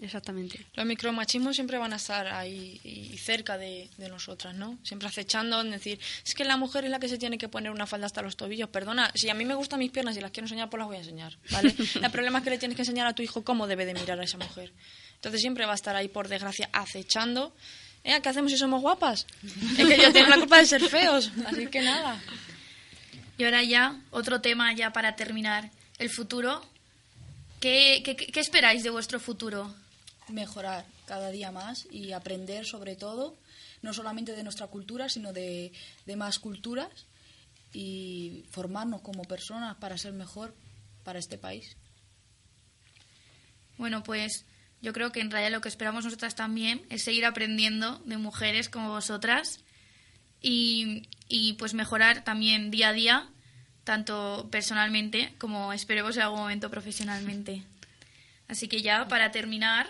Exactamente. 0.00 0.64
Los 0.72 0.86
micromachismos 0.86 1.54
siempre 1.54 1.76
van 1.76 1.92
a 1.92 1.96
estar 1.96 2.26
ahí 2.28 2.80
y 2.82 3.18
cerca 3.18 3.58
de, 3.58 3.90
de 3.98 4.08
nosotras, 4.08 4.54
¿no? 4.54 4.78
Siempre 4.82 5.08
acechando 5.08 5.60
en 5.60 5.70
decir, 5.70 6.00
es 6.24 6.34
que 6.34 6.46
la 6.46 6.56
mujer 6.56 6.86
es 6.86 6.90
la 6.90 6.98
que 6.98 7.08
se 7.10 7.18
tiene 7.18 7.36
que 7.36 7.50
poner 7.50 7.70
una 7.70 7.86
falda 7.86 8.06
hasta 8.06 8.22
los 8.22 8.34
tobillos. 8.34 8.70
Perdona, 8.70 9.12
si 9.14 9.28
a 9.28 9.34
mí 9.34 9.44
me 9.44 9.54
gustan 9.54 9.78
mis 9.80 9.90
piernas 9.90 10.16
y 10.16 10.22
las 10.22 10.30
quiero 10.30 10.46
enseñar, 10.46 10.70
pues 10.70 10.78
las 10.78 10.88
voy 10.88 10.96
a 10.96 11.00
enseñar, 11.00 11.36
¿vale? 11.50 11.74
El 12.02 12.10
problema 12.10 12.38
es 12.38 12.44
que 12.44 12.50
le 12.50 12.58
tienes 12.58 12.76
que 12.76 12.82
enseñar 12.82 13.06
a 13.06 13.12
tu 13.12 13.22
hijo 13.22 13.44
cómo 13.44 13.66
debe 13.66 13.84
de 13.84 13.92
mirar 13.92 14.18
a 14.18 14.24
esa 14.24 14.38
mujer. 14.38 14.72
Entonces 15.16 15.42
siempre 15.42 15.66
va 15.66 15.72
a 15.72 15.74
estar 15.74 15.96
ahí, 15.96 16.08
por 16.08 16.28
desgracia, 16.28 16.70
acechando. 16.72 17.54
¿Eh? 18.04 18.18
¿Qué 18.22 18.28
hacemos 18.30 18.50
si 18.50 18.56
somos 18.56 18.80
guapas? 18.80 19.26
Es 19.76 19.86
que 19.86 19.94
ellos 19.96 20.12
tienen 20.14 20.30
la 20.30 20.38
culpa 20.38 20.56
de 20.56 20.64
ser 20.64 20.80
feos, 20.88 21.30
así 21.44 21.66
que 21.66 21.82
nada. 21.82 22.18
Y 23.38 23.44
ahora 23.44 23.62
ya, 23.62 23.98
otro 24.10 24.40
tema 24.40 24.74
ya 24.74 24.92
para 24.92 25.16
terminar. 25.16 25.70
El 25.98 26.10
futuro. 26.10 26.62
¿Qué, 27.60 28.02
qué, 28.04 28.14
qué 28.14 28.40
esperáis 28.40 28.82
de 28.82 28.90
vuestro 28.90 29.18
futuro? 29.18 29.74
mejorar 30.28 30.84
cada 31.06 31.30
día 31.30 31.50
más 31.50 31.86
y 31.90 32.12
aprender 32.12 32.66
sobre 32.66 32.96
todo, 32.96 33.36
no 33.82 33.92
solamente 33.92 34.32
de 34.32 34.42
nuestra 34.42 34.66
cultura, 34.66 35.08
sino 35.08 35.32
de, 35.32 35.72
de 36.06 36.16
más 36.16 36.38
culturas 36.38 37.06
y 37.72 38.44
formarnos 38.50 39.02
como 39.02 39.24
personas 39.24 39.76
para 39.76 39.98
ser 39.98 40.12
mejor 40.12 40.54
para 41.04 41.18
este 41.18 41.38
país. 41.38 41.76
Bueno, 43.76 44.02
pues 44.02 44.44
yo 44.82 44.92
creo 44.92 45.12
que 45.12 45.20
en 45.20 45.30
realidad 45.30 45.52
lo 45.52 45.60
que 45.60 45.68
esperamos 45.68 46.04
nosotras 46.04 46.34
también 46.34 46.84
es 46.90 47.02
seguir 47.02 47.24
aprendiendo 47.24 47.98
de 48.04 48.16
mujeres 48.16 48.68
como 48.68 48.90
vosotras 48.90 49.60
y, 50.42 51.08
y 51.28 51.54
pues 51.54 51.74
mejorar 51.74 52.24
también 52.24 52.70
día 52.70 52.88
a 52.88 52.92
día, 52.92 53.26
tanto 53.84 54.48
personalmente 54.50 55.32
como 55.38 55.72
esperemos 55.72 56.16
en 56.16 56.22
algún 56.22 56.40
momento 56.40 56.70
profesionalmente. 56.70 57.62
Así 58.48 58.68
que 58.68 58.82
ya 58.82 59.08
para 59.08 59.30
terminar, 59.30 59.88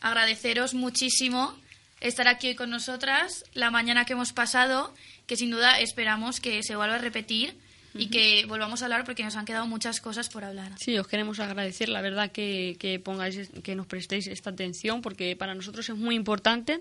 agradeceros 0.00 0.74
muchísimo 0.74 1.56
estar 2.00 2.28
aquí 2.28 2.48
hoy 2.48 2.54
con 2.54 2.70
nosotras, 2.70 3.44
la 3.54 3.70
mañana 3.70 4.04
que 4.04 4.12
hemos 4.12 4.32
pasado, 4.32 4.94
que 5.26 5.36
sin 5.36 5.50
duda 5.50 5.80
esperamos 5.80 6.40
que 6.40 6.62
se 6.62 6.76
vuelva 6.76 6.96
a 6.96 6.98
repetir 6.98 7.56
y 7.94 8.10
que 8.10 8.44
volvamos 8.46 8.82
a 8.82 8.84
hablar 8.84 9.04
porque 9.04 9.24
nos 9.24 9.34
han 9.34 9.44
quedado 9.44 9.66
muchas 9.66 10.00
cosas 10.00 10.28
por 10.28 10.44
hablar. 10.44 10.72
Sí, 10.78 10.96
os 10.98 11.08
queremos 11.08 11.40
agradecer, 11.40 11.88
la 11.88 12.00
verdad, 12.00 12.30
que, 12.30 12.76
que 12.78 13.00
pongáis, 13.00 13.50
que 13.62 13.74
nos 13.74 13.86
prestéis 13.86 14.26
esta 14.28 14.50
atención, 14.50 15.02
porque 15.02 15.34
para 15.34 15.54
nosotros 15.54 15.88
es 15.88 15.96
muy 15.96 16.14
importante. 16.14 16.80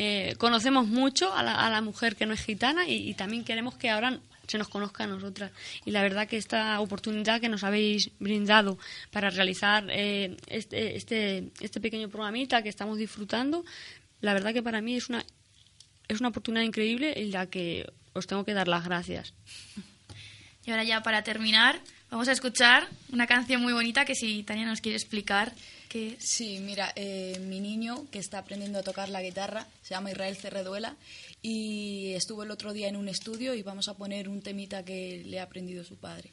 Eh, 0.00 0.36
conocemos 0.38 0.86
mucho 0.86 1.34
a 1.34 1.42
la, 1.42 1.80
mujer 1.80 2.14
que 2.14 2.24
no 2.24 2.32
es 2.32 2.40
gitana 2.40 2.86
y, 2.86 3.10
y 3.10 3.14
también 3.14 3.42
queremos 3.42 3.74
que 3.74 3.90
ahora 3.90 4.20
se 4.46 4.56
nos 4.56 4.68
conozca 4.68 5.02
a 5.02 5.06
nosotras. 5.08 5.50
Y 5.84 5.90
la 5.90 6.02
verdad 6.02 6.28
que 6.28 6.36
esta 6.36 6.78
oportunidad 6.78 7.40
que 7.40 7.48
nos 7.48 7.64
habéis 7.64 8.12
brindado 8.20 8.78
para 9.10 9.30
realizar 9.30 9.88
eh, 9.90 10.36
este, 10.46 10.96
este, 10.96 11.50
este 11.60 11.80
pequeño 11.80 12.08
programita 12.10 12.62
que 12.62 12.68
estamos 12.68 12.96
disfrutando, 12.96 13.64
la 14.20 14.34
verdad 14.34 14.52
que 14.52 14.62
para 14.62 14.80
mí 14.80 14.94
es 14.94 15.08
una, 15.08 15.24
es 16.06 16.20
una 16.20 16.28
oportunidad 16.28 16.62
increíble 16.62 17.14
en 17.16 17.32
la 17.32 17.46
que 17.46 17.84
os 18.12 18.28
tengo 18.28 18.44
que 18.44 18.54
dar 18.54 18.68
las 18.68 18.84
gracias. 18.84 19.34
Y 20.64 20.70
ahora 20.70 20.84
ya 20.84 21.02
para 21.02 21.24
terminar, 21.24 21.80
vamos 22.08 22.28
a 22.28 22.32
escuchar 22.32 22.86
una 23.12 23.26
canción 23.26 23.62
muy 23.62 23.72
bonita 23.72 24.04
que 24.04 24.14
si 24.14 24.44
Tania 24.44 24.64
nos 24.64 24.80
quiere 24.80 24.94
explicar 24.94 25.52
que. 25.88 26.16
Sí, 26.20 26.60
mira, 26.60 26.92
eh, 26.94 27.38
mi 27.40 27.60
niño 27.60 28.06
que 28.10 28.18
está 28.18 28.38
aprendiendo 28.38 28.78
a 28.78 28.82
tocar 28.82 29.08
la 29.08 29.22
guitarra 29.22 29.66
se 29.82 29.94
llama 29.94 30.10
Israel 30.10 30.36
Cerreduela 30.36 30.96
y 31.42 32.12
estuvo 32.14 32.42
el 32.42 32.50
otro 32.50 32.72
día 32.72 32.88
en 32.88 32.96
un 32.96 33.08
estudio 33.08 33.54
y 33.54 33.62
vamos 33.62 33.88
a 33.88 33.94
poner 33.94 34.28
un 34.28 34.42
temita 34.42 34.84
que 34.84 35.22
le 35.24 35.40
ha 35.40 35.44
aprendido 35.44 35.84
su 35.84 35.96
padre. 35.96 36.30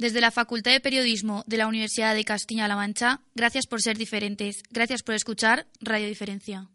Desde 0.00 0.22
la 0.22 0.30
Facultad 0.30 0.72
de 0.72 0.80
Periodismo 0.80 1.44
de 1.46 1.58
la 1.58 1.66
Universidad 1.66 2.14
de 2.14 2.24
Castilla-La 2.24 2.74
Mancha, 2.74 3.20
gracias 3.34 3.66
por 3.66 3.82
ser 3.82 3.98
diferentes. 3.98 4.62
Gracias 4.70 5.02
por 5.02 5.14
escuchar 5.14 5.66
Radio 5.82 6.06
Diferencia. 6.06 6.69